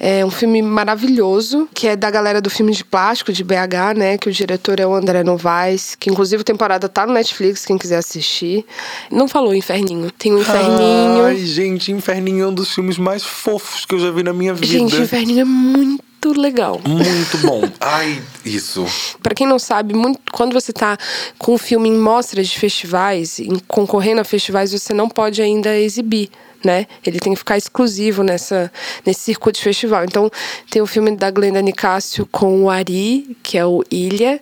É 0.00 0.26
um 0.26 0.30
filme 0.30 0.60
maravilhoso, 0.60 1.68
que 1.72 1.86
é 1.86 1.94
da 1.94 2.10
galera 2.10 2.40
do 2.40 2.50
filme 2.50 2.72
de 2.72 2.84
plástico, 2.84 3.32
de 3.32 3.44
BH, 3.44 3.94
né? 3.96 4.18
Que 4.18 4.28
o 4.28 4.32
diretor 4.32 4.80
é 4.80 4.86
o 4.86 4.92
André 4.92 5.22
Novaes, 5.22 5.94
que 5.94 6.10
inclusive 6.10 6.40
a 6.40 6.44
temporada 6.44 6.88
tá 6.88 7.06
no 7.06 7.12
Netflix, 7.12 7.64
quem 7.64 7.78
quiser 7.78 7.98
assistir. 7.98 8.66
Não 9.08 9.28
falou 9.28 9.54
Inferninho. 9.54 10.10
Tem 10.10 10.34
o 10.34 10.40
Inferninho. 10.40 11.26
Ai, 11.26 11.36
gente, 11.36 11.92
Inferninho 11.92 12.44
é 12.44 12.48
um 12.48 12.54
dos 12.54 12.71
filmes 12.74 12.98
mais 12.98 13.22
fofos 13.22 13.84
que 13.84 13.94
eu 13.94 13.98
já 13.98 14.10
vi 14.10 14.22
na 14.22 14.32
minha 14.32 14.54
vida. 14.54 14.66
Gente, 14.66 14.96
o 14.96 15.02
Inferninho 15.02 15.40
é 15.40 15.44
muito 15.44 16.32
legal. 16.32 16.80
Muito 16.86 17.38
bom. 17.38 17.62
Ai, 17.80 18.22
isso. 18.44 18.86
Pra 19.22 19.34
quem 19.34 19.46
não 19.46 19.58
sabe, 19.58 19.94
muito, 19.94 20.20
quando 20.32 20.52
você 20.52 20.72
tá 20.72 20.96
com 21.38 21.54
um 21.54 21.58
filme 21.58 21.88
em 21.88 21.96
mostras 21.96 22.48
de 22.48 22.58
festivais, 22.58 23.40
em, 23.40 23.58
concorrendo 23.66 24.20
a 24.20 24.24
festivais, 24.24 24.72
você 24.72 24.94
não 24.94 25.08
pode 25.08 25.42
ainda 25.42 25.76
exibir. 25.76 26.30
Né? 26.64 26.86
Ele 27.04 27.18
tem 27.18 27.32
que 27.32 27.38
ficar 27.40 27.58
exclusivo 27.58 28.22
nessa, 28.22 28.70
nesse 29.04 29.22
circuito 29.22 29.58
de 29.58 29.64
festival. 29.64 30.04
Então, 30.04 30.30
tem 30.70 30.80
o 30.80 30.86
filme 30.86 31.16
da 31.16 31.28
Glenda 31.28 31.60
Nicásio 31.60 32.24
com 32.30 32.62
o 32.62 32.70
Ari, 32.70 33.36
que 33.42 33.58
é 33.58 33.66
o 33.66 33.82
Ilha. 33.90 34.40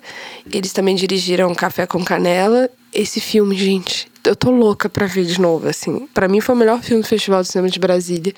Eles 0.53 0.71
também 0.75 0.95
dirigiram 0.95 1.55
Café 1.55 1.87
com 1.87 2.05
Canela. 2.05 2.69
Esse 2.93 3.21
filme, 3.21 3.57
gente, 3.57 4.10
eu 4.25 4.37
tô 4.37 4.51
louca 4.51 4.89
pra 4.89 5.07
ver 5.07 5.25
de 5.25 5.41
novo, 5.41 5.69
assim. 5.69 6.07
Pra 6.13 6.29
mim 6.29 6.41
foi 6.41 6.55
o 6.55 6.59
melhor 6.59 6.83
filme 6.83 7.03
do 7.03 7.09
Festival 7.09 7.43
de 7.43 7.49
Cinema 7.49 7.69
de 7.69 7.79
Brasília. 7.79 8.35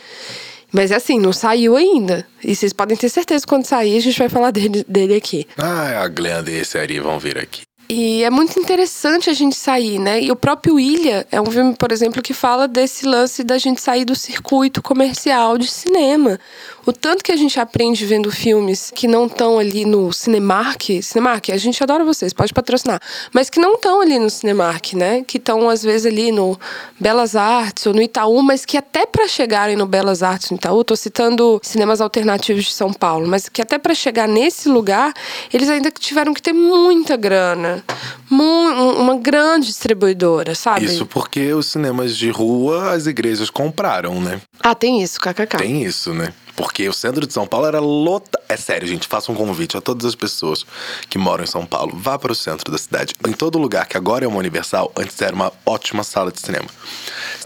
Mas 0.73 0.91
é 0.91 0.97
assim, 0.97 1.21
não 1.21 1.33
saiu 1.33 1.77
ainda. 1.77 2.27
E 2.43 2.57
vocês 2.57 2.73
podem 2.73 2.97
ter 2.97 3.11
certeza 3.11 3.45
que 3.45 3.49
quando 3.49 3.67
sair, 3.67 3.97
a 3.97 4.01
gente 4.01 4.19
vai 4.19 4.29
falar 4.29 4.51
dele, 4.51 4.85
dele 4.89 5.15
aqui. 5.15 5.47
Ah, 5.59 6.03
a 6.03 6.09
Glenda 6.09 6.51
e 6.51 6.55
esse 6.55 6.79
Ari 6.79 6.99
vão 6.99 7.19
vir 7.19 7.37
aqui. 7.37 7.63
E 7.95 8.25
é 8.25 8.31
muito 8.31 8.59
interessante 8.59 9.29
a 9.29 9.35
gente 9.35 9.55
sair, 9.55 9.99
né? 9.99 10.19
E 10.23 10.33
o 10.33 10.37
próprio 10.37 10.81
Ilha 10.81 11.27
é 11.31 11.39
um 11.39 11.45
filme, 11.45 11.77
por 11.77 11.93
exemplo, 11.93 12.23
que 12.23 12.33
fala 12.33 12.67
desse 12.67 13.05
lance 13.05 13.45
da 13.45 13.59
gente 13.59 13.83
sair 13.83 14.07
do 14.07 14.15
circuito 14.15 14.81
comercial 14.81 15.59
de 15.59 15.67
cinema. 15.67 16.41
O 16.85 16.93
tanto 16.93 17.23
que 17.23 17.31
a 17.31 17.37
gente 17.37 17.61
aprende 17.61 18.05
vendo 18.05 18.31
filmes 18.33 18.91
que 18.95 19.07
não 19.07 19.27
estão 19.27 19.59
ali 19.59 19.85
no 19.85 20.13
Cinemark. 20.13 21.01
Cinemark, 21.03 21.51
a 21.51 21.57
gente 21.57 21.81
adora 21.83 22.05
vocês, 22.05 22.33
pode 22.33 22.53
patrocinar. 22.53 23.01
Mas 23.33 23.49
que 23.49 23.61
não 23.61 23.75
estão 23.75 24.01
ali 24.01 24.19
no 24.19 24.29
Cinemark, 24.29 24.95
né? 24.95 25.23
Que 25.25 25.39
estão, 25.39 25.69
às 25.69 25.83
vezes, 25.83 26.07
ali 26.07 26.33
no 26.33 26.59
Belas 26.99 27.37
Artes 27.37 27.87
ou 27.87 27.95
no 27.95 28.03
Itaú, 28.03 28.43
mas 28.43 28.65
que 28.65 28.77
até 28.77 29.07
para 29.07 29.29
chegarem 29.29 29.77
no 29.77 29.87
Belas 29.87 30.23
Artes, 30.25 30.51
no 30.51 30.57
Itaú, 30.57 30.83
tô 30.83 30.97
citando 30.97 31.61
cinemas 31.63 32.01
alternativos 32.01 32.65
de 32.65 32.73
São 32.73 32.93
Paulo, 32.93 33.29
mas 33.29 33.49
que 33.49 33.63
até 33.63 33.79
para 33.79 33.95
chegar 33.95 34.27
nesse 34.27 34.69
lugar, 34.69 35.13
eles 35.53 35.69
ainda 35.69 35.91
tiveram 35.91 36.35
que 36.35 36.43
ter 36.43 36.53
muita 36.53 37.17
grana. 37.17 37.85
Mu- 38.29 38.95
uma 38.99 39.17
grande 39.17 39.67
distribuidora, 39.67 40.55
sabe? 40.55 40.87
Isso 40.87 41.07
porque 41.07 41.53
os 41.53 41.67
cinemas 41.67 42.17
de 42.17 42.29
rua 42.31 42.91
as 42.93 43.07
igrejas 43.07 43.51
compraram, 43.51 44.21
né? 44.21 44.41
Ah, 44.61 44.75
tem 44.75 45.03
isso, 45.03 45.21
kkk. 45.21 45.59
Tem 45.59 45.85
isso, 45.85 46.13
né? 46.13 46.33
Porque 46.57 46.89
o 46.89 46.93
centro 46.93 47.27
de 47.27 47.33
São 47.33 47.47
Paulo 47.47 47.67
era 47.67 47.81
lota. 47.81 48.41
É 48.49 48.57
sério, 48.57 48.87
gente, 48.87 49.09
faça 49.09 49.33
um 49.33 49.35
convite 49.35 49.77
a 49.77 49.81
todas 49.81 50.05
as 50.05 50.15
pessoas 50.15 50.67
que 51.09 51.19
moram 51.19 51.45
em 51.45 51.47
São 51.47 51.65
Paulo. 51.65 51.97
Vá 51.97 52.19
para 52.19 52.33
o 52.33 52.35
centro 52.35 52.71
da 52.71 52.79
cidade. 52.79 53.15
Em 53.27 53.33
todo 53.33 53.59
lugar 53.59 53.87
que 53.87 53.97
agora 53.97 54.25
é 54.25 54.29
uma 54.29 54.39
Universal, 54.39 54.93
antes 54.97 55.21
era 55.23 55.35
uma 55.35 55.53
ótima 55.65 56.03
sala 56.03 56.31
de 56.31 56.41
cinema. 56.41 56.67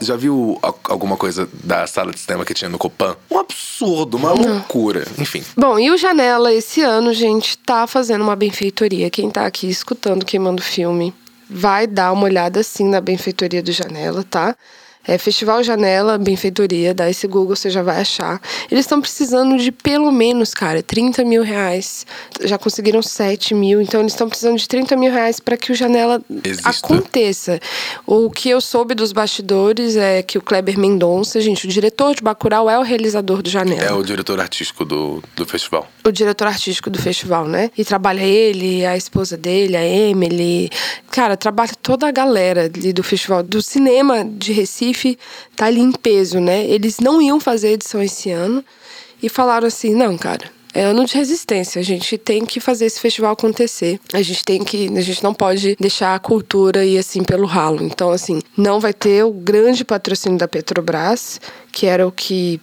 Já 0.01 0.16
viu 0.16 0.59
alguma 0.85 1.16
coisa 1.16 1.49
da 1.64 1.87
sala 1.87 2.12
de 2.12 2.19
cinema 2.19 2.45
que 2.45 2.55
tinha 2.55 2.69
no 2.69 2.79
Copan? 2.79 3.16
Um 3.31 3.38
absurdo, 3.38 4.16
uma 4.16 4.33
loucura. 4.33 5.07
Enfim. 5.19 5.42
Bom, 5.57 5.79
e 5.79 5.90
o 5.90 5.97
Janela, 5.97 6.53
esse 6.53 6.83
ano, 6.83 7.12
gente, 7.12 7.57
tá 7.59 7.87
fazendo 7.87 8.23
uma 8.23 8.37
benfeitoria. 8.37 9.09
Quem 9.11 9.31
tá 9.31 9.47
aqui 9.47 9.69
escutando, 9.69 10.25
queimando 10.25 10.62
filme, 10.62 11.14
vai 11.49 11.87
dar 11.87 12.12
uma 12.12 12.25
olhada 12.25 12.62
sim 12.62 12.85
na 12.85 13.01
benfeitoria 13.01 13.62
do 13.62 13.73
Janela, 13.73 14.25
tá? 14.25 14.57
É 15.07 15.19
Festival 15.19 15.62
Janela, 15.62 16.19
benfeitoria, 16.19 16.92
dá 16.95 17.09
esse 17.09 17.27
Google, 17.27 17.55
você 17.57 17.71
já 17.71 17.83
vai 17.83 18.01
achar. 18.01 18.40
Eles 18.71 18.85
estão 18.85 19.01
precisando 19.01 19.57
de 19.57 19.71
pelo 19.71 20.11
menos, 20.11 20.53
cara, 20.55 20.83
30 20.83 21.25
mil 21.25 21.42
reais. 21.42 22.05
Já 22.42 22.59
conseguiram 22.59 23.03
7 23.03 23.55
mil, 23.55 23.81
então 23.81 24.01
eles 24.01 24.12
estão 24.12 24.29
precisando 24.29 24.59
de 24.59 24.66
30 24.69 24.97
mil 24.97 25.12
reais 25.12 25.38
para 25.40 25.57
que 25.57 25.71
o 25.73 25.75
Janela 25.75 26.21
Exista. 26.45 26.69
aconteça. 26.71 27.61
O 28.07 28.31
que 28.31 28.49
eu 28.49 28.61
soube 28.61 28.95
dos 28.95 29.12
bastidores 29.12 29.97
é 29.97 30.23
que 30.23 30.38
o 30.38 30.40
Kleber 30.42 30.79
Mendonça, 30.79 31.40
gente, 31.40 31.66
o 31.66 31.69
diretor 31.69 32.14
de 32.14 32.23
Bacurau 32.23 32.69
é 32.69 32.79
o 32.79 32.83
realizador 32.83 33.42
do 33.42 33.49
Janela 33.51 33.83
É 33.83 33.92
o 33.92 34.03
diretor 34.03 34.40
artístico 34.40 34.85
do, 34.85 35.23
do 35.37 35.47
festival. 35.47 35.88
o 36.05 36.11
diretor 36.11 36.47
artístico 36.47 36.88
do 36.90 36.99
festival, 36.99 37.47
né? 37.47 37.71
E 37.77 37.85
trabalha 37.85 38.23
ele, 38.23 38.85
a 38.87 38.97
esposa 38.97 39.37
dele, 39.37 39.77
a 39.77 39.85
Emily. 39.85 40.71
Cara, 41.11 41.37
trabalha 41.37 41.73
toda 41.83 42.07
a 42.09 42.11
galera 42.11 42.69
do 42.69 43.03
festival. 43.03 43.42
Do 43.42 43.61
cinema 43.62 44.25
de 44.25 44.53
Recife, 44.53 44.96
tá 45.55 45.67
ali 45.67 45.81
em 45.81 45.93
peso, 45.93 46.41
né? 46.41 46.65
Eles 46.65 46.99
não 46.99 47.21
iam 47.21 47.41
fazer 47.41 47.73
edição 47.73 48.03
esse 48.03 48.31
ano 48.31 48.65
e 49.23 49.29
falaram 49.29 49.67
assim: 49.67 49.95
não, 49.95 50.17
cara. 50.17 50.55
É 50.75 50.85
ano 50.85 51.07
de 51.07 51.15
resistência. 51.15 51.81
A 51.81 51.83
gente 51.83 52.19
tem 52.19 52.45
que 52.45 52.61
fazer 52.61 52.85
esse 52.85 53.01
festival 53.01 53.33
acontecer. 53.33 53.99
A 54.13 54.21
gente 54.21 54.45
tem 54.45 54.63
que. 54.63 54.87
A 54.95 55.01
gente 55.01 55.25
não 55.25 55.33
pode 55.33 55.75
deixar 55.81 56.15
a 56.15 56.19
cultura 56.19 56.85
ir 56.85 56.99
assim 56.99 57.25
pelo 57.25 57.47
ralo. 57.47 57.83
Então, 57.83 58.11
assim, 58.11 58.43
não 58.55 58.79
vai 58.79 58.93
ter 58.93 59.25
o 59.25 59.33
grande 59.33 59.87
patrocínio 59.87 60.37
da 60.37 60.47
Petrobras, 60.47 61.41
que 61.73 61.87
era 61.87 62.07
o 62.07 62.13
que 62.13 62.61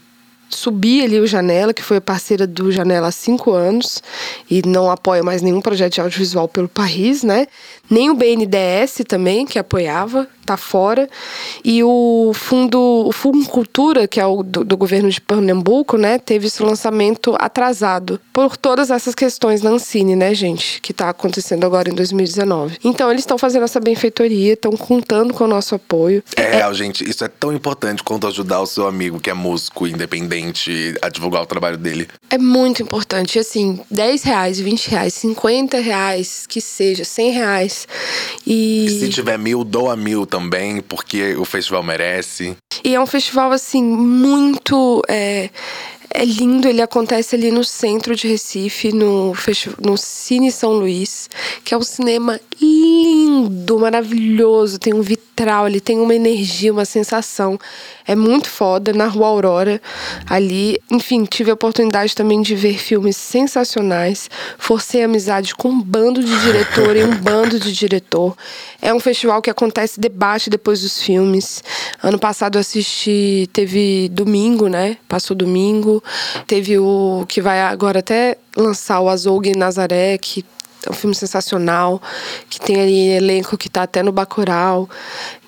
subir 0.54 1.04
ali 1.04 1.20
o 1.20 1.28
Janela, 1.28 1.74
que 1.74 1.84
foi 1.84 2.00
parceira 2.00 2.46
do 2.46 2.72
Janela 2.72 3.08
há 3.08 3.12
cinco 3.12 3.52
anos 3.52 4.02
e 4.50 4.62
não 4.66 4.90
apoia 4.90 5.24
mais 5.24 5.42
nenhum 5.42 5.62
projeto 5.62 5.94
de 5.94 6.02
audiovisual 6.02 6.48
pelo 6.48 6.70
país, 6.70 7.24
né? 7.24 7.48
Nem 7.90 8.10
o 8.10 8.16
BNDES 8.16 9.02
também, 9.08 9.46
que 9.46 9.60
apoiava, 9.60 10.28
tá 10.44 10.58
fora. 10.58 11.10
E 11.64 11.84
o 11.84 12.32
Fundo, 12.34 12.80
o 12.80 13.12
Fundo 13.12 13.46
Cultura, 13.46 14.08
que 14.08 14.20
é 14.20 14.26
o 14.26 14.44
do, 14.44 14.64
do 14.64 14.78
governo 14.78 15.10
de 15.10 15.22
Pernambuco, 15.22 15.98
né, 15.98 16.18
teve 16.18 16.48
esse 16.48 16.62
lançamento 16.62 17.36
atrasado 17.40 18.20
por 18.32 18.58
todas 18.58 18.92
essas 18.92 19.16
questões 19.16 19.62
na 19.62 19.72
Ancine, 19.72 20.16
né, 20.16 20.34
gente, 20.34 20.82
que 20.82 20.94
tá 20.94 21.10
acontecendo 21.10 21.66
agora 21.66 21.90
em 21.90 21.94
2019. 21.94 22.78
Então 22.84 23.10
eles 23.10 23.24
estão 23.24 23.38
fazendo 23.38 23.64
essa 23.64 23.80
benfeitoria, 23.80 24.54
estão 24.54 24.72
contando 24.74 25.34
com 25.34 25.44
o 25.44 25.48
nosso 25.48 25.76
apoio. 25.76 26.24
É 26.36 26.58
real, 26.58 26.74
gente. 26.74 27.08
Isso 27.08 27.24
é 27.24 27.28
tão 27.28 27.54
importante 27.54 28.04
quanto 28.04 28.28
ajudar 28.28 28.62
o 28.62 28.66
seu 28.66 28.88
amigo 28.88 29.20
que 29.20 29.30
é 29.30 29.34
músico 29.34 29.88
independente 29.88 30.96
a 31.02 31.10
divulgar 31.10 31.42
o 31.42 31.46
trabalho 31.46 31.78
dele. 31.78 32.08
É 32.30 32.38
muito 32.38 32.82
importante. 32.82 33.40
Assim, 33.40 33.80
10 33.90 34.24
reais, 34.24 34.60
20 34.60 34.88
reais, 34.90 35.14
50 35.14 35.80
reais, 35.80 36.46
que 36.48 36.60
seja, 36.60 37.04
100 37.04 37.32
reais. 37.32 37.88
E, 38.46 38.98
Se 39.00 39.10
tiver 39.10 39.38
mil, 39.38 39.64
doa 39.64 39.96
mil 39.96 40.26
também, 40.34 40.82
porque 40.82 41.36
o 41.36 41.46
festival 41.46 41.84
merece. 41.84 42.58
e 42.84 42.96
é 42.96 43.00
um 43.00 43.06
festival, 43.06 43.52
assim, 43.52 43.84
muito. 43.84 45.04
É, 45.08 45.52
é 46.10 46.26
lindo, 46.26 46.68
ele 46.68 46.82
acontece 46.82 47.36
ali 47.36 47.52
no 47.52 47.64
centro 47.64 48.16
de 48.16 48.28
Recife, 48.28 48.92
no, 48.94 49.34
no 49.80 49.98
Cine 49.98 50.52
São 50.52 50.72
Luís, 50.72 51.30
que 51.64 51.74
é 51.74 51.78
um 51.78 51.84
cinema 51.84 52.40
lindo, 52.62 53.80
maravilhoso. 53.80 54.80
Tem 54.80 54.94
um 54.94 55.02
vitral, 55.02 55.68
ele 55.68 55.80
tem 55.80 56.00
uma 56.00 56.16
energia, 56.16 56.72
uma 56.72 56.86
sensação. 56.86 57.60
É 58.06 58.16
muito 58.16 58.50
foda, 58.50 58.94
na 58.94 59.08
Rua 59.08 59.28
Aurora, 59.28 59.82
ali. 60.30 60.80
Enfim, 60.90 61.26
tive 61.26 61.52
a 61.52 61.54
oportunidade 61.54 62.16
também 62.16 62.42
de 62.42 62.56
ver 62.56 62.78
filmes 62.78 63.18
sensacionais. 63.18 64.30
Forcei 64.58 65.04
amizade 65.04 65.56
com 65.56 65.70
um 65.70 65.82
bando 65.82 66.24
de 66.24 66.40
diretor 66.42 66.96
e 66.96 67.04
um 67.04 67.16
bando 67.22 67.60
de 67.60 67.72
diretor. 67.72 68.36
É 68.82 68.94
um 68.94 69.00
festival 69.00 69.42
que 69.42 69.50
acontece 69.50 70.00
debate 70.00 70.50
depois 70.50 70.82
dos 70.82 71.02
filmes. 71.02 71.64
Ano 72.02 72.20
passado 72.20 72.58
assisti, 72.58 73.50
teve 73.52 74.10
domingo, 74.10 74.68
né? 74.68 74.98
Passou 75.08 75.36
domingo. 75.36 75.93
Teve 76.48 76.80
o 76.80 77.26
que 77.28 77.42
vai 77.42 77.62
agora 77.62 78.00
até 78.00 78.38
lançar 78.56 79.00
o 79.02 79.10
Azougue 79.10 79.58
Nazaré, 79.58 80.18
que 80.18 80.46
é 80.86 80.90
um 80.90 80.94
filme 80.94 81.16
sensacional, 81.16 82.02
que 82.50 82.60
tem 82.60 82.82
ali 82.82 83.10
elenco 83.10 83.58
que 83.58 83.70
tá 83.70 83.84
até 83.84 84.04
no 84.04 84.12
Bacurau. 84.12 84.90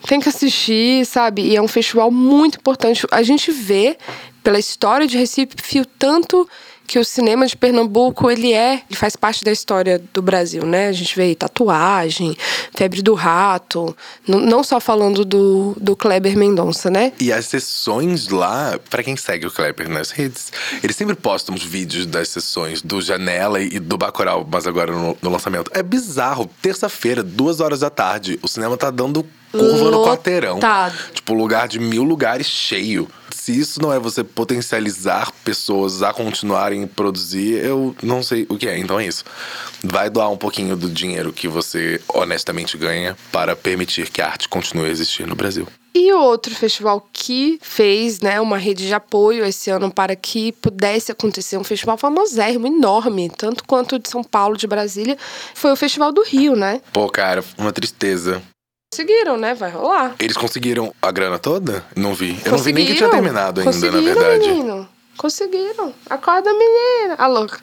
Tem 0.07 0.19
que 0.19 0.29
assistir, 0.29 1.05
sabe? 1.05 1.41
E 1.41 1.55
é 1.55 1.61
um 1.61 1.67
festival 1.67 2.09
muito 2.09 2.57
importante. 2.57 3.05
A 3.11 3.21
gente 3.21 3.51
vê, 3.51 3.97
pela 4.43 4.59
história 4.59 5.07
de 5.07 5.17
Recife, 5.17 5.79
o 5.79 5.85
tanto 5.85 6.47
que 6.87 6.99
o 6.99 7.05
cinema 7.05 7.47
de 7.47 7.55
Pernambuco, 7.55 8.29
ele 8.29 8.53
é, 8.53 8.83
ele 8.89 8.97
faz 8.97 9.15
parte 9.15 9.43
da 9.43 9.51
história 9.51 10.01
do 10.13 10.21
Brasil, 10.21 10.65
né? 10.65 10.87
A 10.87 10.91
gente 10.91 11.15
vê 11.15 11.23
aí 11.23 11.35
tatuagem, 11.35 12.35
febre 12.75 13.01
do 13.01 13.13
rato, 13.13 13.95
não 14.27 14.63
só 14.63 14.79
falando 14.79 15.25
do, 15.25 15.75
do 15.79 15.95
Kleber 15.95 16.37
Mendonça, 16.37 16.89
né? 16.89 17.13
E 17.19 17.31
as 17.31 17.45
sessões 17.45 18.29
lá, 18.29 18.79
pra 18.89 19.03
quem 19.03 19.15
segue 19.15 19.47
o 19.47 19.51
Kleber 19.51 19.89
nas 19.89 20.11
redes, 20.11 20.51
eles 20.83 20.95
sempre 20.95 21.15
postam 21.15 21.55
os 21.55 21.63
vídeos 21.63 22.05
das 22.05 22.29
sessões 22.29 22.81
do 22.81 23.01
Janela 23.01 23.61
e 23.61 23.79
do 23.79 23.97
Bacurau, 23.97 24.47
mas 24.49 24.67
agora 24.67 24.91
no, 24.91 25.17
no 25.21 25.29
lançamento. 25.29 25.71
É 25.73 25.81
bizarro. 25.81 26.49
Terça-feira, 26.61 27.23
duas 27.23 27.59
horas 27.59 27.79
da 27.79 27.89
tarde, 27.89 28.39
o 28.41 28.47
cinema 28.47 28.77
tá 28.77 28.91
dando 28.91 29.25
curva 29.51 29.91
no 29.91 30.03
quarteirão. 30.03 30.55
Lotado. 30.55 30.95
Tipo, 31.13 31.33
lugar 31.33 31.67
de 31.67 31.79
mil 31.79 32.03
lugares 32.03 32.47
cheio. 32.47 33.07
Se 33.45 33.55
isso 33.55 33.79
não 33.79 33.93
é 33.93 33.99
você 33.99 34.23
potencializar 34.23 35.31
pessoas 35.43 36.01
a 36.01 36.11
continuarem 36.11 36.85
a 36.85 36.87
produzir, 36.87 37.63
eu 37.63 37.95
não 38.01 38.23
sei 38.23 38.47
o 38.49 38.57
que 38.57 38.67
é. 38.67 38.75
Então 38.75 38.99
é 38.99 39.05
isso. 39.05 39.23
Vai 39.83 40.09
doar 40.09 40.31
um 40.31 40.35
pouquinho 40.35 40.75
do 40.75 40.89
dinheiro 40.89 41.31
que 41.31 41.47
você 41.47 42.01
honestamente 42.07 42.75
ganha 42.75 43.15
para 43.31 43.55
permitir 43.55 44.09
que 44.09 44.19
a 44.19 44.25
arte 44.25 44.49
continue 44.49 44.87
a 44.87 44.89
existir 44.89 45.27
no 45.27 45.35
Brasil. 45.35 45.67
E 45.93 46.11
outro 46.11 46.55
festival 46.55 47.07
que 47.13 47.59
fez 47.61 48.19
né, 48.19 48.41
uma 48.41 48.57
rede 48.57 48.87
de 48.87 48.95
apoio 48.95 49.45
esse 49.45 49.69
ano 49.69 49.91
para 49.91 50.15
que 50.15 50.51
pudesse 50.53 51.11
acontecer 51.11 51.55
um 51.55 51.63
festival 51.63 51.99
famosérrimo, 51.99 52.65
enorme, 52.65 53.29
tanto 53.29 53.63
quanto 53.63 53.97
o 53.97 53.99
de 53.99 54.09
São 54.09 54.23
Paulo, 54.23 54.57
de 54.57 54.65
Brasília, 54.65 55.19
foi 55.53 55.71
o 55.71 55.75
Festival 55.75 56.11
do 56.11 56.23
Rio, 56.23 56.55
né? 56.55 56.81
Pô, 56.91 57.07
cara, 57.11 57.43
uma 57.59 57.71
tristeza. 57.71 58.41
Conseguiram, 58.95 59.35
né? 59.35 59.53
Vai 59.53 59.71
rolar. 59.71 60.15
Eles 60.17 60.37
conseguiram 60.37 60.95
a 61.01 61.11
grana 61.11 61.37
toda? 61.37 61.83
Não 61.97 62.15
vi. 62.15 62.39
Eu 62.45 62.53
não 62.53 62.59
vi 62.59 62.71
nem 62.71 62.85
que 62.85 62.95
tinha 62.95 63.09
terminado 63.09 63.59
ainda, 63.59 63.91
na 63.91 63.99
verdade. 63.99 64.47
Menino. 64.47 64.87
Conseguiram. 65.17 65.93
Acorda, 66.09 66.49
menina. 66.53 67.15
A 67.17 67.27
louca. 67.27 67.59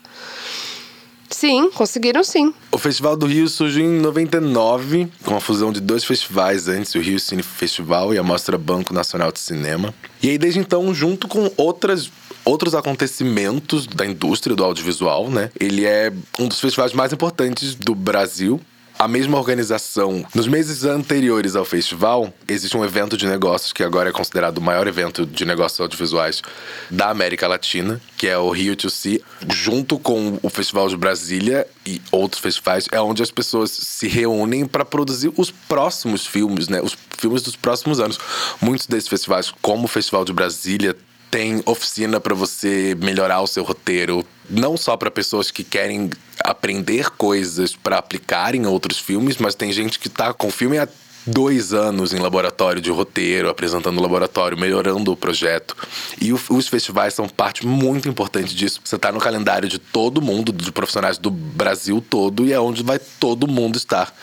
Sim, 1.30 1.70
conseguiram 1.70 2.22
sim. 2.22 2.52
O 2.70 2.76
Festival 2.76 3.16
do 3.16 3.24
Rio 3.24 3.48
surgiu 3.48 3.82
em 3.82 3.98
99, 3.98 5.08
com 5.24 5.34
a 5.34 5.40
fusão 5.40 5.72
de 5.72 5.80
dois 5.80 6.04
festivais 6.04 6.68
antes, 6.68 6.94
o 6.94 7.00
Rio 7.00 7.18
Cine 7.18 7.42
Festival 7.42 8.12
e 8.12 8.18
a 8.18 8.22
Mostra 8.22 8.58
Banco 8.58 8.92
Nacional 8.92 9.32
de 9.32 9.40
Cinema. 9.40 9.94
E 10.22 10.28
aí, 10.28 10.36
desde 10.36 10.60
então, 10.60 10.92
junto 10.94 11.26
com 11.26 11.50
outras. 11.56 12.10
Outros 12.44 12.74
acontecimentos 12.74 13.86
da 13.86 14.04
indústria 14.04 14.56
do 14.56 14.64
audiovisual, 14.64 15.30
né? 15.30 15.52
Ele 15.60 15.86
é 15.86 16.12
um 16.40 16.48
dos 16.48 16.58
festivais 16.58 16.92
mais 16.92 17.12
importantes 17.12 17.76
do 17.76 17.94
Brasil. 17.94 18.60
A 19.02 19.08
mesma 19.08 19.36
organização, 19.36 20.24
nos 20.32 20.46
meses 20.46 20.84
anteriores 20.84 21.56
ao 21.56 21.64
festival, 21.64 22.32
existe 22.46 22.76
um 22.76 22.84
evento 22.84 23.16
de 23.16 23.26
negócios 23.26 23.72
que 23.72 23.82
agora 23.82 24.10
é 24.10 24.12
considerado 24.12 24.58
o 24.58 24.60
maior 24.60 24.86
evento 24.86 25.26
de 25.26 25.44
negócios 25.44 25.80
audiovisuais 25.80 26.40
da 26.88 27.10
América 27.10 27.48
Latina, 27.48 28.00
que 28.16 28.28
é 28.28 28.38
o 28.38 28.48
Rio 28.50 28.76
to 28.76 28.88
See, 28.88 29.20
junto 29.50 29.98
com 29.98 30.38
o 30.40 30.48
Festival 30.48 30.88
de 30.88 30.96
Brasília 30.96 31.66
e 31.84 32.00
outros 32.12 32.40
festivais, 32.40 32.86
é 32.92 33.00
onde 33.00 33.24
as 33.24 33.30
pessoas 33.32 33.72
se 33.72 34.06
reúnem 34.06 34.66
para 34.66 34.84
produzir 34.84 35.32
os 35.36 35.50
próximos 35.50 36.24
filmes, 36.24 36.68
né? 36.68 36.80
Os 36.80 36.96
filmes 37.18 37.42
dos 37.42 37.56
próximos 37.56 37.98
anos. 37.98 38.20
Muitos 38.60 38.86
desses 38.86 39.08
festivais, 39.08 39.52
como 39.60 39.86
o 39.86 39.88
Festival 39.88 40.24
de 40.24 40.32
Brasília, 40.32 40.96
tem 41.32 41.62
oficina 41.64 42.20
para 42.20 42.34
você 42.34 42.94
melhorar 43.00 43.40
o 43.40 43.46
seu 43.46 43.64
roteiro, 43.64 44.22
não 44.50 44.76
só 44.76 44.98
para 44.98 45.10
pessoas 45.10 45.50
que 45.50 45.64
querem 45.64 46.10
aprender 46.44 47.08
coisas 47.08 47.74
para 47.74 47.96
aplicar 47.96 48.54
em 48.54 48.66
outros 48.66 48.98
filmes, 48.98 49.38
mas 49.38 49.54
tem 49.54 49.72
gente 49.72 49.98
que 49.98 50.10
tá 50.10 50.34
com 50.34 50.50
filme 50.50 50.76
há 50.76 50.86
dois 51.26 51.72
anos 51.72 52.12
em 52.12 52.18
laboratório 52.18 52.82
de 52.82 52.90
roteiro, 52.90 53.48
apresentando 53.48 53.96
o 53.96 54.02
laboratório, 54.02 54.58
melhorando 54.58 55.10
o 55.10 55.16
projeto. 55.16 55.74
E 56.20 56.34
o- 56.34 56.40
os 56.50 56.68
festivais 56.68 57.14
são 57.14 57.26
parte 57.26 57.66
muito 57.66 58.10
importante 58.10 58.54
disso. 58.54 58.82
Você 58.84 58.98
tá 58.98 59.10
no 59.10 59.18
calendário 59.18 59.70
de 59.70 59.78
todo 59.78 60.20
mundo, 60.20 60.52
de 60.52 60.70
profissionais 60.70 61.16
do 61.16 61.30
Brasil 61.30 62.04
todo, 62.10 62.44
e 62.44 62.52
é 62.52 62.60
onde 62.60 62.82
vai 62.82 62.98
todo 62.98 63.48
mundo 63.48 63.76
estar. 63.78 64.14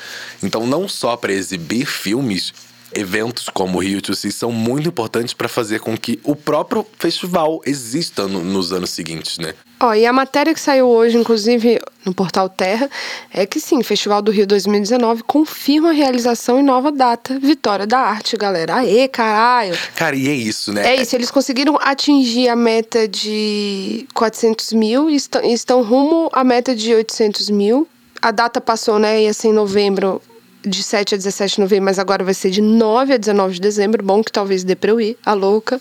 Então, 0.43 0.67
não 0.67 0.87
só 0.87 1.17
para 1.17 1.33
exibir 1.33 1.87
filmes, 1.87 2.53
eventos 2.93 3.49
como 3.49 3.77
o 3.77 3.81
Rio 3.81 4.01
to 4.01 4.15
See 4.15 4.31
são 4.31 4.51
muito 4.51 4.87
importantes 4.89 5.33
para 5.33 5.47
fazer 5.47 5.79
com 5.79 5.95
que 5.97 6.19
o 6.23 6.35
próprio 6.35 6.85
festival 6.97 7.61
exista 7.65 8.27
no- 8.27 8.43
nos 8.43 8.71
anos 8.73 8.89
seguintes, 8.89 9.37
né? 9.37 9.53
Ó, 9.81 9.93
e 9.93 10.05
a 10.05 10.11
matéria 10.11 10.53
que 10.53 10.59
saiu 10.59 10.87
hoje, 10.87 11.17
inclusive, 11.17 11.79
no 12.03 12.13
portal 12.13 12.49
Terra, 12.49 12.89
é 13.33 13.45
que 13.45 13.61
sim, 13.61 13.81
Festival 13.81 14.21
do 14.21 14.29
Rio 14.29 14.45
2019 14.45 15.23
confirma 15.23 15.89
a 15.89 15.93
realização 15.93 16.59
em 16.59 16.63
nova 16.63 16.91
data. 16.91 17.39
Vitória 17.39 17.87
da 17.87 17.99
arte, 17.99 18.35
galera. 18.35 18.75
Aê, 18.75 19.07
caralho! 19.07 19.77
Cara, 19.95 20.17
e 20.17 20.27
é 20.27 20.33
isso, 20.33 20.73
né? 20.73 20.95
É 20.95 21.01
isso, 21.01 21.15
eles 21.15 21.31
conseguiram 21.31 21.77
atingir 21.81 22.49
a 22.49 22.57
meta 22.57 23.07
de 23.07 24.05
400 24.13 24.73
mil 24.73 25.09
e 25.09 25.15
estão, 25.15 25.41
e 25.45 25.53
estão 25.53 25.81
rumo 25.81 26.29
à 26.33 26.43
meta 26.43 26.75
de 26.75 26.93
800 26.93 27.49
mil. 27.49 27.87
A 28.21 28.31
data 28.31 28.59
passou, 28.59 28.99
né? 28.99 29.21
Ia 29.23 29.33
ser 29.33 29.47
em 29.47 29.53
novembro, 29.53 30.21
de 30.61 30.83
7 30.83 31.15
a 31.15 31.17
17 31.17 31.55
de 31.55 31.61
novembro, 31.61 31.85
mas 31.85 31.99
agora 31.99 32.23
vai 32.23 32.33
ser 32.33 32.49
de 32.49 32.61
9 32.61 33.13
a 33.13 33.17
19 33.17 33.55
de 33.55 33.61
dezembro. 33.61 34.03
Bom 34.03 34.23
que 34.23 34.31
talvez 34.31 34.63
dê 34.63 34.75
pra 34.75 34.91
eu 34.91 34.99
ir, 34.99 35.17
a 35.25 35.33
louca. 35.33 35.79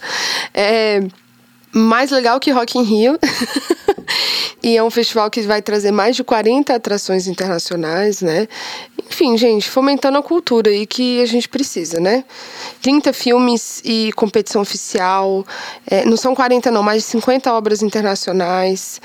É 0.55 1.01
mais 1.73 2.11
legal 2.11 2.41
que 2.41 2.51
Rock 2.51 2.79
in 2.79 2.83
Rio. 2.83 3.19
e 4.63 4.77
é 4.77 4.83
um 4.83 4.91
festival 4.91 5.31
que 5.31 5.43
vai 5.43 5.61
trazer 5.63 5.91
mais 5.91 6.17
de 6.17 6.25
40 6.25 6.75
atrações 6.75 7.27
internacionais, 7.27 8.23
né? 8.23 8.49
Enfim, 9.11 9.37
gente, 9.37 9.69
fomentando 9.69 10.19
a 10.19 10.23
cultura 10.23 10.71
e 10.71 10.87
que 10.87 11.21
a 11.23 11.27
gente 11.27 11.49
precisa, 11.49 11.99
né? 12.01 12.25
30 12.83 13.13
filmes 13.13 13.81
e 13.85 14.13
competição 14.15 14.63
oficial. 14.63 15.45
É, 15.87 16.05
não 16.05 16.17
são 16.17 16.35
40, 16.35 16.71
não, 16.71 16.83
mais 16.83 17.03
de 17.03 17.09
50 17.11 17.53
obras 17.53 17.83
internacionais. 17.83 19.01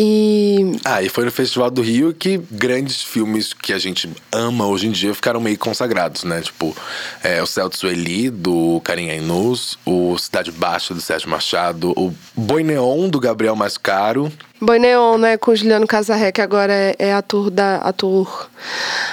E 0.00 0.76
Ah, 0.84 1.02
e 1.02 1.08
foi 1.08 1.24
no 1.24 1.32
Festival 1.32 1.72
do 1.72 1.82
Rio 1.82 2.14
que 2.14 2.38
grandes 2.52 3.02
filmes 3.02 3.52
que 3.52 3.72
a 3.72 3.78
gente 3.80 4.08
ama 4.30 4.64
hoje 4.64 4.86
em 4.86 4.92
dia 4.92 5.12
ficaram 5.12 5.40
meio 5.40 5.58
consagrados, 5.58 6.22
né? 6.22 6.40
Tipo, 6.40 6.72
é, 7.20 7.42
O 7.42 7.46
Céu 7.46 7.68
de 7.68 7.76
Sueli, 7.76 8.30
do 8.30 8.80
Karim 8.84 9.10
Ainus, 9.10 9.76
o 9.84 10.16
Cidade 10.16 10.52
Baixa, 10.52 10.94
do 10.94 11.00
Sérgio 11.00 11.28
Machado, 11.28 11.90
o 11.96 12.14
Boi 12.36 12.62
Neon, 12.62 13.08
do 13.08 13.18
Gabriel 13.18 13.56
Mascaro. 13.56 14.32
Boi 14.60 14.78
Neon, 14.78 15.18
né, 15.18 15.36
com 15.36 15.54
Juliano 15.54 15.86
Casarré, 15.86 16.30
que 16.30 16.40
agora 16.40 16.72
é, 16.72 16.94
é 16.98 17.12
ator 17.12 17.50
da 17.50 17.78
ator 17.78 18.48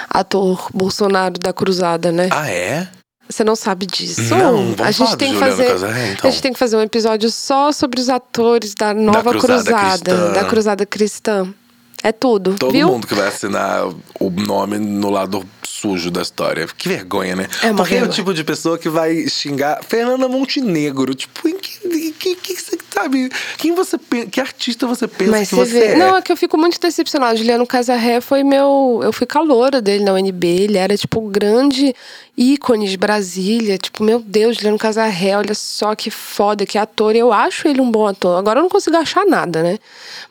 ator 0.08 0.68
Bolsonaro 0.72 1.38
da 1.38 1.52
Cruzada, 1.52 2.12
né? 2.12 2.28
Ah, 2.30 2.48
é? 2.48 2.88
Você 3.28 3.42
não 3.42 3.56
sabe 3.56 3.86
disso? 3.86 4.34
Não, 4.34 4.74
vamos 4.74 4.80
a 4.80 4.90
gente 4.90 4.98
falar 5.04 5.16
tem 5.16 5.32
que 5.32 5.38
fazer. 5.38 5.74
Então. 6.12 6.28
A 6.28 6.30
gente 6.30 6.42
tem 6.42 6.52
que 6.52 6.58
fazer 6.58 6.76
um 6.76 6.82
episódio 6.82 7.30
só 7.30 7.72
sobre 7.72 8.00
os 8.00 8.08
atores 8.08 8.74
da 8.74 8.94
nova 8.94 9.30
Cruzada 9.32 9.62
cruzada, 9.64 9.90
Cristã. 9.90 10.32
da 10.32 10.44
cruzada 10.44 10.86
cristã. 10.86 11.54
É 12.02 12.12
tudo, 12.12 12.54
Todo 12.54 12.70
viu? 12.70 12.88
mundo 12.88 13.06
que 13.06 13.14
vai 13.14 13.26
assinar 13.26 13.84
o 14.20 14.30
nome 14.30 14.78
no 14.78 15.10
lado 15.10 15.44
sujo 15.80 16.10
da 16.10 16.22
história. 16.22 16.66
Que 16.66 16.88
vergonha, 16.88 17.36
né? 17.36 17.48
É 17.62 17.70
uma 17.70 17.76
Porque 17.76 17.94
é 17.94 18.02
o 18.02 18.08
tipo 18.08 18.32
de 18.32 18.42
pessoa 18.42 18.78
que 18.78 18.88
vai 18.88 19.28
xingar 19.28 19.82
Fernanda 19.84 20.28
Montenegro. 20.28 21.14
Tipo, 21.14 21.48
em 21.48 21.58
que, 21.58 21.86
em 21.86 22.12
que, 22.12 22.34
que 22.36 22.56
você 22.56 22.76
sabe? 22.96 23.30
Quem 23.58 23.74
você 23.74 23.98
que 24.30 24.40
artista 24.40 24.86
você 24.86 25.06
pensa 25.06 25.30
Mas 25.30 25.48
que 25.50 25.54
você 25.54 25.70
você 25.70 25.80
vê. 25.80 25.86
é? 25.88 25.96
Não, 25.96 26.16
é 26.16 26.22
que 26.22 26.32
eu 26.32 26.36
fico 26.36 26.56
muito 26.56 26.80
decepcionada. 26.80 27.36
Juliano 27.36 27.66
Casarré 27.66 28.20
foi 28.20 28.42
meu. 28.42 29.00
Eu 29.02 29.12
fui 29.12 29.26
caloura 29.26 29.82
dele 29.82 30.02
na 30.02 30.14
UNB. 30.14 30.46
Ele 30.46 30.78
era, 30.78 30.96
tipo, 30.96 31.20
o 31.20 31.28
grande 31.28 31.94
ícone 32.36 32.88
de 32.88 32.96
Brasília. 32.96 33.76
Tipo, 33.76 34.02
meu 34.02 34.20
Deus, 34.20 34.56
Juliano 34.56 34.78
Casarré, 34.78 35.36
olha 35.36 35.54
só 35.54 35.94
que 35.94 36.10
foda, 36.10 36.64
que 36.64 36.78
ator. 36.78 37.14
Eu 37.14 37.32
acho 37.32 37.68
ele 37.68 37.80
um 37.80 37.90
bom 37.90 38.06
ator. 38.06 38.38
Agora 38.38 38.60
eu 38.60 38.62
não 38.62 38.70
consigo 38.70 38.96
achar 38.96 39.26
nada, 39.26 39.62
né? 39.62 39.78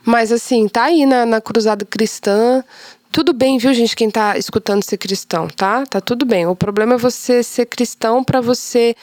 Mas 0.04 0.32
assim, 0.32 0.68
tá 0.68 0.86
aí 0.86 1.06
na, 1.06 1.26
na 1.26 1.40
Cruzada 1.40 1.86
Cristã. 1.86 2.64
Tudo 3.16 3.32
bem, 3.32 3.58
viu, 3.58 3.74
gente, 3.74 3.96
quem 3.96 4.12
tá 4.12 4.38
escutando 4.38 4.84
ser 4.84 4.98
cristão, 4.98 5.48
tá? 5.48 5.86
Tá 5.86 6.02
tudo 6.02 6.26
bem. 6.26 6.46
O 6.48 6.54
problema 6.54 6.96
é 6.96 6.98
você 6.98 7.42
ser 7.44 7.66
cristão 7.66 8.22
pra 8.22 8.42
você 8.42 8.94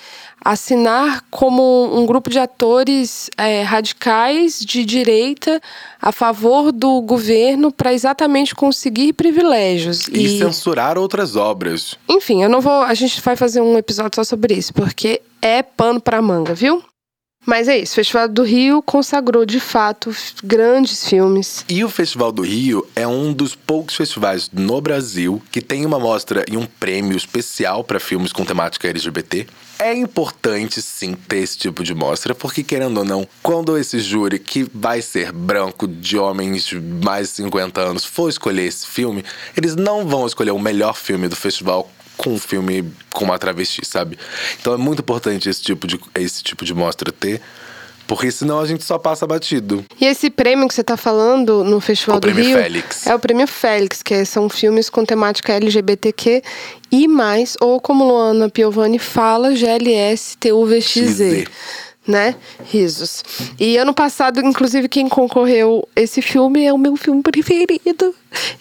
assinar 0.45 1.25
como 1.31 1.99
um 1.99 2.05
grupo 2.05 2.29
de 2.29 2.39
atores 2.39 3.31
é, 3.39 3.63
radicais 3.63 4.59
de 4.59 4.85
direita 4.85 5.59
a 5.99 6.13
favor 6.13 6.73
do 6.73 7.01
governo 7.01 7.73
para 7.73 7.95
exatamente 7.95 8.55
conseguir 8.55 9.15
privilégios. 9.15 10.07
E 10.09 10.39
censurar 10.39 10.99
outras 10.99 11.35
obras. 11.35 11.97
Enfim, 12.07 12.43
eu 12.43 12.51
não 12.51 12.61
vou. 12.61 12.83
A 12.83 12.93
gente 12.93 13.19
vai 13.23 13.35
fazer 13.35 13.63
um 13.63 13.79
episódio 13.79 14.17
só 14.17 14.25
sobre 14.25 14.53
isso, 14.53 14.75
porque 14.75 15.23
é 15.41 15.63
pano 15.63 16.03
pra 16.03 16.21
manga, 16.21 16.53
viu? 16.53 16.85
Mas 17.45 17.67
é 17.67 17.79
isso, 17.79 17.93
o 17.93 17.95
Festival 17.97 18.29
do 18.29 18.45
Rio 18.45 18.81
consagrou 18.83 19.45
de 19.45 19.59
fato 19.59 20.15
grandes 20.45 21.09
filmes. 21.09 21.65
E 21.69 21.83
o 21.83 21.89
Festival 21.89 22.31
do 22.31 22.43
Rio 22.43 22.87
é 22.95 23.07
um 23.07 23.33
dos 23.33 23.57
poucos 23.57 23.97
festivais 23.97 24.49
no 24.53 24.81
Brasil 24.81 25.43
que 25.51 25.61
tem 25.61 25.85
uma 25.85 25.99
mostra 25.99 26.45
e 26.51 26.57
um 26.57 26.67
prêmio 26.67 27.17
especial 27.17 27.83
para 27.83 27.99
filmes 27.99 28.33
com 28.33 28.45
temática 28.45 28.89
LGBT. 28.89 29.47
É 29.79 29.93
importante 29.93 30.81
sim 30.81 31.15
ter 31.15 31.39
esse 31.39 31.59
tipo 31.59 31.83
de 31.83 31.93
mostra, 31.93 32.33
porque 32.33 32.63
querendo 32.63 32.99
ou 32.99 33.05
não, 33.05 33.27
quando 33.43 33.77
esse 33.77 33.99
júri 33.99 34.39
que 34.39 34.65
vai 34.73 35.03
ser 35.03 35.33
branco 35.33 35.89
de 35.89 36.17
homens 36.17 36.65
de 36.65 36.81
mais 36.81 37.31
de 37.31 37.35
50 37.35 37.81
anos 37.81 38.05
for 38.05 38.29
escolher 38.29 38.67
esse 38.67 38.87
filme, 38.87 39.25
eles 39.57 39.75
não 39.75 40.07
vão 40.07 40.25
escolher 40.25 40.53
o 40.53 40.59
melhor 40.61 40.95
filme 40.95 41.27
do 41.27 41.35
festival 41.35 41.91
com 42.17 42.35
um 42.35 42.39
filme 42.39 42.85
com 43.11 43.25
uma 43.25 43.39
travesti, 43.39 43.85
sabe? 43.85 44.19
Então 44.61 44.75
é 44.75 44.77
muito 44.77 45.01
importante 45.01 45.49
esse 45.49 45.63
tipo 45.63 45.87
de, 45.87 45.99
esse 46.15 46.43
tipo 46.43 46.65
de 46.65 46.75
mostra 46.75 47.11
ter, 47.11 47.41
porque 48.07 48.31
senão 48.31 48.61
a 48.61 48.67
gente 48.67 48.85
só 48.85 48.99
passa 48.99 49.27
batido. 49.27 49.85
E 50.01 50.05
esse 50.05 50.29
prêmio 50.29 50.69
que 50.69 50.75
você 50.75 50.85
tá 50.85 50.97
falando 50.97 51.65
no 51.65 51.81
Festival 51.81 52.17
O 52.17 52.21
do 52.21 52.25
Prêmio 52.27 52.45
Rio 52.45 52.57
Félix. 52.57 53.07
é 53.07 53.15
o 53.15 53.19
Prêmio 53.19 53.47
Félix, 53.47 54.03
que 54.03 54.25
são 54.25 54.49
filmes 54.49 54.91
com 54.91 55.05
temática 55.05 55.53
LGBTQ 55.53 56.43
e 56.91 57.09
mais, 57.09 57.57
ou 57.61 57.81
como 57.81 58.05
Luana 58.05 58.51
Piovani 58.51 58.99
fala, 58.99 59.53
GLS-TUVXZ. 59.55 60.83
XZ. 60.83 61.45
Né? 62.07 62.35
Risos. 62.65 63.23
E 63.61 63.77
ano 63.77 63.95
passado, 63.95 64.41
inclusive, 64.41 64.89
quem 64.89 65.09
concorreu 65.09 65.89
esse 65.95 66.21
filme 66.21 66.65
é 66.65 66.73
o 66.73 66.79
meu 66.79 66.97
filme 66.97 67.23
preferido. 67.23 68.13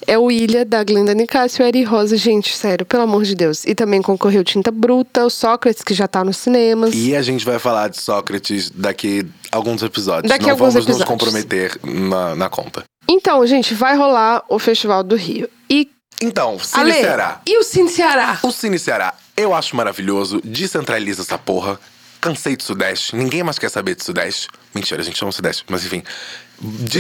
É 0.06 0.17
o 0.17 0.30
Ilha, 0.30 0.63
da 0.63 0.84
Glenda 0.84 1.13
Nicásio 1.13 1.63
e 1.63 1.67
Eri 1.67 1.84
Rosa. 1.84 2.15
Gente, 2.17 2.56
sério, 2.56 2.86
pelo 2.86 3.04
amor 3.04 3.23
de 3.23 3.34
Deus. 3.34 3.65
E 3.65 3.73
também 3.73 4.01
concorreu 4.01 4.43
Tinta 4.43 4.69
Bruta, 4.69 5.25
o 5.25 5.30
Sócrates, 5.30 5.82
que 5.82 5.93
já 5.93 6.08
tá 6.08 6.23
nos 6.23 6.38
cinemas. 6.38 6.93
E 6.93 7.15
a 7.15 7.21
gente 7.23 7.43
vai 7.43 7.58
falar 7.58 7.88
de 7.88 7.99
Sócrates 7.99 8.69
daqui 8.69 9.25
alguns 9.51 9.82
episódios. 9.82 10.30
Daqui 10.30 10.45
Não 10.45 10.51
alguns 10.51 10.73
vamos 10.73 10.88
nos 10.88 10.97
episódios. 10.99 11.08
comprometer 11.10 11.80
na, 11.84 12.36
na 12.36 12.49
conta. 12.49 12.84
Então, 13.10 13.45
gente, 13.47 13.73
vai 13.73 13.97
rolar 13.97 14.43
o 14.49 14.60
Festival 14.60 15.04
do 15.04 15.15
Rio. 15.15 15.49
E 15.69 15.89
Então, 16.21 16.60
Cine 16.60 16.82
Ale, 16.84 16.93
Ceará. 16.93 17.41
E 17.47 17.58
o 17.58 17.63
Cine 17.63 17.89
Ceará? 17.89 18.39
O 18.43 18.51
Cine 18.51 18.77
Ceará, 18.77 19.13
eu 19.36 19.54
acho 19.56 19.75
maravilhoso. 19.75 20.39
Descentraliza 20.43 21.23
essa 21.23 21.38
porra. 21.38 21.80
Cansei 22.21 22.55
do 22.55 22.63
Sudeste. 22.63 23.15
Ninguém 23.15 23.43
mais 23.43 23.57
quer 23.57 23.69
saber 23.69 23.95
do 23.95 24.03
Sudeste. 24.03 24.47
Mentira, 24.73 25.01
a 25.01 25.03
gente 25.03 25.17
chama 25.17 25.31
Sudeste, 25.31 25.65
mas 25.67 25.84
enfim. 25.84 26.03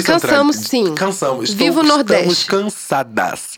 Cansamos, 0.03 0.55
sim. 0.55 0.95
Cansamos. 0.95 1.51
Viva 1.51 1.81
o 1.81 1.83
Nordeste. 1.83 2.31
Estamos 2.31 2.73
cansadas. 2.73 3.57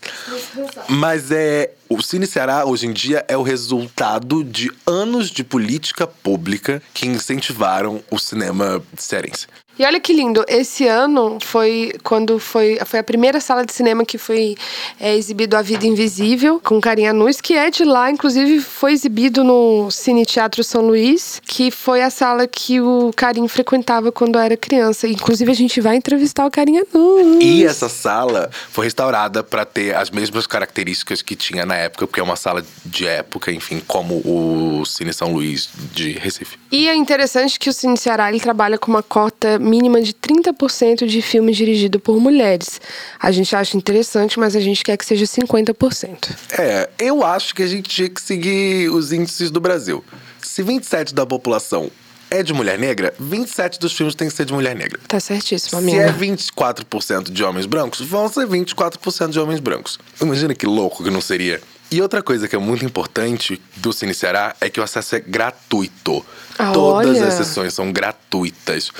Mas 0.88 1.30
é. 1.30 1.72
O 1.88 2.02
Cine 2.02 2.26
Ceará, 2.26 2.64
hoje 2.64 2.86
em 2.86 2.92
dia, 2.92 3.24
é 3.28 3.36
o 3.36 3.42
resultado 3.42 4.42
de 4.42 4.70
anos 4.86 5.30
de 5.30 5.44
política 5.44 6.06
pública 6.06 6.82
que 6.92 7.06
incentivaram 7.06 8.02
o 8.10 8.18
cinema 8.18 8.82
cearense. 8.96 9.46
E 9.78 9.84
olha 9.84 9.98
que 9.98 10.12
lindo, 10.12 10.44
esse 10.46 10.86
ano 10.86 11.38
foi 11.40 11.92
quando 12.04 12.38
foi, 12.38 12.78
foi 12.86 13.00
a 13.00 13.02
primeira 13.02 13.40
sala 13.40 13.64
de 13.64 13.72
cinema 13.72 14.04
que 14.04 14.16
foi 14.16 14.56
é, 15.00 15.16
exibido 15.16 15.56
A 15.56 15.62
Vida 15.62 15.84
Invisível, 15.84 16.60
com 16.62 16.80
Carinha 16.80 17.12
Nuz, 17.12 17.40
que 17.40 17.54
é 17.54 17.70
de 17.70 17.84
lá, 17.84 18.08
inclusive 18.08 18.60
foi 18.60 18.92
exibido 18.92 19.42
no 19.42 19.90
Cine 19.90 20.24
Teatro 20.24 20.62
São 20.62 20.82
Luís, 20.82 21.42
que 21.44 21.72
foi 21.72 22.02
a 22.02 22.10
sala 22.10 22.46
que 22.46 22.80
o 22.80 23.10
Carinho 23.16 23.48
frequentava 23.48 24.12
quando 24.12 24.38
era 24.38 24.56
criança. 24.56 25.08
Inclusive 25.08 25.50
a 25.50 25.54
gente 25.54 25.80
vai 25.80 25.96
entrevistar 25.96 26.46
o 26.46 26.50
Carinha 26.50 26.84
Nuz. 26.92 27.38
E 27.42 27.64
essa 27.64 27.88
sala 27.88 28.50
foi 28.70 28.84
restaurada 28.84 29.42
para 29.42 29.64
ter 29.64 29.94
as 29.96 30.08
mesmas 30.08 30.46
características 30.46 31.20
que 31.20 31.34
tinha 31.34 31.66
na 31.66 31.74
época, 31.74 32.06
porque 32.06 32.20
é 32.20 32.22
uma 32.22 32.36
sala 32.36 32.64
de 32.84 33.08
época, 33.08 33.50
enfim, 33.50 33.82
como 33.86 34.22
o 34.24 34.84
Cine 34.84 35.12
São 35.12 35.32
Luís 35.32 35.68
de 35.92 36.12
Recife. 36.12 36.58
E 36.70 36.88
é 36.88 36.94
interessante 36.94 37.58
que 37.58 37.68
o 37.68 37.72
Cine 37.72 37.96
Ceará 37.96 38.28
ele 38.28 38.38
trabalha 38.38 38.78
com 38.78 38.90
uma 38.90 39.02
cota 39.02 39.58
mínima 39.64 40.00
de 40.02 40.12
30% 40.12 41.06
de 41.06 41.22
filmes 41.22 41.56
dirigidos 41.56 42.00
por 42.00 42.20
mulheres. 42.20 42.80
A 43.18 43.30
gente 43.32 43.54
acha 43.56 43.76
interessante, 43.76 44.38
mas 44.38 44.54
a 44.54 44.60
gente 44.60 44.84
quer 44.84 44.96
que 44.96 45.04
seja 45.04 45.24
50%. 45.24 46.30
É, 46.58 46.88
eu 46.98 47.24
acho 47.24 47.54
que 47.54 47.62
a 47.62 47.66
gente 47.66 47.88
tinha 47.88 48.08
que 48.08 48.20
seguir 48.20 48.90
os 48.90 49.12
índices 49.12 49.50
do 49.50 49.60
Brasil. 49.60 50.04
Se 50.42 50.62
27 50.62 51.14
da 51.14 51.24
população 51.26 51.90
é 52.30 52.42
de 52.42 52.52
mulher 52.52 52.78
negra, 52.78 53.14
27 53.18 53.78
dos 53.78 53.92
filmes 53.92 54.14
tem 54.14 54.28
que 54.28 54.34
ser 54.34 54.44
de 54.44 54.52
mulher 54.52 54.74
negra. 54.74 54.98
Tá 55.06 55.20
certíssimo, 55.20 55.80
Se 55.80 55.96
é 55.96 56.08
amiga. 56.08 56.18
24% 56.18 57.30
de 57.30 57.44
homens 57.44 57.66
brancos, 57.66 58.00
vão 58.00 58.28
ser 58.28 58.46
24% 58.46 59.30
de 59.30 59.38
homens 59.38 59.60
brancos. 59.60 59.98
Imagina 60.20 60.54
que 60.54 60.66
louco 60.66 61.02
que 61.04 61.10
não 61.10 61.20
seria. 61.20 61.60
E 61.90 62.02
outra 62.02 62.22
coisa 62.22 62.48
que 62.48 62.56
é 62.56 62.58
muito 62.58 62.84
importante 62.84 63.60
do 63.76 63.92
Cine 63.92 64.14
Ceará 64.14 64.56
é 64.60 64.68
que 64.68 64.80
o 64.80 64.82
acesso 64.82 65.14
é 65.14 65.20
gratuito. 65.20 66.24
Ah, 66.58 66.72
Todas 66.72 67.18
olha. 67.18 67.26
as 67.28 67.34
sessões 67.34 67.72
são 67.72 67.92
gratuitas. 67.92 68.90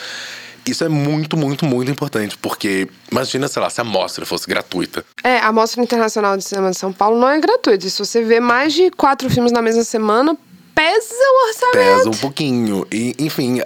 Isso 0.66 0.84
é 0.84 0.88
muito, 0.88 1.36
muito, 1.36 1.64
muito 1.64 1.90
importante, 1.90 2.38
porque 2.38 2.88
imagina, 3.10 3.48
sei 3.48 3.60
lá, 3.60 3.68
se 3.68 3.80
a 3.80 3.84
mostra 3.84 4.24
fosse 4.24 4.46
gratuita. 4.46 5.04
É, 5.22 5.38
a 5.38 5.52
Mostra 5.52 5.82
Internacional 5.82 6.36
de 6.36 6.44
Cinema 6.44 6.70
de 6.70 6.78
São 6.78 6.92
Paulo 6.92 7.18
não 7.18 7.28
é 7.28 7.38
gratuita. 7.38 7.88
Se 7.88 7.98
você 7.98 8.22
vê 8.22 8.40
mais 8.40 8.72
de 8.72 8.90
quatro 8.90 9.28
filmes 9.28 9.52
na 9.52 9.60
mesma 9.60 9.84
semana, 9.84 10.36
pesa 10.74 11.14
o 11.14 11.48
orçamento. 11.48 11.96
Pesa 11.96 12.10
um 12.10 12.20
pouquinho. 12.20 12.86
E, 12.90 13.14
enfim, 13.18 13.60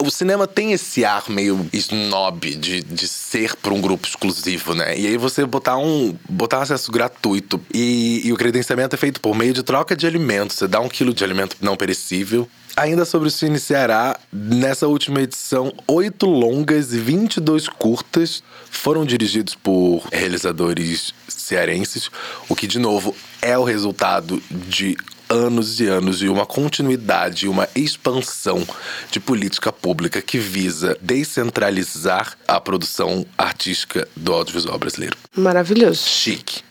o 0.00 0.10
cinema 0.10 0.46
tem 0.46 0.72
esse 0.72 1.04
ar 1.04 1.28
meio 1.28 1.68
snob 1.72 2.54
de, 2.56 2.82
de 2.82 3.06
ser 3.06 3.54
para 3.56 3.72
um 3.72 3.80
grupo 3.80 4.08
exclusivo, 4.08 4.74
né? 4.74 4.98
E 4.98 5.06
aí 5.06 5.16
você 5.16 5.44
botar 5.44 5.76
um 5.76 6.16
botar 6.28 6.62
acesso 6.62 6.90
gratuito 6.90 7.60
e, 7.72 8.22
e 8.24 8.32
o 8.32 8.36
credenciamento 8.36 8.94
é 8.94 8.98
feito 8.98 9.20
por 9.20 9.36
meio 9.36 9.52
de 9.52 9.62
troca 9.62 9.94
de 9.94 10.06
alimentos. 10.06 10.56
Você 10.56 10.66
dá 10.66 10.80
um 10.80 10.88
quilo 10.88 11.12
de 11.12 11.22
alimento 11.22 11.56
não 11.60 11.76
perecível. 11.76 12.48
Ainda 12.76 13.04
sobre 13.04 13.28
o 13.28 13.30
Cine 13.30 13.58
Ceará, 13.58 14.18
nessa 14.32 14.86
última 14.86 15.20
edição, 15.20 15.72
oito 15.86 16.26
longas 16.26 16.92
e 16.92 16.98
22 16.98 17.68
curtas 17.68 18.42
foram 18.70 19.04
dirigidos 19.04 19.54
por 19.54 20.06
realizadores 20.12 21.12
cearenses, 21.28 22.10
o 22.48 22.54
que, 22.54 22.66
de 22.66 22.78
novo, 22.78 23.14
é 23.42 23.58
o 23.58 23.64
resultado 23.64 24.42
de 24.50 24.96
anos 25.28 25.80
e 25.80 25.86
anos 25.86 26.18
de 26.18 26.28
uma 26.28 26.44
continuidade, 26.44 27.48
uma 27.48 27.68
expansão 27.74 28.66
de 29.10 29.20
política 29.20 29.72
pública 29.72 30.20
que 30.20 30.38
visa 30.38 30.96
descentralizar 31.00 32.36
a 32.48 32.60
produção 32.60 33.24
artística 33.38 34.08
do 34.16 34.32
audiovisual 34.32 34.78
brasileiro. 34.78 35.16
Maravilhoso. 35.36 36.08
Chique. 36.08 36.62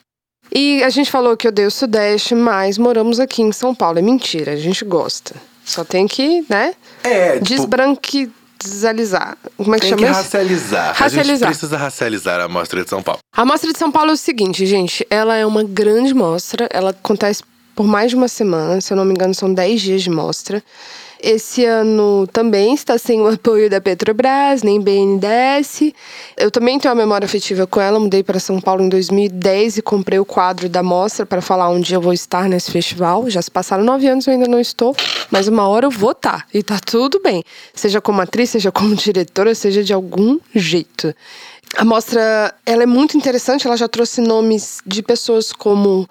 E 0.53 0.83
a 0.83 0.89
gente 0.89 1.11
falou 1.11 1.37
que 1.37 1.47
odeia 1.47 1.67
o 1.67 1.71
Sudeste, 1.71 2.33
mas 2.33 2.77
moramos 2.77 3.19
aqui 3.19 3.41
em 3.41 3.51
São 3.51 3.73
Paulo. 3.73 3.99
É 3.99 4.01
mentira, 4.01 4.53
a 4.53 4.57
gente 4.57 4.83
gosta. 4.83 5.35
Só 5.69 5.83
tem 5.83 6.07
que, 6.07 6.43
né? 6.49 6.73
É, 7.03 7.33
tipo, 7.33 7.45
Desbranquizalizar. 7.45 9.37
Como 9.55 9.75
é 9.75 9.79
que 9.79 9.87
tem 9.87 9.95
que 9.95 10.03
chama 10.03 10.11
isso? 10.11 10.21
racializar. 10.23 10.81
A 10.81 10.87
gente 10.87 10.99
Racializar. 10.99 11.49
precisa 11.49 11.77
racializar 11.77 12.41
a 12.41 12.47
Mostra 12.47 12.83
de 12.83 12.89
São 12.89 13.03
Paulo. 13.03 13.19
A 13.35 13.45
Mostra 13.45 13.71
de 13.71 13.77
São 13.77 13.91
Paulo 13.91 14.09
é 14.09 14.13
o 14.13 14.17
seguinte, 14.17 14.65
gente. 14.65 15.05
Ela 15.09 15.35
é 15.35 15.45
uma 15.45 15.63
grande 15.63 16.13
mostra. 16.13 16.67
Ela 16.71 16.89
acontece 16.89 17.43
por 17.75 17.85
mais 17.85 18.09
de 18.09 18.15
uma 18.15 18.27
semana, 18.27 18.81
se 18.81 18.91
eu 18.91 18.97
não 18.97 19.05
me 19.05 19.11
engano, 19.13 19.33
são 19.35 19.53
10 19.53 19.79
dias 19.81 20.01
de 20.01 20.09
mostra. 20.09 20.61
Esse 21.21 21.65
ano 21.65 22.25
também 22.27 22.73
está 22.73 22.97
sem 22.97 23.19
o 23.19 23.27
apoio 23.27 23.69
da 23.69 23.81
Petrobras, 23.81 24.63
nem 24.63 24.79
BNDES. 24.79 25.93
Eu 26.37 26.49
também 26.49 26.79
tenho 26.79 26.93
uma 26.93 27.01
memória 27.01 27.25
afetiva 27.25 27.67
com 27.67 27.81
ela. 27.81 27.99
Mudei 27.99 28.23
para 28.23 28.39
São 28.39 28.61
Paulo 28.61 28.81
em 28.81 28.87
2010 28.87 29.77
e 29.77 29.81
comprei 29.81 30.17
o 30.17 30.23
quadro 30.23 30.69
da 30.69 30.81
mostra 30.81 31.25
para 31.25 31.41
falar 31.41 31.69
onde 31.69 31.93
eu 31.93 31.99
vou 31.99 32.13
estar 32.13 32.47
nesse 32.47 32.71
festival. 32.71 33.29
Já 33.29 33.41
se 33.41 33.51
passaram 33.51 33.83
nove 33.83 34.07
anos, 34.07 34.27
eu 34.27 34.33
ainda 34.33 34.47
não 34.47 34.61
estou, 34.61 34.95
mas 35.29 35.49
uma 35.49 35.67
hora 35.67 35.85
eu 35.85 35.91
vou 35.91 36.11
estar. 36.11 36.47
E 36.53 36.63
tá 36.63 36.79
tudo 36.79 37.19
bem. 37.21 37.43
Seja 37.73 37.99
como 37.99 38.21
atriz, 38.21 38.51
seja 38.51 38.71
como 38.71 38.95
diretora, 38.95 39.53
seja 39.53 39.83
de 39.83 39.93
algum 39.93 40.39
jeito. 40.55 41.13
A 41.77 41.85
mostra 41.85 42.53
ela 42.65 42.83
é 42.83 42.85
muito 42.85 43.15
interessante, 43.15 43.67
ela 43.67 43.77
já 43.77 43.87
trouxe 43.87 44.21
nomes 44.21 44.79
de 44.85 45.03
pessoas 45.03 45.51
como 45.51 46.09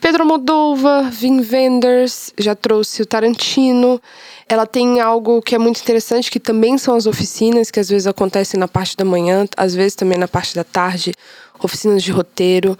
Pedro 0.00 0.24
Moldova, 0.24 1.10
Vin 1.10 1.40
Wenders, 1.40 2.32
já 2.38 2.54
trouxe 2.54 3.02
o 3.02 3.06
Tarantino. 3.06 4.00
Ela 4.48 4.64
tem 4.64 5.00
algo 5.00 5.42
que 5.42 5.56
é 5.56 5.58
muito 5.58 5.80
interessante, 5.80 6.30
que 6.30 6.38
também 6.38 6.78
são 6.78 6.94
as 6.94 7.04
oficinas, 7.04 7.68
que 7.68 7.80
às 7.80 7.88
vezes 7.88 8.06
acontecem 8.06 8.60
na 8.60 8.68
parte 8.68 8.96
da 8.96 9.04
manhã, 9.04 9.44
às 9.56 9.74
vezes 9.74 9.96
também 9.96 10.16
na 10.16 10.28
parte 10.28 10.54
da 10.54 10.62
tarde, 10.62 11.12
oficinas 11.60 12.02
de 12.04 12.12
roteiro 12.12 12.78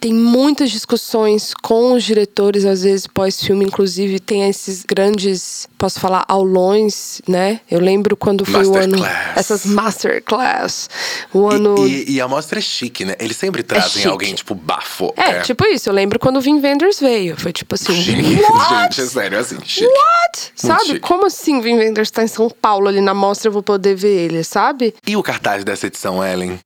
tem 0.00 0.14
muitas 0.14 0.70
discussões 0.70 1.52
com 1.52 1.92
os 1.92 2.02
diretores, 2.02 2.64
às 2.64 2.82
vezes 2.82 3.06
pós-filme, 3.06 3.66
inclusive 3.66 4.18
tem 4.18 4.48
esses 4.48 4.82
grandes, 4.82 5.68
posso 5.76 6.00
falar, 6.00 6.24
aulões, 6.26 7.20
né? 7.28 7.60
Eu 7.70 7.80
lembro 7.80 8.16
quando 8.16 8.44
foi 8.46 8.64
o 8.64 8.76
ano. 8.76 8.96
Essas 9.36 9.66
masterclass. 9.66 10.88
O 11.34 11.46
ano. 11.46 11.86
E, 11.86 12.04
e, 12.04 12.12
e, 12.12 12.20
a 12.20 12.26
mostra 12.26 12.58
é 12.58 12.62
chique, 12.62 13.04
né? 13.04 13.14
Eles 13.20 13.36
sempre 13.36 13.62
trazem 13.62 14.04
é 14.04 14.08
alguém, 14.08 14.34
tipo, 14.34 14.54
bafo. 14.54 15.12
É, 15.16 15.32
é, 15.32 15.40
tipo 15.42 15.66
isso. 15.66 15.90
Eu 15.90 15.92
lembro 15.92 16.18
quando 16.18 16.38
o 16.38 16.40
Vin 16.40 16.60
Wenders 16.60 16.98
veio. 16.98 17.36
Foi 17.36 17.52
tipo 17.52 17.74
assim. 17.74 17.94
Chique. 17.94 18.40
What? 18.40 18.94
Gente, 18.96 19.00
é 19.02 19.06
sério, 19.06 19.36
é 19.36 19.40
assim, 19.40 19.58
chique. 19.64 19.86
What? 19.86 20.52
sabe? 20.54 20.84
Chique. 20.84 21.00
Como 21.00 21.26
assim 21.26 21.60
Vin 21.60 21.76
Wenders 21.76 22.10
tá 22.10 22.22
em 22.22 22.28
São 22.28 22.48
Paulo 22.48 22.88
ali 22.88 23.02
na 23.02 23.12
mostra, 23.12 23.48
eu 23.48 23.52
vou 23.52 23.62
poder 23.62 23.94
ver 23.94 24.16
ele, 24.16 24.42
sabe? 24.44 24.94
E 25.06 25.14
o 25.14 25.22
cartaz 25.22 25.62
dessa 25.62 25.86
edição, 25.86 26.24
Ellen? 26.24 26.58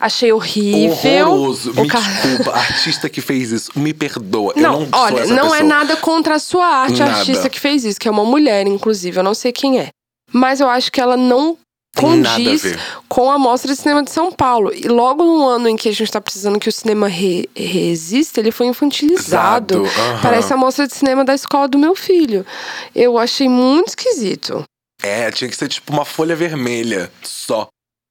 Achei 0.00 0.32
horrível. 0.32 1.28
Horroroso. 1.28 1.74
Me 1.74 1.88
car... 1.88 2.02
desculpa, 2.02 2.52
artista 2.52 3.08
que 3.08 3.20
fez 3.20 3.50
isso, 3.50 3.70
me 3.74 3.92
perdoa. 3.92 4.52
Não, 4.56 4.80
não 4.80 4.88
olha, 4.92 5.26
não 5.26 5.42
pessoa. 5.42 5.58
é 5.58 5.62
nada 5.62 5.96
contra 5.96 6.36
a 6.36 6.38
sua 6.38 6.66
arte, 6.66 7.00
nada. 7.00 7.12
a 7.12 7.16
artista 7.18 7.50
que 7.50 7.58
fez 7.58 7.84
isso, 7.84 7.98
que 7.98 8.06
é 8.06 8.10
uma 8.10 8.24
mulher, 8.24 8.66
inclusive. 8.66 9.18
Eu 9.18 9.24
não 9.24 9.34
sei 9.34 9.52
quem 9.52 9.80
é. 9.80 9.88
Mas 10.32 10.60
eu 10.60 10.68
acho 10.68 10.92
que 10.92 11.00
ela 11.00 11.16
não 11.16 11.56
condiz 11.96 12.64
a 12.64 12.78
com 13.08 13.30
a 13.30 13.38
Mostra 13.38 13.72
de 13.72 13.80
Cinema 13.80 14.02
de 14.02 14.10
São 14.10 14.30
Paulo. 14.30 14.72
E 14.72 14.86
logo 14.86 15.24
no 15.24 15.46
ano 15.46 15.68
em 15.68 15.76
que 15.76 15.88
a 15.88 15.92
gente 15.92 16.04
está 16.04 16.20
precisando 16.20 16.58
que 16.58 16.68
o 16.68 16.72
cinema 16.72 17.08
re 17.08 17.48
resista, 17.56 18.40
ele 18.40 18.52
foi 18.52 18.66
infantilizado. 18.66 19.82
Uhum. 19.82 20.20
Parece 20.22 20.52
a 20.52 20.56
Mostra 20.56 20.86
de 20.86 20.94
Cinema 20.94 21.24
da 21.24 21.34
escola 21.34 21.66
do 21.66 21.78
meu 21.78 21.96
filho. 21.96 22.46
Eu 22.94 23.18
achei 23.18 23.48
muito 23.48 23.88
esquisito. 23.88 24.62
É, 25.02 25.30
tinha 25.30 25.48
que 25.48 25.56
ser 25.56 25.68
tipo 25.68 25.92
uma 25.92 26.04
folha 26.04 26.36
vermelha 26.36 27.10
só. 27.22 27.68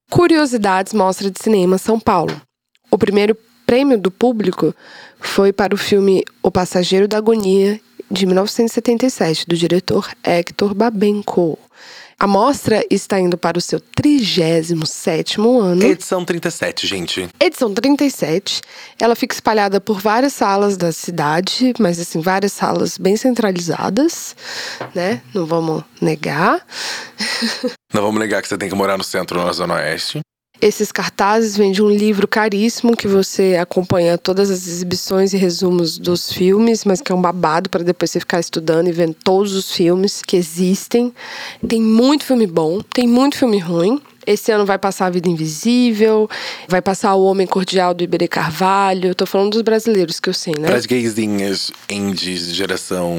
Curiosidades 0.09 0.93
Mostra 0.93 1.29
de 1.29 1.37
Cinema 1.37 1.77
São 1.77 1.99
Paulo. 1.99 2.41
O 2.89 2.97
primeiro 2.97 3.37
prêmio 3.65 3.99
do 3.99 4.09
público 4.09 4.73
foi 5.19 5.51
para 5.51 5.75
o 5.75 5.77
filme 5.77 6.23
O 6.41 6.49
Passageiro 6.49 7.09
da 7.09 7.17
Agonia, 7.17 7.79
de 8.09 8.25
1977, 8.25 9.45
do 9.45 9.57
diretor 9.57 10.09
Hector 10.23 10.73
Babenco. 10.73 11.59
A 12.19 12.25
mostra 12.25 12.83
está 12.89 13.19
indo 13.19 13.37
para 13.37 13.59
o 13.59 13.61
seu 13.61 13.79
37º 13.79 15.61
ano. 15.61 15.83
Edição 15.83 16.25
37, 16.25 16.87
gente. 16.87 17.29
Edição 17.39 17.71
37. 17.71 18.61
Ela 18.99 19.15
fica 19.15 19.35
espalhada 19.35 19.79
por 19.79 20.01
várias 20.01 20.33
salas 20.33 20.75
da 20.77 20.91
cidade, 20.91 21.75
mas 21.77 21.99
assim, 21.99 22.19
várias 22.19 22.53
salas 22.53 22.97
bem 22.97 23.15
centralizadas, 23.15 24.35
né? 24.95 25.21
Não 25.31 25.45
vamos 25.45 25.83
negar. 26.01 26.65
Não 27.93 28.01
vamos 28.01 28.19
negar 28.19 28.41
que 28.41 28.47
você 28.47 28.57
tem 28.57 28.67
que 28.67 28.75
morar 28.75 28.97
no 28.97 29.03
centro, 29.03 29.45
na 29.45 29.53
Zona 29.53 29.75
Oeste. 29.75 30.19
Esses 30.59 30.91
cartazes 30.91 31.55
vêm 31.55 31.71
de 31.71 31.83
um 31.83 31.89
livro 31.89 32.27
caríssimo 32.27 32.97
que 32.97 33.07
você 33.07 33.57
acompanha 33.59 34.17
todas 34.17 34.49
as 34.49 34.67
exibições 34.67 35.31
e 35.31 35.37
resumos 35.37 35.99
dos 35.99 36.31
filmes, 36.31 36.83
mas 36.83 36.99
que 36.99 37.11
é 37.11 37.15
um 37.15 37.21
babado 37.21 37.69
para 37.69 37.83
depois 37.83 38.09
você 38.09 38.19
ficar 38.19 38.39
estudando 38.39 38.87
e 38.87 38.91
vendo 38.91 39.13
todos 39.13 39.53
os 39.53 39.71
filmes 39.71 40.23
que 40.25 40.35
existem. 40.35 41.13
Tem 41.67 41.79
muito 41.79 42.25
filme 42.25 42.47
bom, 42.47 42.81
tem 42.81 43.07
muito 43.07 43.37
filme 43.37 43.59
ruim. 43.59 44.01
Esse 44.27 44.51
ano 44.51 44.65
vai 44.65 44.77
passar 44.77 45.05
A 45.05 45.09
Vida 45.09 45.29
Invisível, 45.29 46.29
vai 46.67 46.81
passar 46.81 47.15
O 47.15 47.23
Homem 47.23 47.47
Cordial 47.47 47.93
do 47.93 48.03
Iberê 48.03 48.27
Carvalho. 48.27 49.15
Tô 49.15 49.25
falando 49.25 49.51
dos 49.51 49.61
brasileiros 49.61 50.19
que 50.19 50.27
eu 50.27 50.33
sei, 50.33 50.53
né? 50.59 50.67
Para 50.67 50.75
as 50.75 50.85
gaysinhas 50.85 51.71
indies 51.89 52.53
geração 52.53 53.17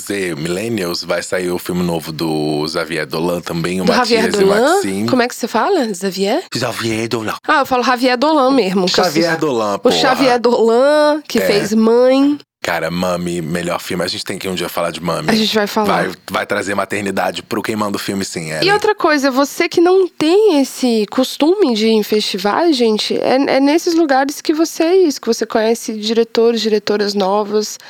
Z, 0.00 0.34
Millennials, 0.36 1.04
vai 1.04 1.22
sair 1.22 1.50
o 1.50 1.58
filme 1.58 1.82
novo 1.82 2.10
do 2.10 2.66
Xavier 2.66 3.04
Dolan 3.04 3.42
também, 3.42 3.82
o 3.82 3.84
do 3.84 3.92
Matias 3.92 4.24
Javier 4.24 4.46
Dolan? 4.46 5.06
Como 5.10 5.20
é 5.20 5.28
que 5.28 5.34
você 5.34 5.46
fala? 5.46 5.92
Xavier? 5.94 6.42
Xavier 6.54 7.08
Dolan. 7.08 7.34
Ah, 7.46 7.60
eu 7.60 7.66
falo 7.66 7.82
Javier 7.82 8.16
Dolan 8.16 8.52
mesmo. 8.52 8.88
Xavier 8.88 9.36
Dolan, 9.36 9.78
pô. 9.78 9.90
O 9.90 9.92
Xavier 9.92 10.40
Dolan, 10.40 11.22
que 11.28 11.38
é. 11.38 11.46
fez 11.46 11.74
Mãe. 11.74 12.38
Cara, 12.62 12.92
Mami, 12.92 13.42
melhor 13.42 13.80
filme. 13.80 14.04
A 14.04 14.06
gente 14.06 14.24
tem 14.24 14.38
que 14.38 14.48
um 14.48 14.54
dia 14.54 14.68
falar 14.68 14.92
de 14.92 15.02
Mami. 15.02 15.28
A 15.28 15.34
gente 15.34 15.52
vai 15.52 15.66
falar. 15.66 16.04
Vai, 16.04 16.12
vai 16.30 16.46
trazer 16.46 16.76
maternidade 16.76 17.42
pro 17.42 17.60
quem 17.60 17.74
manda 17.74 17.96
o 17.96 18.00
filme, 18.00 18.24
sim. 18.24 18.52
Ellen. 18.52 18.68
E 18.68 18.72
outra 18.72 18.94
coisa, 18.94 19.32
você 19.32 19.68
que 19.68 19.80
não 19.80 20.06
tem 20.06 20.60
esse 20.60 21.04
costume 21.10 21.74
de 21.74 21.88
ir 21.88 21.90
em 21.90 22.04
festivais, 22.04 22.76
gente, 22.76 23.18
é, 23.18 23.56
é 23.56 23.60
nesses 23.60 23.94
lugares 23.94 24.40
que 24.40 24.54
você 24.54 24.84
é 24.84 24.96
isso, 24.96 25.20
que 25.20 25.26
você 25.26 25.44
conhece 25.44 25.94
diretores, 25.94 26.60
diretoras 26.60 27.14
novas, 27.14 27.80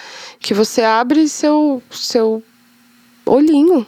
que 0.40 0.54
você 0.54 0.80
abre 0.80 1.28
seu, 1.28 1.82
seu 1.90 2.42
olhinho 3.26 3.86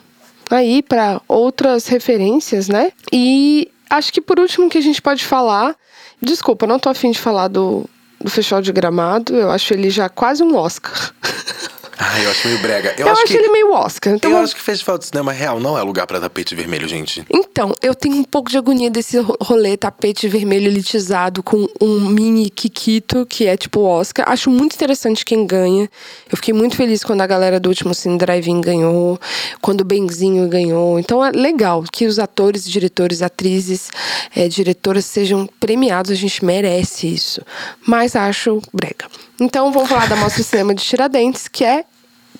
aí 0.50 0.82
para 0.82 1.18
outras 1.26 1.86
referências, 1.86 2.68
né? 2.68 2.92
E 3.10 3.70
acho 3.88 4.12
que 4.12 4.20
por 4.20 4.38
último 4.38 4.68
que 4.68 4.76
a 4.76 4.82
gente 4.82 5.00
pode 5.00 5.24
falar. 5.24 5.74
Desculpa, 6.20 6.66
não 6.66 6.78
tô 6.78 6.88
afim 6.88 7.10
de 7.10 7.18
falar 7.18 7.48
do, 7.48 7.88
do 8.24 8.30
Festival 8.30 8.62
de 8.62 8.72
Gramado. 8.72 9.36
Eu 9.36 9.50
acho 9.50 9.74
ele 9.74 9.90
já 9.90 10.08
quase 10.08 10.42
um 10.42 10.56
Oscar. 10.56 11.12
Ah, 11.98 12.20
eu 12.20 12.30
acho 12.30 12.48
meio 12.48 12.60
brega. 12.60 12.94
Eu, 12.98 13.06
eu 13.06 13.12
acho, 13.12 13.22
acho 13.22 13.32
que, 13.32 13.38
ele 13.38 13.48
meio 13.48 13.72
Oscar. 13.72 14.14
Então 14.14 14.30
eu 14.30 14.38
acho 14.38 14.54
que 14.54 14.60
festival 14.60 14.98
de 14.98 15.06
cinema 15.06 15.32
real 15.32 15.60
não 15.60 15.78
é 15.78 15.82
lugar 15.82 16.06
para 16.06 16.20
tapete 16.20 16.54
vermelho, 16.54 16.88
gente. 16.88 17.24
Então, 17.30 17.72
eu 17.80 17.94
tenho 17.94 18.16
um 18.16 18.24
pouco 18.24 18.50
de 18.50 18.58
agonia 18.58 18.90
desse 18.90 19.18
rolê 19.40 19.76
tapete 19.76 20.28
vermelho 20.28 20.66
elitizado 20.66 21.42
com 21.42 21.68
um 21.80 22.00
mini 22.00 22.50
Kikito, 22.50 23.24
que 23.26 23.46
é 23.46 23.56
tipo 23.56 23.80
Oscar. 23.80 24.28
Acho 24.28 24.50
muito 24.50 24.74
interessante 24.74 25.24
quem 25.24 25.46
ganha. 25.46 25.88
Eu 26.30 26.36
fiquei 26.36 26.52
muito 26.52 26.76
feliz 26.76 27.04
quando 27.04 27.20
a 27.20 27.26
galera 27.26 27.60
do 27.60 27.68
último 27.68 27.94
Cine 27.94 28.18
Drive-In 28.18 28.60
ganhou, 28.60 29.18
quando 29.60 29.82
o 29.82 29.84
Benzinho 29.84 30.48
ganhou. 30.48 30.98
Então 30.98 31.24
é 31.24 31.30
legal 31.30 31.84
que 31.92 32.06
os 32.06 32.18
atores, 32.18 32.68
diretores, 32.68 33.22
atrizes, 33.22 33.90
é, 34.34 34.48
diretoras 34.48 35.04
sejam 35.04 35.48
premiados. 35.60 36.10
A 36.10 36.14
gente 36.14 36.44
merece 36.44 37.06
isso. 37.06 37.40
Mas 37.86 38.16
acho 38.16 38.60
brega. 38.72 39.06
Então 39.40 39.72
vamos 39.72 39.88
falar 39.88 40.08
da 40.08 40.16
Mostra 40.16 40.42
de 40.42 40.48
Cinema 40.48 40.74
de 40.74 40.84
Tiradentes, 40.84 41.48
que 41.48 41.64
é 41.64 41.84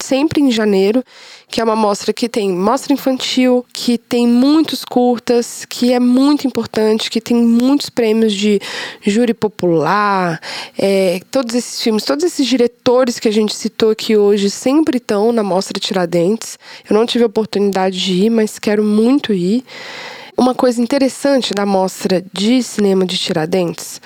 sempre 0.00 0.40
em 0.40 0.50
janeiro, 0.50 1.04
que 1.48 1.61
é 1.61 1.64
uma 1.64 1.76
mostra 1.76 2.12
que 2.12 2.28
tem 2.28 2.50
mostra 2.50 2.92
infantil, 2.92 3.64
que 3.72 3.96
tem 3.96 4.26
muitos 4.26 4.85
curtas, 4.85 5.64
que 5.64 5.92
é 5.92 6.00
muito 6.00 6.46
importante, 6.46 7.11
que 7.11 7.20
tem 7.20 7.37
muitos 7.37 7.88
prêmios 7.88 8.33
de 8.33 8.61
júri 9.02 9.35
popular, 9.35 10.40
é, 10.78 11.20
todos 11.30 11.54
esses 11.54 11.80
filmes, 11.80 12.04
todos 12.04 12.24
esses 12.24 12.46
diretores 12.46 13.18
que 13.18 13.28
a 13.28 13.33
gente 13.33 13.54
citou 13.54 13.90
aqui 13.90 14.16
hoje 14.16 14.50
sempre 14.50 14.98
estão 14.98 15.33
na 15.33 15.42
mostra 15.42 15.78
Tiradentes. 15.78 16.59
Eu 16.88 16.94
não 16.94 17.07
tive 17.07 17.24
a 17.24 17.28
oportunidade 17.28 17.98
de 17.98 18.24
ir, 18.24 18.30
mas 18.30 18.59
quero 18.59 18.83
muito 18.83 19.33
ir. 19.33 19.64
Uma 20.37 20.54
coisa 20.54 20.83
interessante 20.83 21.54
da 21.54 21.64
mostra 21.64 22.24
de 22.33 22.61
cinema 22.62 23.07
de 23.07 23.16
Tiradentes 23.16 24.00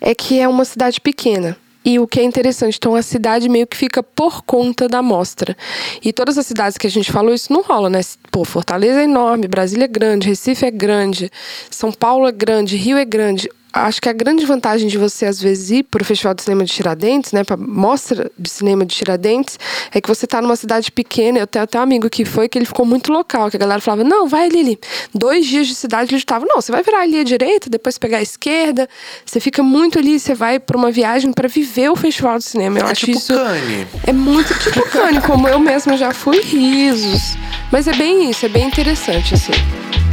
é 0.00 0.14
que 0.14 0.40
é 0.40 0.48
uma 0.48 0.64
cidade 0.64 0.98
pequena. 0.98 1.58
E 1.84 1.98
o 1.98 2.06
que 2.06 2.20
é 2.20 2.22
interessante, 2.22 2.78
então 2.78 2.94
a 2.94 3.02
cidade 3.02 3.48
meio 3.48 3.66
que 3.66 3.76
fica 3.76 4.02
por 4.02 4.42
conta 4.42 4.88
da 4.88 5.02
mostra. 5.02 5.56
E 6.02 6.12
todas 6.12 6.38
as 6.38 6.46
cidades 6.46 6.78
que 6.78 6.86
a 6.86 6.90
gente 6.90 7.12
falou, 7.12 7.34
isso 7.34 7.52
não 7.52 7.62
rola, 7.62 7.90
né? 7.90 8.00
Pô, 8.30 8.44
Fortaleza 8.44 9.00
é 9.00 9.04
enorme, 9.04 9.46
Brasília 9.46 9.84
é 9.84 9.88
grande, 9.88 10.28
Recife 10.28 10.64
é 10.64 10.70
grande, 10.70 11.30
São 11.70 11.92
Paulo 11.92 12.26
é 12.26 12.32
grande, 12.32 12.76
Rio 12.76 12.96
é 12.96 13.04
grande 13.04 13.50
acho 13.74 14.00
que 14.00 14.08
a 14.08 14.12
grande 14.12 14.46
vantagem 14.46 14.88
de 14.88 14.96
você, 14.96 15.26
às 15.26 15.40
vezes, 15.40 15.70
ir 15.70 15.82
para 15.84 16.02
o 16.02 16.04
Festival 16.04 16.34
de 16.34 16.42
Cinema 16.42 16.64
de 16.64 16.72
Tiradentes, 16.72 17.32
né, 17.32 17.42
para 17.42 17.56
mostra 17.56 18.30
de 18.38 18.48
cinema 18.48 18.86
de 18.86 18.94
Tiradentes, 18.94 19.58
é 19.92 20.00
que 20.00 20.08
você 20.08 20.24
está 20.24 20.40
numa 20.40 20.56
cidade 20.56 20.92
pequena. 20.92 21.38
Eu 21.38 21.46
tenho 21.46 21.64
até 21.64 21.78
um 21.78 21.82
amigo 21.82 22.08
que 22.08 22.24
foi, 22.24 22.48
que 22.48 22.56
ele 22.56 22.64
ficou 22.64 22.86
muito 22.86 23.12
local, 23.12 23.50
que 23.50 23.56
a 23.56 23.60
galera 23.60 23.80
falava: 23.80 24.04
não, 24.04 24.28
vai 24.28 24.46
ali, 24.46 24.60
ali. 24.60 24.78
Dois 25.12 25.46
dias 25.46 25.66
de 25.66 25.74
cidade 25.74 26.10
ele 26.10 26.18
estava: 26.18 26.46
não, 26.46 26.60
você 26.60 26.70
vai 26.70 26.82
virar 26.82 27.00
ali 27.00 27.18
à 27.18 27.24
direita, 27.24 27.68
depois 27.68 27.98
pegar 27.98 28.18
a 28.18 28.22
esquerda. 28.22 28.88
Você 29.24 29.40
fica 29.40 29.62
muito 29.62 29.98
ali, 29.98 30.18
você 30.18 30.34
vai 30.34 30.60
para 30.60 30.76
uma 30.76 30.90
viagem 30.90 31.32
para 31.32 31.48
viver 31.48 31.90
o 31.90 31.96
Festival 31.96 32.38
de 32.38 32.44
Cinema. 32.44 32.78
Eu 32.78 32.86
é 32.86 32.92
acho 32.92 33.06
tipo 33.06 33.18
isso. 33.18 33.34
Cane. 33.34 33.86
É 34.06 34.12
muito 34.12 34.54
tipo 34.58 34.88
Cane, 34.90 35.20
como 35.20 35.48
eu 35.48 35.58
mesma 35.58 35.96
já 35.96 36.12
fui, 36.12 36.40
risos. 36.40 37.36
Mas 37.72 37.88
é 37.88 37.92
bem 37.92 38.30
isso, 38.30 38.46
é 38.46 38.48
bem 38.48 38.66
interessante, 38.66 39.34
assim. 39.34 40.03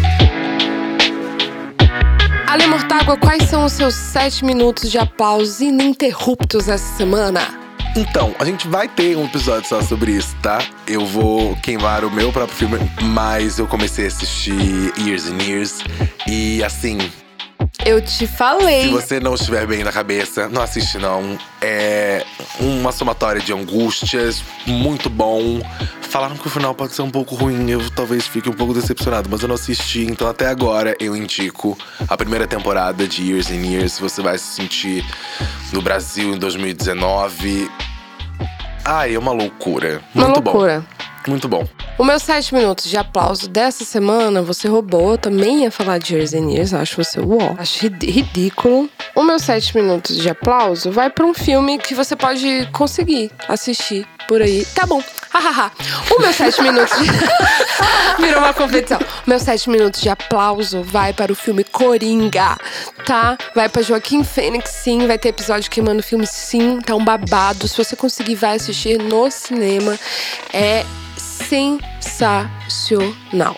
Ale 2.52 2.68
Mortágua, 2.68 3.16
quais 3.16 3.44
são 3.44 3.64
os 3.64 3.72
seus 3.72 3.96
sete 3.96 4.44
minutos 4.44 4.92
de 4.92 4.98
aplausos 4.98 5.62
ininterruptos 5.62 6.68
essa 6.68 6.98
semana? 6.98 7.40
Então, 7.96 8.36
a 8.38 8.44
gente 8.44 8.68
vai 8.68 8.90
ter 8.90 9.16
um 9.16 9.24
episódio 9.24 9.70
só 9.70 9.82
sobre 9.82 10.12
isso, 10.12 10.36
tá? 10.42 10.60
Eu 10.86 11.06
vou 11.06 11.56
queimar 11.56 12.04
o 12.04 12.12
meu 12.12 12.30
próprio 12.30 12.58
filme, 12.58 12.78
mas 13.04 13.58
eu 13.58 13.66
comecei 13.66 14.04
a 14.04 14.08
assistir 14.10 14.54
Years 15.00 15.28
and 15.28 15.42
Years 15.42 15.80
e 16.28 16.62
assim, 16.62 16.98
Eu 17.86 18.00
te 18.00 18.28
falei. 18.28 18.84
se 18.84 18.90
você 18.90 19.20
não 19.20 19.34
estiver 19.34 19.66
bem 19.66 19.84
na 19.84 19.92
cabeça, 19.92 20.48
não 20.48 20.62
assiste 20.62 20.98
não. 21.00 21.38
É 21.60 22.24
uma 22.60 22.92
somatória 22.92 23.42
de 23.42 23.52
angústias, 23.52 24.44
muito 24.68 25.10
bom. 25.10 25.60
Falaram 26.02 26.36
que 26.36 26.46
o 26.46 26.50
final 26.50 26.76
pode 26.76 26.94
ser 26.94 27.02
um 27.02 27.10
pouco 27.10 27.34
ruim, 27.36 27.70
eu 27.70 27.90
talvez 27.92 28.28
fique 28.28 28.50
um 28.50 28.54
pouco 28.54 28.74
decepcionado, 28.74 29.30
mas 29.32 29.42
eu 29.42 29.48
não 29.48 29.56
assisti, 29.56 30.04
então 30.06 30.28
até 30.28 30.48
agora 30.48 30.96
eu 31.00 31.16
indico 31.16 31.78
a 32.08 32.16
primeira 32.18 32.46
temporada 32.46 33.08
de 33.08 33.24
Years 33.32 33.50
and 33.50 33.66
Years. 33.66 33.98
Você 34.00 34.22
vai 34.22 34.38
se 34.38 34.56
sentir 34.56 35.04
no 35.74 35.82
Brasil 35.82 36.34
em 36.36 36.38
2019. 36.38 37.70
Ai, 38.86 39.16
é 39.16 39.20
uma 39.20 39.32
loucura. 39.32 40.02
Uma 40.14 40.26
Muito 40.26 40.44
loucura. 40.44 40.80
bom. 40.82 41.11
Muito 41.28 41.48
bom. 41.48 41.68
O 41.98 42.04
meu 42.04 42.20
sete 42.20 42.54
minutos 42.54 42.86
de 42.90 42.98
aplauso 42.98 43.48
dessa 43.48 43.86
semana, 43.86 44.42
você 44.42 44.68
roubou. 44.68 45.12
Eu 45.12 45.18
também 45.18 45.64
ia 45.64 45.72
falar 45.72 46.00
de 46.00 46.16
Years 46.16 46.34
and 46.34 46.50
Years, 46.52 46.74
acho 46.74 47.04
você 47.04 47.20
uó. 47.20 47.56
Acho 47.58 47.84
rid- 47.84 48.10
ridículo. 48.10 48.90
O 49.16 49.24
meu 49.24 49.38
sete 49.40 49.76
minutos 49.76 50.18
de 50.18 50.30
aplauso 50.30 50.92
vai 50.92 51.10
pra 51.10 51.26
um 51.26 51.34
filme 51.34 51.78
que 51.78 51.94
você 51.94 52.16
pode 52.16 52.68
conseguir 52.72 53.30
assistir 53.48 54.08
por 54.28 54.42
aí. 54.42 54.66
Tá 54.74 54.86
bom. 54.86 55.02
O 56.16 56.20
meu 56.22 56.34
sete 56.34 56.62
minutos 56.62 56.98
de... 56.98 57.06
Virou 58.22 58.40
uma 58.40 58.54
competição. 58.54 59.00
O 59.00 59.30
meu 59.30 59.40
sete 59.40 59.70
minutos 59.70 60.02
de 60.02 60.10
aplauso 60.10 60.82
vai 60.84 61.14
para 61.14 61.32
o 61.32 61.36
filme 61.36 61.64
Coringa, 61.64 62.58
tá? 63.06 63.38
Vai 63.56 63.70
pra 63.70 63.82
Joaquim 63.82 64.24
Fênix, 64.24 64.70
sim. 64.72 65.08
Vai 65.08 65.18
ter 65.18 65.30
episódio 65.30 65.70
queimando 65.72 66.04
filme, 66.04 66.26
sim. 66.28 66.80
Tá 66.82 66.96
um 66.96 67.04
babado. 67.04 67.68
Se 67.68 67.78
você 67.78 67.96
conseguir, 67.96 68.36
vai 68.36 68.56
assistir 68.58 68.98
no 69.00 69.30
cinema. 69.32 69.98
É 70.54 70.84
sensacional. 71.52 73.58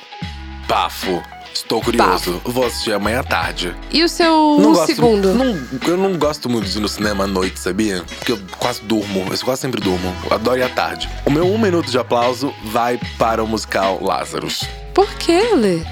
Bafo. 0.68 1.22
Estou 1.54 1.80
curioso. 1.80 2.42
Vou 2.44 2.66
assistir 2.66 2.92
amanhã 2.94 3.20
à 3.20 3.24
tarde. 3.24 3.76
E 3.92 4.04
o 4.04 4.10
seu 4.10 4.58
Não 4.60 4.74
gosto, 4.74 4.96
segundo? 4.96 5.32
não- 5.36 5.56
eu 5.88 5.96
não 5.96 6.18
gosto 6.18 6.50
muito 6.50 6.68
de 6.68 6.80
ir 6.80 6.82
no 6.82 6.90
cinema 6.90 7.26
à 7.26 7.28
noite, 7.28 7.60
sabia? 7.60 8.04
Porque 8.18 8.32
eu 8.32 8.40
quase 8.58 8.82
durmo. 8.82 9.28
Eu 9.32 9.38
quase 9.46 9.62
sempre 9.62 9.80
durmo. 9.80 10.12
Eu 10.26 10.34
adoro 10.34 10.58
ir 10.58 10.64
à 10.64 10.70
tarde. 10.70 11.08
O 11.24 11.30
meu 11.30 11.46
um 11.46 11.60
minuto 11.60 11.92
de 11.92 12.00
aplauso 12.00 12.52
vai 12.66 13.00
para 13.20 13.44
o 13.44 13.48
musical 13.48 14.00
Lazarus. 14.02 14.64
Por 14.96 15.08
que, 15.14 15.54
Lê? 15.54 15.84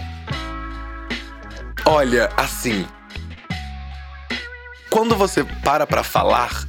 Olha, 1.85 2.31
assim. 2.35 2.87
Quando 4.89 5.15
você 5.15 5.43
para 5.43 5.85
pra 5.85 6.01
falar, 6.03 6.65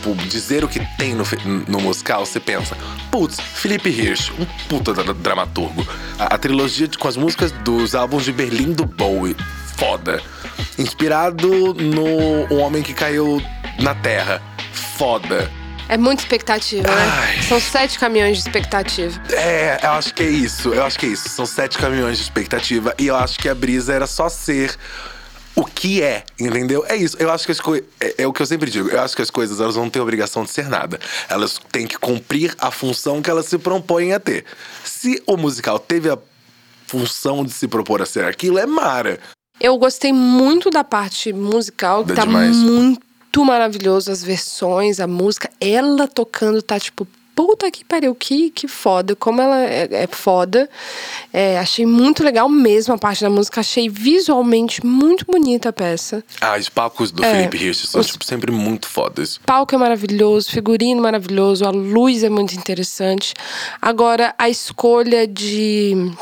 tipo, 0.00 0.14
dizer 0.28 0.64
o 0.64 0.68
que 0.68 0.80
tem 0.96 1.14
no, 1.14 1.24
no 1.68 1.80
musical, 1.80 2.24
você 2.24 2.40
pensa, 2.40 2.76
putz, 3.10 3.38
Felipe 3.38 3.90
Hirsch, 3.90 4.30
um 4.38 4.46
puta 4.68 4.92
dra- 4.94 5.12
dramaturgo. 5.12 5.86
A, 6.18 6.34
a 6.34 6.38
trilogia 6.38 6.88
de- 6.88 6.96
com 6.98 7.06
as 7.06 7.16
músicas 7.16 7.52
dos 7.52 7.94
álbuns 7.94 8.24
de 8.24 8.32
Berlim 8.32 8.72
do 8.72 8.84
Bowie, 8.86 9.36
foda. 9.76 10.22
Inspirado 10.78 11.74
no 11.74 12.04
O 12.54 12.56
Homem 12.58 12.82
que 12.82 12.94
Caiu 12.94 13.42
na 13.78 13.94
Terra, 13.94 14.40
foda. 14.96 15.50
É 15.88 15.96
muita 15.96 16.22
expectativa, 16.22 16.86
né? 16.88 17.08
Ai. 17.10 17.42
São 17.42 17.60
sete 17.60 17.98
caminhões 17.98 18.36
de 18.38 18.42
expectativa. 18.44 19.20
É, 19.32 19.80
eu 19.82 19.90
acho 19.90 20.14
que 20.14 20.22
é 20.22 20.28
isso. 20.30 20.72
Eu 20.72 20.84
acho 20.84 20.96
que 20.98 21.06
é 21.06 21.08
isso. 21.08 21.28
São 21.28 21.44
sete 21.44 21.76
caminhões 21.78 22.16
de 22.16 22.22
expectativa. 22.22 22.94
E 22.96 23.08
eu 23.08 23.16
acho 23.16 23.36
que 23.38 23.48
a 23.48 23.54
brisa 23.56 23.92
era 23.92 24.06
só 24.06 24.28
ser 24.28 24.76
o 25.56 25.64
que 25.64 26.02
é, 26.02 26.24
entendeu? 26.38 26.84
É 26.86 26.96
isso. 26.96 27.16
Eu 27.18 27.30
acho 27.30 27.44
que 27.44 27.52
as 27.52 27.60
coisas. 27.60 27.86
É, 28.00 28.22
é 28.22 28.26
o 28.26 28.32
que 28.32 28.40
eu 28.40 28.46
sempre 28.46 28.70
digo. 28.70 28.88
Eu 28.88 29.00
acho 29.00 29.14
que 29.16 29.22
as 29.22 29.30
coisas 29.30 29.60
elas 29.60 29.76
não 29.76 29.90
têm 29.90 30.00
obrigação 30.00 30.44
de 30.44 30.50
ser 30.50 30.68
nada. 30.68 30.98
Elas 31.28 31.60
têm 31.70 31.86
que 31.86 31.98
cumprir 31.98 32.54
a 32.58 32.70
função 32.70 33.20
que 33.20 33.28
elas 33.30 33.46
se 33.46 33.58
propõem 33.58 34.12
a 34.12 34.20
ter. 34.20 34.44
Se 34.84 35.22
o 35.26 35.36
musical 35.36 35.78
teve 35.78 36.08
a 36.08 36.18
função 36.86 37.44
de 37.44 37.52
se 37.52 37.68
propor 37.68 38.00
a 38.02 38.06
ser 38.06 38.24
aquilo, 38.24 38.58
é 38.58 38.66
mara. 38.66 39.18
Eu 39.60 39.76
gostei 39.76 40.12
muito 40.12 40.70
da 40.70 40.82
parte 40.82 41.32
musical, 41.32 42.04
que 42.04 42.12
É 42.12 42.14
tá 42.14 42.24
demais. 42.24 42.56
muito 42.56 43.44
maravilhoso. 43.44 44.10
As 44.10 44.22
versões, 44.22 44.98
a 45.00 45.06
música. 45.06 45.50
Ela 45.60 46.08
tocando 46.08 46.62
tá 46.62 46.78
tipo. 46.80 47.06
Puta 47.46 47.70
que 47.70 47.82
pariu, 47.84 48.14
que, 48.14 48.50
que 48.50 48.68
foda. 48.68 49.16
Como 49.16 49.40
ela 49.40 49.58
é, 49.60 49.88
é 49.90 50.06
foda. 50.06 50.68
É, 51.32 51.58
achei 51.58 51.86
muito 51.86 52.22
legal 52.22 52.48
mesmo 52.50 52.92
a 52.92 52.98
parte 52.98 53.22
da 53.22 53.30
música. 53.30 53.60
Achei 53.60 53.88
visualmente 53.88 54.84
muito 54.84 55.24
bonita 55.24 55.70
a 55.70 55.72
peça. 55.72 56.22
Ah, 56.38 56.58
os 56.58 56.68
palcos 56.68 57.10
do 57.10 57.24
É, 57.24 57.30
Felipe 57.48 57.56
Hirsch 57.64 57.86
são 57.88 58.00
os- 58.02 58.08
tipo, 58.08 58.24
sempre 58.26 58.52
muito 58.52 58.86
fodas. 58.86 59.38
palco 59.46 59.74
é 59.74 59.78
maravilhoso, 59.78 60.50
figurino 60.50 61.00
maravilhoso, 61.00 61.64
a 61.64 61.70
luz 61.70 62.22
é 62.22 62.28
muito 62.28 62.54
interessante. 62.54 63.32
Agora, 63.80 64.34
a 64.36 64.50
escolha 64.50 65.26
de. 65.26 66.12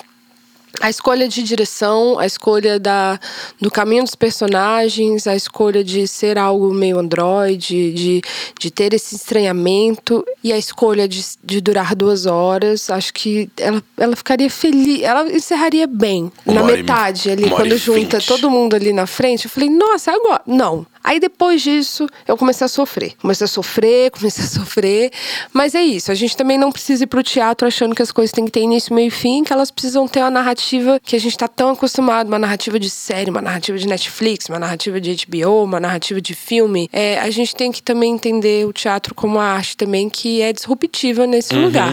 A 0.80 0.88
escolha 0.90 1.28
de 1.28 1.42
direção, 1.42 2.18
a 2.18 2.26
escolha 2.26 2.78
da, 2.78 3.18
do 3.60 3.70
caminho 3.70 4.04
dos 4.04 4.14
personagens, 4.14 5.26
a 5.26 5.34
escolha 5.34 5.82
de 5.82 6.06
ser 6.06 6.38
algo 6.38 6.72
meio 6.72 6.98
androide, 6.98 7.92
de, 7.92 8.22
de 8.58 8.70
ter 8.70 8.94
esse 8.94 9.16
estranhamento 9.16 10.24
e 10.42 10.52
a 10.52 10.58
escolha 10.58 11.08
de, 11.08 11.24
de 11.42 11.60
durar 11.60 11.94
duas 11.94 12.26
horas, 12.26 12.90
acho 12.90 13.12
que 13.12 13.50
ela, 13.56 13.82
ela 13.96 14.16
ficaria 14.16 14.50
feliz, 14.50 15.02
ela 15.02 15.28
encerraria 15.30 15.86
bem. 15.86 16.30
Uma 16.46 16.62
na 16.62 16.66
metade 16.66 17.30
ali, 17.30 17.50
quando 17.50 17.76
junta 17.76 18.18
vinte. 18.18 18.26
todo 18.26 18.50
mundo 18.50 18.74
ali 18.74 18.92
na 18.92 19.06
frente, 19.06 19.46
eu 19.46 19.50
falei, 19.50 19.68
nossa, 19.68 20.12
agora. 20.12 20.42
Não. 20.46 20.86
Aí 21.08 21.18
depois 21.18 21.62
disso, 21.62 22.06
eu 22.26 22.36
comecei 22.36 22.66
a 22.66 22.68
sofrer. 22.68 23.14
Comecei 23.18 23.46
a 23.46 23.48
sofrer, 23.48 24.10
comecei 24.12 24.44
a 24.44 24.46
sofrer. 24.46 25.10
Mas 25.54 25.74
é 25.74 25.80
isso. 25.80 26.12
A 26.12 26.14
gente 26.14 26.36
também 26.36 26.58
não 26.58 26.70
precisa 26.70 27.04
ir 27.04 27.06
pro 27.06 27.22
teatro 27.22 27.66
achando 27.66 27.94
que 27.94 28.02
as 28.02 28.12
coisas 28.12 28.30
têm 28.30 28.44
que 28.44 28.50
ter 28.50 28.60
início, 28.60 28.94
meio 28.94 29.08
e 29.08 29.10
fim, 29.10 29.42
que 29.42 29.50
elas 29.50 29.70
precisam 29.70 30.06
ter 30.06 30.20
uma 30.20 30.30
narrativa 30.30 31.00
que 31.02 31.16
a 31.16 31.18
gente 31.18 31.38
tá 31.38 31.48
tão 31.48 31.70
acostumado, 31.70 32.28
uma 32.28 32.38
narrativa 32.38 32.78
de 32.78 32.90
série, 32.90 33.30
uma 33.30 33.40
narrativa 33.40 33.78
de 33.78 33.88
Netflix, 33.88 34.50
uma 34.50 34.58
narrativa 34.58 35.00
de 35.00 35.16
HBO, 35.24 35.64
uma 35.64 35.80
narrativa 35.80 36.20
de 36.20 36.34
filme. 36.34 36.90
É, 36.92 37.18
a 37.20 37.30
gente 37.30 37.56
tem 37.56 37.72
que 37.72 37.82
também 37.82 38.12
entender 38.12 38.66
o 38.66 38.72
teatro 38.74 39.14
como 39.14 39.36
uma 39.38 39.44
arte 39.44 39.78
também 39.78 40.10
que 40.10 40.42
é 40.42 40.52
disruptiva 40.52 41.26
nesse 41.26 41.54
Uhum, 41.54 41.64
lugar. 41.64 41.90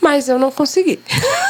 Mas 0.00 0.28
eu 0.28 0.38
não 0.38 0.50
consegui. 0.50 1.00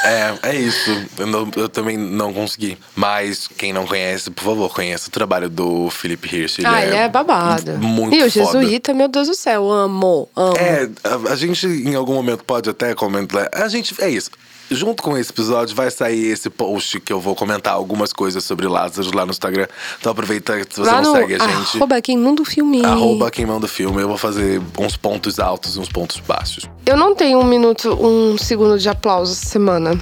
É, 0.04 0.50
é 0.50 0.56
isso. 0.56 0.90
Eu, 1.18 1.26
não- 1.26 1.50
eu 1.56 1.68
também 1.68 1.96
não 1.96 2.32
consegui. 2.32 2.78
Mas 2.96 3.46
quem 3.46 3.72
não 3.72 3.86
conhece, 3.86 4.30
por 4.30 4.42
favor, 4.44 4.72
conheça 4.74 5.08
o 5.08 5.10
trabalho 5.10 5.48
do 5.50 5.90
Felipe 5.90 6.34
Hirsch. 6.34 6.58
Ele 6.58 6.66
ah, 6.66 6.82
ele 6.84 6.96
é 6.96 7.08
babado. 7.08 7.72
Muito 7.78 8.14
e 8.14 8.22
o 8.22 8.30
foda. 8.30 8.60
Jesuíta, 8.60 8.94
meu 8.94 9.08
Deus 9.08 9.28
do 9.28 9.34
céu, 9.34 9.70
amo, 9.70 10.28
amo. 10.34 10.56
É, 10.56 10.88
a, 11.04 11.32
a 11.32 11.36
gente 11.36 11.66
em 11.66 11.94
algum 11.94 12.14
momento 12.14 12.42
pode 12.44 12.70
até 12.70 12.94
comentar. 12.94 13.48
A 13.52 13.68
gente. 13.68 13.94
É 14.02 14.08
isso. 14.08 14.30
Junto 14.70 15.02
com 15.02 15.16
esse 15.16 15.30
episódio 15.30 15.74
vai 15.74 15.90
sair 15.90 16.26
esse 16.26 16.50
post 16.50 17.00
que 17.00 17.12
eu 17.12 17.20
vou 17.20 17.34
comentar 17.34 17.72
algumas 17.72 18.12
coisas 18.12 18.44
sobre 18.44 18.66
Lázaro 18.66 19.16
lá 19.16 19.24
no 19.24 19.30
Instagram. 19.30 19.66
Então 19.98 20.12
aproveita 20.12 20.64
que 20.64 20.74
se 20.74 20.80
você 20.80 20.90
Lá 20.90 21.00
não 21.00 21.14
segue 21.14 21.34
a 21.36 21.38
gente. 21.38 21.76
arroba 21.76 22.00
quem 22.02 22.18
manda 22.18 22.42
o 22.42 22.44
filme. 22.44 22.84
Arroba 22.84 23.30
quem 23.30 23.46
manda 23.46 23.66
o 23.66 23.68
filme. 23.68 24.02
Eu 24.02 24.08
vou 24.08 24.18
fazer 24.18 24.60
uns 24.78 24.96
pontos 24.96 25.38
altos 25.40 25.76
e 25.76 25.78
uns 25.78 25.88
pontos 25.88 26.20
baixos. 26.20 26.64
Eu 26.84 26.96
não 26.96 27.14
tenho 27.14 27.38
um 27.38 27.44
minuto, 27.44 27.88
um 27.94 28.36
segundo 28.36 28.78
de 28.78 28.88
aplauso 28.88 29.32
essa 29.32 29.46
semana. 29.46 29.98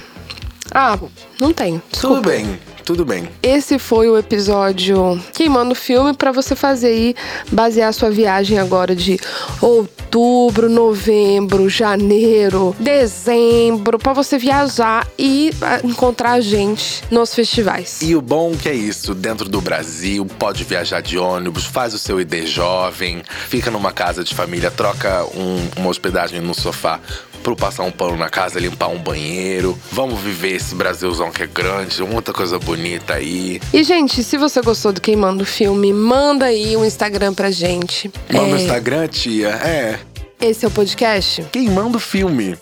Ah, 0.73 0.99
não 1.39 1.53
tenho. 1.53 1.81
Desculpa. 1.89 2.15
Tudo 2.17 2.29
bem, 2.29 2.59
tudo 2.87 3.03
bem. 3.03 3.27
Esse 3.43 3.77
foi 3.77 4.09
o 4.09 4.17
episódio 4.17 5.21
Queimando 5.33 5.73
o 5.73 5.75
Filme 5.75 6.13
pra 6.13 6.31
você 6.31 6.55
fazer 6.55 6.87
aí, 6.87 7.15
basear 7.51 7.93
sua 7.93 8.09
viagem 8.09 8.57
agora 8.57 8.95
de 8.95 9.19
outubro, 9.61 10.69
novembro, 10.69 11.67
janeiro, 11.69 12.73
dezembro, 12.79 13.99
pra 13.99 14.13
você 14.13 14.37
viajar 14.37 15.05
e 15.19 15.51
ah, 15.61 15.81
encontrar 15.83 16.31
a 16.31 16.39
gente 16.41 17.03
nos 17.11 17.35
festivais. 17.35 18.01
E 18.01 18.15
o 18.15 18.21
bom 18.21 18.55
que 18.55 18.69
é 18.69 18.73
isso, 18.73 19.13
dentro 19.13 19.49
do 19.49 19.59
Brasil, 19.59 20.25
pode 20.39 20.63
viajar 20.63 21.01
de 21.01 21.17
ônibus, 21.17 21.65
faz 21.65 21.93
o 21.93 21.99
seu 21.99 22.21
ID 22.21 22.45
jovem, 22.45 23.21
fica 23.49 23.69
numa 23.69 23.91
casa 23.91 24.23
de 24.23 24.33
família, 24.33 24.71
troca 24.71 25.25
um- 25.35 25.67
uma 25.81 25.89
hospedagem 25.89 26.39
no 26.39 26.53
sofá 26.53 27.01
pro 27.47 27.55
passar 27.55 27.83
um 27.83 27.91
pano 27.91 28.17
na 28.17 28.27
casa, 28.29 28.59
limpar 28.59 28.89
um 28.89 28.97
banheiro. 28.97 29.77
Vamos 29.89 30.19
viver 30.19 30.57
esse 30.57 30.75
Brasilzão 30.75 31.31
que 31.31 31.43
é 31.43 31.47
grande, 31.47 32.03
muita 32.03 32.33
coisa 32.33 32.59
bonita 32.59 33.13
aí. 33.13 33.61
E, 33.73 33.83
gente, 33.85 34.21
se 34.21 34.37
você 34.37 34.59
gostou 34.61 34.91
do 34.91 34.99
Queimando 34.99 35.43
o 35.43 35.45
Filme, 35.45 35.93
manda 35.93 36.47
aí 36.47 36.75
o 36.75 36.83
Instagram 36.83 37.33
pra 37.33 37.49
gente. 37.49 38.11
Manda 38.29 38.47
no 38.47 38.57
É, 38.57 38.61
Instagram, 38.61 39.07
tia. 39.07 39.47
É. 39.47 39.97
Esse 40.41 40.65
é 40.65 40.67
o 40.67 40.71
podcast? 40.71 41.41
Queimando 41.49 41.97
filme. 42.01 42.57